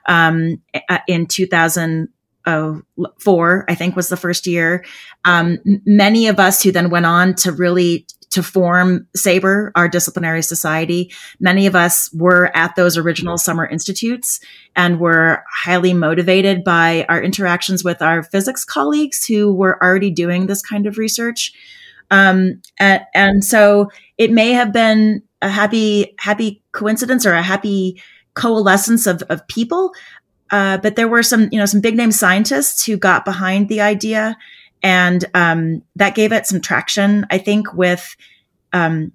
um, 0.07 0.63
in 1.07 1.27
2004, 1.27 3.65
I 3.69 3.75
think 3.75 3.95
was 3.95 4.09
the 4.09 4.17
first 4.17 4.47
year. 4.47 4.87
Um, 5.27 5.59
many 5.85 6.29
of 6.29 6.41
us 6.41 6.63
who 6.63 6.73
then 6.73 6.89
went 6.89 7.05
on 7.05 7.35
to 7.35 7.53
really 7.53 8.07
to 8.31 8.43
form 8.43 9.07
SABER 9.15 9.71
our 9.75 9.89
disciplinary 9.89 10.43
society. 10.43 11.13
Many 11.39 11.67
of 11.67 11.77
us 11.77 12.11
were 12.13 12.51
at 12.57 12.75
those 12.75 12.97
original 12.97 13.39
summer 13.39 13.67
institutes 13.67 14.41
and 14.75 14.99
were 14.99 15.45
highly 15.51 15.95
motivated 15.95 16.65
by 16.65 17.07
our 17.09 17.23
interactions 17.23 17.85
with 17.85 18.03
our 18.03 18.23
physics 18.23 18.65
colleagues 18.65 19.27
who 19.27 19.53
were 19.53 19.83
already 19.83 20.11
doing 20.11 20.47
this 20.47 20.63
kind 20.63 20.87
of 20.87 20.99
research. 20.99 21.53
Um, 22.11 22.63
and, 22.79 23.03
and 23.15 23.45
so 23.45 23.91
it 24.19 24.31
may 24.31 24.53
have 24.53 24.73
been 24.73 25.23
a 25.43 25.49
happy, 25.49 26.15
happy 26.19 26.63
coincidence 26.73 27.27
or 27.27 27.35
a 27.35 27.43
happy 27.43 28.01
coalescence 28.35 29.07
of, 29.07 29.23
of 29.29 29.47
people. 29.49 29.93
Uh, 30.51 30.79
but 30.79 30.97
there 30.97 31.09
were 31.09 31.23
some, 31.23 31.49
you 31.51 31.59
know, 31.59 31.67
some 31.67 31.81
big 31.81 31.97
name 31.97 32.13
scientists 32.13 32.85
who 32.85 32.97
got 32.97 33.25
behind 33.25 33.69
the 33.69 33.81
idea 33.81 34.37
and, 34.83 35.25
um, 35.35 35.83
that 35.97 36.15
gave 36.15 36.33
it 36.33 36.47
some 36.47 36.61
traction, 36.61 37.27
I 37.31 37.39
think, 37.39 37.73
with, 37.75 38.17
um, 38.73 39.13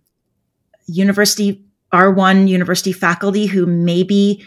university 0.87 1.63
R1 1.93 2.47
university 2.47 2.93
faculty 2.93 3.45
who 3.45 3.65
maybe 3.65 4.45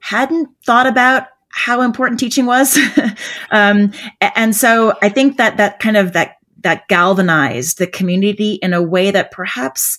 hadn't 0.00 0.48
thought 0.64 0.86
about 0.86 1.28
how 1.50 1.82
important 1.82 2.20
teaching 2.20 2.46
was. 2.46 2.78
um, 3.50 3.92
and 4.20 4.54
so 4.54 4.94
I 5.02 5.08
think 5.08 5.36
that 5.36 5.56
that 5.56 5.78
kind 5.78 5.96
of 5.96 6.12
that 6.12 6.36
that 6.60 6.88
galvanized 6.88 7.78
the 7.78 7.86
community 7.86 8.54
in 8.54 8.72
a 8.72 8.82
way 8.82 9.10
that 9.10 9.30
perhaps 9.30 9.98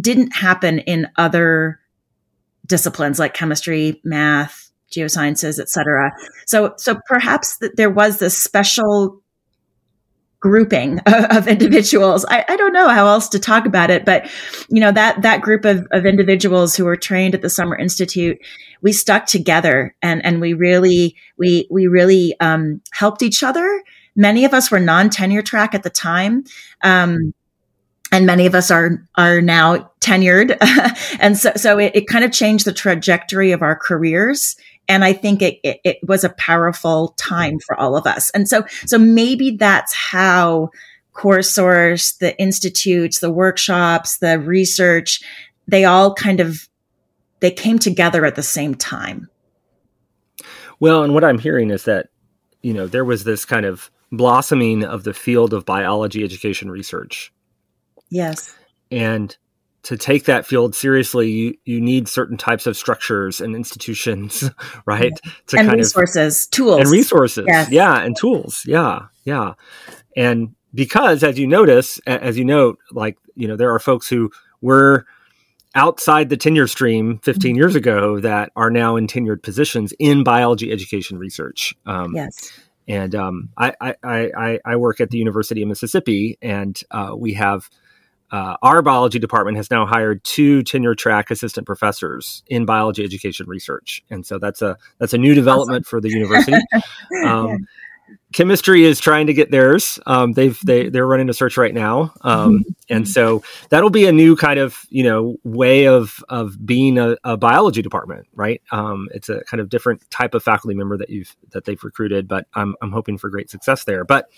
didn't 0.00 0.34
happen 0.34 0.80
in 0.80 1.08
other 1.16 1.80
disciplines 2.66 3.18
like 3.18 3.34
chemistry, 3.34 4.00
math, 4.04 4.70
geosciences, 4.90 5.58
etc. 5.58 6.12
So, 6.46 6.74
so 6.76 6.98
perhaps 7.06 7.58
that 7.58 7.76
there 7.76 7.90
was 7.90 8.18
this 8.18 8.36
special 8.36 9.20
grouping 10.38 11.00
of, 11.06 11.48
individuals. 11.48 12.24
I, 12.28 12.44
I, 12.48 12.56
don't 12.56 12.72
know 12.72 12.88
how 12.88 13.06
else 13.06 13.28
to 13.30 13.38
talk 13.38 13.66
about 13.66 13.90
it, 13.90 14.04
but 14.04 14.30
you 14.68 14.80
know 14.80 14.92
that 14.92 15.22
that 15.22 15.40
group 15.40 15.64
of, 15.64 15.86
of 15.90 16.06
individuals 16.06 16.76
who 16.76 16.84
were 16.84 16.96
trained 16.96 17.34
at 17.34 17.42
the 17.42 17.50
Summer 17.50 17.76
Institute, 17.76 18.38
we 18.82 18.92
stuck 18.92 19.26
together 19.26 19.96
and 20.02 20.24
and 20.24 20.40
we 20.40 20.52
really 20.52 21.16
we 21.38 21.66
we 21.70 21.86
really 21.86 22.38
um, 22.40 22.80
helped 22.92 23.22
each 23.22 23.42
other 23.42 23.82
many 24.16 24.44
of 24.44 24.52
us 24.52 24.70
were 24.70 24.80
non-tenure 24.80 25.42
track 25.42 25.74
at 25.74 25.82
the 25.82 25.90
time. 25.90 26.44
Um, 26.82 27.32
and 28.12 28.24
many 28.24 28.46
of 28.46 28.54
us 28.54 28.70
are 28.70 29.04
are 29.16 29.40
now 29.40 29.90
tenured 30.00 30.56
and 31.20 31.36
so 31.36 31.50
so 31.56 31.76
it, 31.76 31.90
it 31.94 32.06
kind 32.06 32.24
of 32.24 32.30
changed 32.30 32.64
the 32.64 32.72
trajectory 32.72 33.50
of 33.50 33.62
our 33.62 33.74
careers 33.74 34.54
and 34.86 35.04
i 35.04 35.12
think 35.12 35.42
it, 35.42 35.58
it, 35.64 35.80
it 35.82 35.98
was 36.06 36.22
a 36.22 36.28
powerful 36.28 37.08
time 37.18 37.58
for 37.58 37.74
all 37.74 37.96
of 37.96 38.06
us 38.06 38.30
and 38.30 38.48
so 38.48 38.64
so 38.86 38.96
maybe 38.96 39.50
that's 39.50 39.92
how 39.92 40.70
CourseSource, 41.16 42.18
the 42.18 42.38
institutes, 42.40 43.18
the 43.18 43.30
workshops, 43.30 44.18
the 44.18 44.38
research, 44.38 45.22
they 45.66 45.84
all 45.84 46.14
kind 46.14 46.40
of 46.40 46.68
they 47.40 47.50
came 47.50 47.78
together 47.78 48.24
at 48.24 48.36
the 48.36 48.42
same 48.42 48.74
time. 48.74 49.28
Well, 50.78 51.02
and 51.02 51.14
what 51.14 51.24
I'm 51.24 51.38
hearing 51.38 51.70
is 51.70 51.84
that 51.84 52.08
you 52.62 52.72
know 52.72 52.86
there 52.86 53.04
was 53.04 53.24
this 53.24 53.44
kind 53.44 53.66
of 53.66 53.90
blossoming 54.16 54.84
of 54.84 55.04
the 55.04 55.14
field 55.14 55.52
of 55.52 55.64
biology 55.64 56.24
education 56.24 56.70
research. 56.70 57.32
Yes. 58.10 58.54
And 58.90 59.36
to 59.82 59.96
take 59.96 60.24
that 60.24 60.46
field 60.46 60.74
seriously, 60.74 61.30
you, 61.30 61.54
you 61.64 61.80
need 61.80 62.08
certain 62.08 62.36
types 62.36 62.66
of 62.66 62.76
structures 62.76 63.40
and 63.40 63.54
institutions, 63.54 64.50
right? 64.86 65.12
Yeah. 65.24 65.32
To 65.48 65.58
and 65.58 65.68
kind 65.68 65.78
resources, 65.78 66.44
of, 66.44 66.50
tools. 66.50 66.80
And 66.80 66.90
resources. 66.90 67.44
Yes. 67.46 67.70
Yeah. 67.70 68.00
And 68.00 68.16
tools. 68.16 68.64
Yeah. 68.66 69.06
Yeah. 69.24 69.54
And 70.16 70.54
because 70.74 71.22
as 71.22 71.38
you 71.38 71.46
notice, 71.46 71.98
as 72.06 72.36
you 72.36 72.44
note, 72.44 72.78
like, 72.90 73.16
you 73.34 73.46
know, 73.46 73.56
there 73.56 73.72
are 73.72 73.78
folks 73.78 74.08
who 74.08 74.30
were 74.60 75.06
outside 75.76 76.30
the 76.30 76.36
tenure 76.36 76.66
stream 76.66 77.18
15 77.18 77.50
mm-hmm. 77.50 77.56
years 77.56 77.74
ago 77.76 78.18
that 78.20 78.50
are 78.56 78.70
now 78.70 78.96
in 78.96 79.06
tenured 79.06 79.42
positions 79.42 79.92
in 79.98 80.24
biology 80.24 80.72
education 80.72 81.18
research. 81.18 81.74
Um, 81.84 82.14
yes. 82.14 82.50
And 82.88 83.14
um, 83.14 83.48
I, 83.56 83.74
I, 83.80 83.94
I, 84.04 84.60
I, 84.64 84.76
work 84.76 85.00
at 85.00 85.10
the 85.10 85.18
University 85.18 85.62
of 85.62 85.68
Mississippi, 85.68 86.38
and 86.40 86.80
uh, 86.92 87.14
we 87.16 87.32
have 87.34 87.68
uh, 88.30 88.56
our 88.62 88.82
biology 88.82 89.18
department 89.18 89.56
has 89.56 89.70
now 89.70 89.86
hired 89.86 90.22
two 90.24 90.62
tenure 90.62 90.94
track 90.94 91.30
assistant 91.30 91.66
professors 91.66 92.42
in 92.46 92.64
biology 92.64 93.04
education 93.04 93.46
research, 93.48 94.02
and 94.10 94.26
so 94.26 94.38
that's 94.38 94.62
a 94.62 94.76
that's 94.98 95.14
a 95.14 95.18
new 95.18 95.34
development 95.34 95.84
awesome. 95.84 95.90
for 95.90 96.00
the 96.00 96.10
university. 96.10 96.58
Um, 97.24 97.66
chemistry 98.32 98.84
is 98.84 99.00
trying 99.00 99.26
to 99.26 99.34
get 99.34 99.50
theirs. 99.50 99.98
Um, 100.06 100.32
they've 100.32 100.58
they 100.64 100.88
they're 100.88 101.06
running 101.06 101.28
a 101.28 101.34
search 101.34 101.56
right 101.56 101.74
now, 101.74 102.12
um, 102.22 102.64
and 102.88 103.08
so 103.08 103.42
that'll 103.70 103.90
be 103.90 104.06
a 104.06 104.12
new 104.12 104.36
kind 104.36 104.58
of 104.58 104.84
you 104.90 105.02
know 105.02 105.36
way 105.44 105.86
of 105.86 106.22
of 106.28 106.64
being 106.64 106.98
a, 106.98 107.16
a 107.24 107.36
biology 107.36 107.82
department, 107.82 108.26
right? 108.34 108.62
Um, 108.72 109.08
it's 109.14 109.28
a 109.28 109.42
kind 109.44 109.60
of 109.60 109.68
different 109.68 110.08
type 110.10 110.34
of 110.34 110.42
faculty 110.42 110.74
member 110.74 110.96
that 110.96 111.10
you've 111.10 111.34
that 111.50 111.64
they've 111.64 111.82
recruited, 111.82 112.28
but 112.28 112.46
I'm 112.54 112.74
I'm 112.82 112.92
hoping 112.92 113.18
for 113.18 113.30
great 113.30 113.50
success 113.50 113.84
there. 113.84 114.04
But 114.04 114.28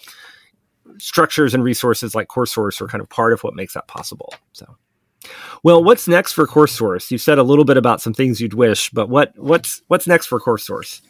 structures 0.99 1.55
and 1.55 1.63
resources 1.63 2.15
like 2.15 2.29
CourseSource 2.29 2.81
are 2.81 2.89
kind 2.89 3.03
of 3.03 3.09
part 3.09 3.33
of 3.33 3.43
what 3.45 3.55
makes 3.55 3.75
that 3.75 3.89
possible. 3.89 4.33
So. 4.53 4.77
Well, 5.63 5.83
what's 5.83 6.07
next 6.07 6.33
for 6.33 6.47
CourseSource? 6.47 7.11
You 7.11 7.19
said 7.19 7.39
a 7.39 7.43
little 7.43 7.65
bit 7.65 7.77
about 7.77 8.01
some 8.01 8.15
things 8.15 8.41
you'd 8.41 8.55
wish, 8.55 8.91
but 8.91 9.09
what 9.09 9.37
what's 9.37 9.83
what's 9.89 10.07
next 10.07 10.27
for 10.27 10.41
CourseSource? 10.41 11.03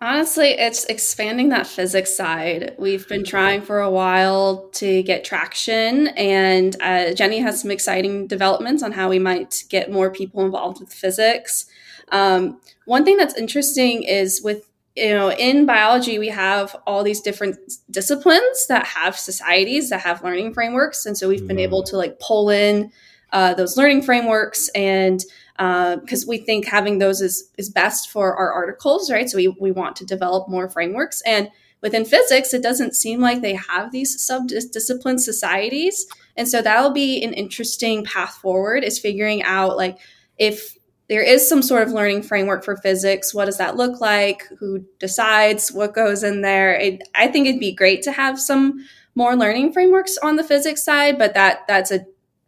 Honestly, 0.00 0.50
it's 0.50 0.84
expanding 0.84 1.48
that 1.48 1.66
physics 1.66 2.14
side. 2.14 2.74
We've 2.78 3.08
been 3.08 3.24
trying 3.24 3.62
for 3.62 3.80
a 3.80 3.90
while 3.90 4.68
to 4.74 5.02
get 5.02 5.24
traction, 5.24 6.08
and 6.08 6.76
uh, 6.82 7.14
Jenny 7.14 7.38
has 7.38 7.62
some 7.62 7.70
exciting 7.70 8.26
developments 8.26 8.82
on 8.82 8.92
how 8.92 9.08
we 9.08 9.18
might 9.18 9.64
get 9.70 9.90
more 9.90 10.10
people 10.10 10.44
involved 10.44 10.80
with 10.80 10.92
physics. 10.92 11.64
Um, 12.12 12.60
one 12.84 13.06
thing 13.06 13.16
that's 13.16 13.38
interesting 13.38 14.02
is 14.02 14.42
with 14.42 14.68
you 14.96 15.14
know 15.14 15.32
in 15.32 15.64
biology 15.64 16.18
we 16.18 16.28
have 16.28 16.76
all 16.86 17.02
these 17.02 17.22
different 17.22 17.58
disciplines 17.90 18.66
that 18.68 18.86
have 18.86 19.16
societies 19.16 19.88
that 19.88 20.00
have 20.02 20.22
learning 20.22 20.52
frameworks, 20.52 21.06
and 21.06 21.16
so 21.16 21.26
we've 21.26 21.48
been 21.48 21.58
able 21.58 21.80
mm-hmm. 21.80 21.90
to 21.92 21.96
like 21.96 22.20
pull 22.20 22.50
in 22.50 22.92
uh, 23.32 23.54
those 23.54 23.78
learning 23.78 24.02
frameworks 24.02 24.68
and 24.74 25.24
because 25.56 26.24
uh, 26.24 26.28
we 26.28 26.38
think 26.38 26.66
having 26.66 26.98
those 26.98 27.20
is, 27.20 27.50
is 27.56 27.70
best 27.70 28.10
for 28.10 28.36
our 28.36 28.52
articles, 28.52 29.10
right? 29.10 29.28
So 29.28 29.36
we, 29.36 29.48
we 29.48 29.72
want 29.72 29.96
to 29.96 30.06
develop 30.06 30.48
more 30.48 30.68
frameworks. 30.68 31.22
And 31.26 31.50
within 31.80 32.04
physics, 32.04 32.52
it 32.52 32.62
doesn't 32.62 32.94
seem 32.94 33.20
like 33.20 33.40
they 33.40 33.54
have 33.54 33.92
these 33.92 34.20
sub-discipline 34.22 35.18
societies. 35.18 36.06
And 36.36 36.48
so 36.48 36.62
that'll 36.62 36.92
be 36.92 37.22
an 37.22 37.32
interesting 37.32 38.04
path 38.04 38.34
forward 38.34 38.84
is 38.84 38.98
figuring 38.98 39.42
out 39.42 39.76
like 39.76 39.98
if 40.38 40.76
there 41.08 41.22
is 41.22 41.48
some 41.48 41.62
sort 41.62 41.82
of 41.86 41.92
learning 41.92 42.22
framework 42.22 42.64
for 42.64 42.76
physics, 42.76 43.32
what 43.32 43.44
does 43.44 43.58
that 43.58 43.76
look 43.76 44.00
like? 44.00 44.42
Who 44.58 44.84
decides 44.98 45.72
what 45.72 45.94
goes 45.94 46.22
in 46.22 46.42
there? 46.42 46.74
It, 46.74 47.02
I 47.14 47.28
think 47.28 47.46
it'd 47.46 47.60
be 47.60 47.74
great 47.74 48.02
to 48.02 48.12
have 48.12 48.40
some 48.40 48.84
more 49.14 49.36
learning 49.36 49.72
frameworks 49.72 50.18
on 50.18 50.36
the 50.36 50.44
physics 50.44 50.84
side, 50.84 51.18
but 51.18 51.34
that 51.34 51.60
that's 51.68 51.90
a 51.90 52.04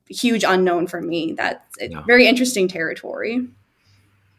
huge 0.09 0.45
unknown 0.45 0.87
for 0.87 1.01
me. 1.01 1.33
That's 1.33 1.61
yeah. 1.81 2.03
very 2.03 2.27
interesting 2.27 2.69
territory. 2.69 3.47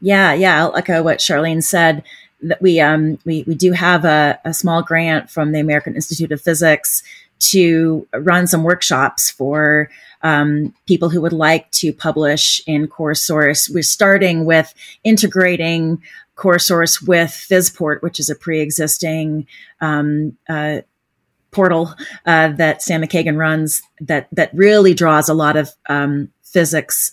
Yeah, 0.02 0.34
yeah. 0.34 0.60
I'll 0.60 0.76
echo 0.76 1.04
what 1.04 1.20
Sharleen 1.20 1.64
said. 1.64 2.04
That 2.42 2.62
we 2.62 2.80
um 2.80 3.20
we 3.26 3.44
we 3.46 3.54
do 3.54 3.74
have 3.74 4.06
a, 4.06 4.40
a 4.46 4.54
small 4.54 4.82
grant 4.82 5.30
from 5.30 5.52
the 5.52 5.60
American 5.60 5.96
Institute 5.96 6.32
of 6.32 6.42
Physics 6.42 7.04
to 7.40 8.08
run 8.14 8.48
some 8.48 8.64
workshops 8.64 9.30
for 9.30 9.90
um, 10.22 10.74
people 10.86 11.10
who 11.10 11.22
would 11.22 11.34
like 11.34 11.70
to 11.72 11.94
publish 11.94 12.62
in 12.68 12.88
CourseSource. 12.88 13.74
We're 13.74 13.84
starting 13.84 14.46
with 14.46 14.74
integrating 15.04 16.02
CourseSource 16.36 17.06
with 17.08 17.30
PhysPort, 17.30 18.02
which 18.02 18.20
is 18.20 18.30
a 18.30 18.36
pre-existing 18.36 19.48
um, 19.82 20.38
uh, 20.48 20.82
portal 21.52 21.94
uh, 22.26 22.50
that 22.50 22.82
Sam 22.82 23.02
McKagan 23.02 23.38
runs 23.38 23.82
that 24.02 24.28
that 24.32 24.52
really 24.54 24.94
draws 24.94 25.30
a 25.30 25.34
lot 25.34 25.58
of 25.58 25.70
um, 25.88 26.30
physics 26.44 27.12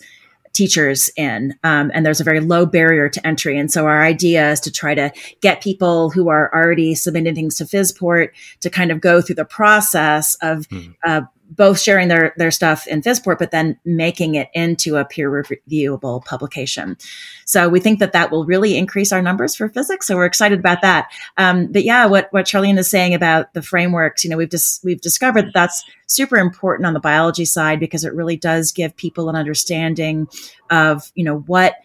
teachers 0.53 1.11
in 1.17 1.55
um, 1.65 1.91
and 1.93 2.07
there's 2.07 2.21
a 2.21 2.25
very 2.25 2.41
low 2.41 2.65
barrier 2.65 3.11
to 3.11 3.25
entry 3.27 3.59
and 3.59 3.71
so 3.71 3.87
our 3.87 4.03
idea 4.03 4.53
is 4.53 4.59
to 4.61 4.73
try 4.73 4.95
to 4.95 5.13
get 5.43 5.63
people 5.63 6.09
who 6.09 6.29
are 6.31 6.51
already 6.55 6.95
submitting 6.95 7.35
things 7.35 7.57
to 7.57 7.65
PhysPort 7.65 8.29
to 8.61 8.71
kind 8.71 8.91
of 8.91 9.03
go 9.03 9.21
through 9.21 9.35
the 9.35 9.45
process 9.45 10.35
of 10.41 10.67
mm-hmm. 10.69 10.93
uh, 11.05 11.21
both 11.51 11.79
sharing 11.81 12.09
their 12.09 12.35
their 12.37 12.51
stuff 12.51 12.87
in 12.87 13.03
PhysPort, 13.03 13.39
but 13.39 13.51
then 13.51 13.79
making 13.85 14.35
it 14.35 14.49
into 14.55 14.97
a 14.97 15.05
peer 15.05 15.31
reviewable 15.31 16.25
publication. 16.25 16.97
So 17.45 17.69
we 17.69 17.81
think 17.81 18.01
that 18.01 18.13
that 18.13 18.31
will 18.31 18.45
really 18.45 18.77
increase 18.77 19.13
our 19.13 19.23
numbers 19.23 19.55
for 19.55 19.69
physics. 19.69 20.07
So 20.07 20.17
we're 20.17 20.27
excited 20.27 20.59
about 20.59 20.83
that. 20.83 21.09
Um, 21.37 21.69
but 21.69 21.85
yeah, 21.85 22.07
what 22.07 22.29
what 22.33 22.47
Sharleen 22.47 22.79
is 22.79 22.89
saying 22.89 23.15
about 23.15 23.55
the 23.55 23.63
frameworks, 23.63 24.25
you 24.25 24.31
know, 24.31 24.37
we've 24.37 24.51
just 24.51 24.85
we've 24.85 25.01
discovered 25.01 25.47
that 25.47 25.55
that's 25.55 25.85
super 26.07 26.37
important 26.37 26.87
on 26.87 26.95
the 26.95 27.01
biology 27.01 27.45
side 27.45 27.81
because 27.81 28.05
it 28.05 28.15
really 28.15 28.37
does 28.37 28.73
give 28.73 28.97
people 28.97 29.29
an 29.29 29.37
understanding 29.37 30.29
of 30.71 31.11
you 31.15 31.25
know 31.25 31.39
what 31.41 31.77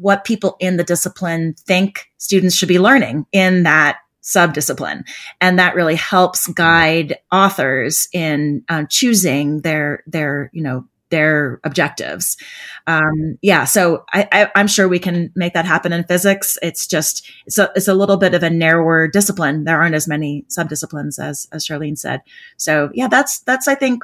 what 0.00 0.24
people 0.24 0.56
in 0.58 0.76
the 0.76 0.84
discipline 0.84 1.54
think 1.54 2.10
students 2.18 2.56
should 2.56 2.68
be 2.68 2.78
learning 2.78 3.26
in 3.32 3.62
that 3.62 3.98
subdiscipline. 4.24 5.04
And 5.40 5.58
that 5.58 5.74
really 5.74 5.94
helps 5.94 6.46
guide 6.48 7.18
authors 7.30 8.08
in 8.12 8.64
uh, 8.68 8.84
choosing 8.88 9.60
their, 9.60 10.02
their, 10.06 10.50
you 10.52 10.62
know, 10.62 10.86
their 11.10 11.60
objectives. 11.62 12.36
Um, 12.88 13.38
yeah, 13.40 13.64
so 13.64 14.04
I 14.12 14.50
am 14.56 14.66
sure 14.66 14.88
we 14.88 14.98
can 14.98 15.30
make 15.36 15.54
that 15.54 15.64
happen 15.64 15.92
in 15.92 16.02
physics. 16.04 16.58
It's 16.60 16.88
just 16.88 17.30
it's 17.46 17.56
a, 17.56 17.70
it's 17.76 17.86
a 17.86 17.94
little 17.94 18.16
bit 18.16 18.34
of 18.34 18.42
a 18.42 18.50
narrower 18.50 19.06
discipline. 19.06 19.62
There 19.62 19.80
aren't 19.80 19.94
as 19.94 20.08
many 20.08 20.44
subdisciplines 20.48 21.22
as 21.22 21.46
as 21.52 21.64
Sharleen 21.64 21.96
said. 21.96 22.22
So 22.56 22.90
yeah, 22.94 23.06
that's 23.06 23.40
that's 23.40 23.68
I 23.68 23.76
think 23.76 24.02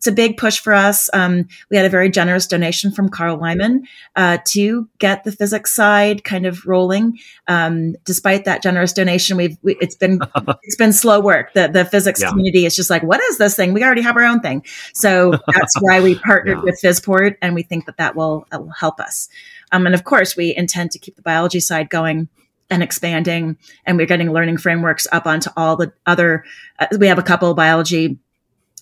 it's 0.00 0.06
a 0.06 0.12
big 0.12 0.38
push 0.38 0.58
for 0.58 0.72
us. 0.72 1.10
Um, 1.12 1.46
we 1.70 1.76
had 1.76 1.84
a 1.84 1.90
very 1.90 2.08
generous 2.08 2.46
donation 2.46 2.90
from 2.90 3.10
Carl 3.10 3.36
Wieman 3.36 3.80
uh, 4.16 4.38
to 4.46 4.88
get 4.98 5.24
the 5.24 5.32
physics 5.32 5.74
side 5.74 6.24
kind 6.24 6.46
of 6.46 6.64
rolling. 6.64 7.18
Um, 7.48 7.96
despite 8.06 8.46
that 8.46 8.62
generous 8.62 8.94
donation, 8.94 9.36
we've 9.36 9.58
we, 9.60 9.76
it's 9.78 9.96
been 9.96 10.18
it's 10.62 10.76
been 10.76 10.94
slow 10.94 11.20
work. 11.20 11.52
The 11.52 11.68
the 11.68 11.84
physics 11.84 12.22
yeah. 12.22 12.30
community 12.30 12.64
is 12.64 12.74
just 12.74 12.88
like, 12.88 13.02
what 13.02 13.20
is 13.20 13.36
this 13.36 13.54
thing? 13.54 13.74
We 13.74 13.84
already 13.84 14.00
have 14.00 14.16
our 14.16 14.24
own 14.24 14.40
thing. 14.40 14.64
So 14.94 15.32
that's 15.32 15.74
why 15.80 16.00
we 16.00 16.14
partnered 16.24 16.56
yeah. 16.56 16.64
with 16.64 16.80
PhysPort, 16.82 17.36
and 17.42 17.54
we 17.54 17.62
think 17.62 17.84
that 17.84 17.98
that 17.98 18.16
will, 18.16 18.46
that 18.50 18.62
will 18.62 18.70
help 18.70 19.00
us. 19.00 19.28
Um, 19.70 19.84
and 19.84 19.94
of 19.94 20.04
course, 20.04 20.34
we 20.34 20.56
intend 20.56 20.92
to 20.92 20.98
keep 20.98 21.16
the 21.16 21.22
biology 21.22 21.60
side 21.60 21.90
going 21.90 22.30
and 22.70 22.82
expanding 22.82 23.58
and 23.84 23.98
we're 23.98 24.06
getting 24.06 24.32
learning 24.32 24.56
frameworks 24.56 25.06
up 25.12 25.26
onto 25.26 25.50
all 25.56 25.76
the 25.76 25.92
other 26.06 26.44
uh, 26.78 26.86
we 26.98 27.08
have 27.08 27.18
a 27.18 27.22
couple 27.22 27.52
biology 27.52 28.16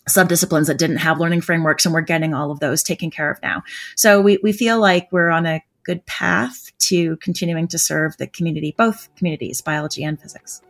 subdisciplines 0.09 0.67
that 0.67 0.79
didn't 0.79 0.99
have 0.99 1.21
learning 1.21 1.41
frameworks 1.41 1.85
and 1.85 1.95
we're 1.95 2.01
getting 2.01 2.35
all 2.35 2.51
of 2.51 2.61
those 2.61 2.83
taken 2.83 3.11
care 3.11 3.31
of 3.31 3.41
now. 3.43 3.63
So 3.97 4.21
we, 4.21 4.39
we 4.43 4.53
feel 4.53 4.81
like 4.81 5.09
we're 5.13 5.31
on 5.31 5.47
a 5.47 5.63
good 5.85 6.05
path 6.07 6.71
to 6.79 7.17
continuing 7.17 7.67
to 7.69 7.79
serve 7.79 8.17
the 8.19 8.27
community, 8.27 8.75
both 8.77 9.09
communities, 9.17 9.61
biology 9.61 10.05
and 10.05 10.21
physics. 10.21 10.61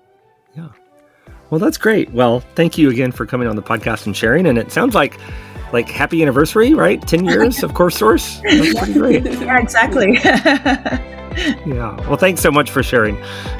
Yeah. 0.56 0.68
Well, 1.50 1.58
that's 1.58 1.78
great. 1.78 2.10
Well, 2.12 2.40
thank 2.54 2.78
you 2.78 2.90
again 2.90 3.12
for 3.12 3.26
coming 3.26 3.48
on 3.48 3.56
the 3.56 3.62
podcast 3.62 4.06
and 4.06 4.16
sharing. 4.16 4.46
And 4.46 4.58
it 4.58 4.70
sounds 4.70 4.94
like 4.94 5.18
like 5.72 5.88
happy 5.88 6.22
anniversary, 6.22 6.72
right? 6.72 7.00
10 7.06 7.24
years 7.24 7.62
of 7.62 7.72
CourseSource. 7.72 8.42
That's 8.42 8.78
pretty 8.78 8.94
great. 8.94 9.24
yeah, 9.40 9.58
exactly. 9.58 10.14
yeah. 11.66 11.96
Well, 12.08 12.16
thanks 12.16 12.40
so 12.40 12.50
much 12.50 12.70
for 12.70 12.82
sharing 12.82 13.16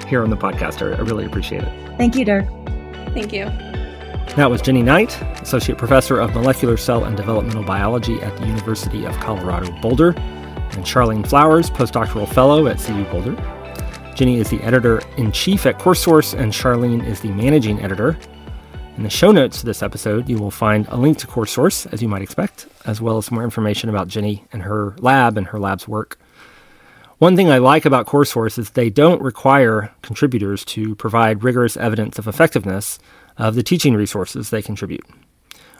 here 0.06 0.22
on 0.22 0.30
the 0.30 0.36
podcast. 0.36 0.82
I 0.82 1.00
really 1.02 1.24
appreciate 1.24 1.62
it. 1.62 1.96
Thank 1.98 2.16
you, 2.16 2.24
Derek. 2.24 2.48
Thank 3.14 3.32
you. 3.32 3.67
That 4.36 4.50
was 4.50 4.62
Jenny 4.62 4.82
Knight, 4.82 5.20
Associate 5.42 5.76
Professor 5.76 6.20
of 6.20 6.32
Molecular 6.32 6.76
Cell 6.76 7.04
and 7.04 7.16
Developmental 7.16 7.64
Biology 7.64 8.20
at 8.22 8.36
the 8.36 8.46
University 8.46 9.04
of 9.04 9.18
Colorado 9.18 9.72
Boulder, 9.80 10.10
and 10.10 10.84
Sharleen 10.84 11.26
Flowers, 11.26 11.70
Postdoctoral 11.70 12.28
Fellow 12.28 12.68
at 12.68 12.78
CU 12.78 13.04
Boulder. 13.06 13.34
Jenny 14.14 14.38
is 14.38 14.48
the 14.48 14.60
editor 14.62 15.00
in 15.16 15.32
chief 15.32 15.66
at 15.66 15.78
CourseSource, 15.80 16.38
and 16.38 16.52
Sharleen 16.52 17.04
is 17.04 17.20
the 17.20 17.30
managing 17.30 17.80
editor. 17.80 18.16
In 18.96 19.02
the 19.02 19.10
show 19.10 19.32
notes 19.32 19.60
to 19.60 19.66
this 19.66 19.82
episode, 19.82 20.28
you 20.28 20.38
will 20.38 20.52
find 20.52 20.86
a 20.88 20.96
link 20.96 21.18
to 21.18 21.26
CourseSource, 21.26 21.92
as 21.92 22.00
you 22.00 22.08
might 22.08 22.22
expect, 22.22 22.68
as 22.84 23.00
well 23.00 23.16
as 23.16 23.32
more 23.32 23.42
information 23.42 23.88
about 23.88 24.06
Jenny 24.08 24.44
and 24.52 24.62
her 24.62 24.94
lab 24.98 25.36
and 25.36 25.48
her 25.48 25.58
lab's 25.58 25.88
work. 25.88 26.18
One 27.18 27.34
thing 27.34 27.50
I 27.50 27.58
like 27.58 27.84
about 27.84 28.06
CourseSource 28.06 28.58
is 28.58 28.70
they 28.70 28.90
don't 28.90 29.20
require 29.20 29.92
contributors 30.02 30.64
to 30.66 30.94
provide 30.94 31.42
rigorous 31.42 31.76
evidence 31.76 32.18
of 32.20 32.28
effectiveness 32.28 33.00
of 33.38 33.54
the 33.54 33.62
teaching 33.62 33.94
resources 33.94 34.50
they 34.50 34.60
contribute. 34.60 35.04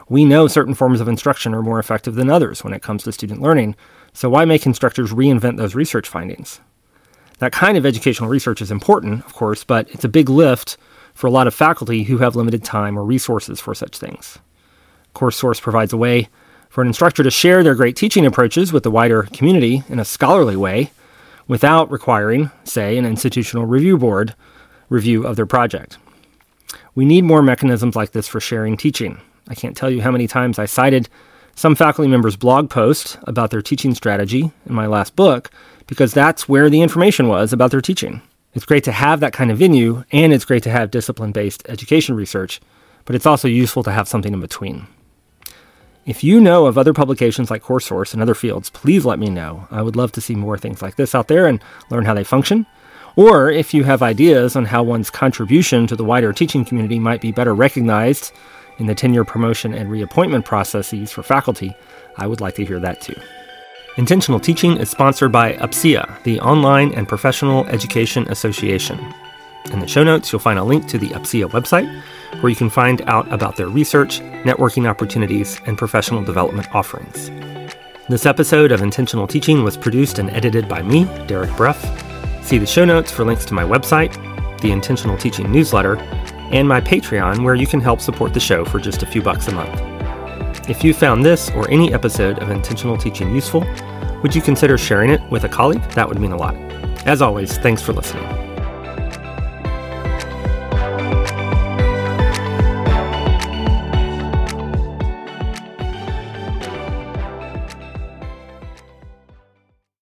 We 0.09 0.25
know 0.25 0.47
certain 0.47 0.75
forms 0.75 1.01
of 1.01 1.09
instruction 1.09 1.53
are 1.55 1.63
more 1.63 1.79
effective 1.79 2.15
than 2.15 2.31
others 2.31 2.65
when 2.65 2.73
it 2.73 2.83
comes 2.83 3.03
to 3.03 3.13
student 3.13 3.43
learning, 3.43 3.77
so 4.15 4.31
why 4.31 4.47
make 4.47 4.65
instructors 4.65 5.13
reinvent 5.13 5.59
those 5.59 5.75
research 5.75 6.09
findings? 6.09 6.61
That 7.41 7.53
kind 7.53 7.77
of 7.77 7.85
educational 7.85 8.31
research 8.31 8.63
is 8.63 8.71
important, 8.71 9.25
of 9.27 9.35
course, 9.35 9.65
but 9.65 9.89
it's 9.91 10.05
a 10.05 10.09
big 10.09 10.29
lift 10.29 10.77
for 11.13 11.27
a 11.27 11.31
lot 11.31 11.47
of 11.47 11.55
faculty 11.55 12.05
who 12.05 12.19
have 12.19 12.37
limited 12.37 12.65
time 12.65 12.99
or 12.99 13.05
resources 13.05 13.61
for 13.61 13.75
such 13.75 13.99
things. 13.99 14.39
Course 15.15 15.37
Source 15.37 15.61
provides 15.61 15.93
a 15.93 15.97
way 15.97 16.29
for 16.69 16.81
an 16.81 16.87
instructor 16.87 17.23
to 17.23 17.31
share 17.31 17.63
their 17.63 17.75
great 17.75 17.97
teaching 17.97 18.25
approaches 18.25 18.73
with 18.73 18.83
the 18.85 18.91
wider 18.91 19.25
community 19.25 19.83
in 19.89 19.99
a 19.99 20.05
scholarly 20.05 20.57
way 20.57 20.93
without 21.49 21.91
requiring, 21.91 22.51
say, 22.65 22.97
an 22.97 23.05
institutional 23.05 23.67
review 23.67 23.99
board 23.99 24.35
review 24.89 25.27
of 25.27 25.37
their 25.37 25.47
project. 25.47 25.99
We 26.95 27.05
need 27.05 27.25
more 27.25 27.43
mechanisms 27.43 27.97
like 27.97 28.13
this 28.13 28.29
for 28.29 28.41
sharing 28.41 28.77
teaching. 28.77 29.21
I 29.49 29.55
can't 29.55 29.77
tell 29.77 29.91
you 29.91 30.03
how 30.03 30.11
many 30.11 30.27
times 30.27 30.59
I 30.59 30.67
cited 30.67 31.09
some 31.55 31.75
faculty 31.75 32.09
members' 32.09 32.37
blog 32.37 32.71
post 32.71 33.19
about 33.25 33.51
their 33.51 33.63
teaching 33.63 33.95
strategy 33.95 34.53
in 34.67 34.75
my 34.75 34.87
last 34.87 35.17
book 35.17 35.51
because 35.87 36.13
that's 36.13 36.49
where 36.49 36.71
the 36.71 36.83
information 36.83 37.27
was 37.27 37.53
about 37.53 37.71
their 37.71 37.81
teaching. 37.81 38.23
It's 38.55 38.65
great 38.65 38.85
to 38.85 38.93
have 38.93 39.21
that 39.21 39.33
kind 39.33 39.51
of 39.51 39.59
venue, 39.59 40.05
and 40.13 40.33
it's 40.33 40.45
great 40.45 40.63
to 40.65 40.71
have 40.71 40.91
discipline 40.91 41.33
based 41.33 41.63
education 41.69 42.15
research, 42.15 42.61
but 43.05 43.17
it's 43.17 43.27
also 43.27 43.49
useful 43.49 43.83
to 43.83 43.93
have 43.93 44.09
something 44.09 44.33
in 44.33 44.41
between. 44.41 44.87
If 46.07 46.25
you 46.25 46.41
know 46.41 46.67
of 46.67 46.79
other 46.79 46.95
publications 46.95 47.51
like 47.51 47.63
CourseSource 47.63 48.15
in 48.15 48.23
other 48.23 48.35
fields, 48.35 48.71
please 48.71 49.05
let 49.05 49.19
me 49.19 49.29
know. 49.29 49.69
I 49.71 49.83
would 49.83 49.97
love 49.97 50.13
to 50.13 50.21
see 50.21 50.35
more 50.35 50.57
things 50.57 50.81
like 50.81 50.97
this 50.97 51.15
out 51.15 51.29
there 51.29 51.47
and 51.47 51.63
learn 51.91 52.07
how 52.07 52.15
they 52.15 52.25
function. 52.25 52.67
Or 53.19 53.51
if 53.51 53.75
you 53.75 53.83
have 53.83 54.01
ideas 54.01 54.55
on 54.55 54.65
how 54.65 54.85
one's 54.85 55.11
contribution 55.11 55.89
to 55.89 55.97
the 55.97 56.05
wider 56.05 56.33
teaching 56.33 56.65
community 56.65 57.01
might 57.01 57.21
be 57.21 57.33
better 57.33 57.53
recognized 57.53 58.33
in 58.79 58.87
the 58.87 58.95
tenure 58.95 59.25
promotion 59.25 59.75
and 59.75 59.91
reappointment 59.91 60.45
processes 60.45 61.11
for 61.11 61.25
faculty, 61.25 61.75
I 62.17 62.29
would 62.29 62.41
like 62.41 62.55
to 62.55 62.65
hear 62.65 62.79
that 62.79 63.01
too. 63.01 63.17
Intentional 63.97 64.39
Teaching 64.39 64.77
is 64.77 64.89
sponsored 64.89 65.33
by 65.33 65.55
UPCEA, 65.55 66.23
the 66.23 66.39
Online 66.39 66.95
and 66.95 67.09
Professional 67.09 67.67
Education 67.67 68.31
Association. 68.31 69.01
In 69.73 69.81
the 69.81 69.89
show 69.89 70.05
notes, 70.05 70.31
you'll 70.31 70.39
find 70.39 70.61
a 70.61 70.63
link 70.63 70.87
to 70.87 70.97
the 70.97 71.09
UPCEA 71.09 71.51
website 71.51 71.93
where 72.41 72.51
you 72.51 72.55
can 72.55 72.71
find 72.71 73.03
out 73.09 73.27
about 73.33 73.57
their 73.57 73.67
research, 73.67 74.21
networking 74.45 74.89
opportunities, 74.89 75.61
and 75.67 75.77
professional 75.77 76.23
development 76.23 76.73
offerings. 76.73 77.33
This 78.09 78.27
episode 78.27 78.71
of 78.71 78.81
Intentional 78.81 79.27
Teaching 79.27 79.65
was 79.65 79.77
produced 79.77 80.21
and 80.21 80.31
edited 80.31 80.69
by 80.69 80.83
me, 80.83 81.07
Derek 81.27 81.51
Bruff. 81.57 82.08
See 82.49 82.57
the 82.57 82.65
show 82.65 82.87
notes 82.87 83.11
for 83.11 83.27
links 83.27 83.45
to 83.45 83.53
my 83.53 83.63
website, 83.63 84.15
the 84.63 84.73
Intentional 84.73 85.19
Teaching 85.19 85.53
newsletter, 85.53 85.99
and 86.51 86.67
my 86.67 86.81
Patreon, 86.81 87.45
where 87.45 87.55
you 87.55 87.67
can 87.67 87.79
help 87.79 88.01
support 88.01 88.33
the 88.33 88.41
show 88.41 88.65
for 88.65 88.79
just 88.79 89.03
a 89.03 89.07
few 89.07 89.21
bucks 89.21 89.49
a 89.49 89.53
month. 89.53 89.79
If 90.67 90.83
you 90.83 90.95
found 90.95 91.27
this 91.27 91.51
or 91.51 91.71
any 91.71 91.93
episode 91.93 92.39
of 92.39 92.49
Intentional 92.49 92.97
Teaching 92.97 93.35
useful, 93.35 93.67
would 94.23 94.35
you 94.35 94.41
consider 94.41 94.79
sharing 94.79 95.11
it 95.11 95.21
with 95.31 95.45
a 95.45 95.49
colleague? 95.51 95.83
That 95.91 96.09
would 96.09 96.19
mean 96.21 96.33
a 96.33 96.39
lot. 96.39 96.57
As 97.07 97.21
always, 97.21 97.59
thanks 97.59 97.83
for 97.83 97.93
listening. 97.93 98.48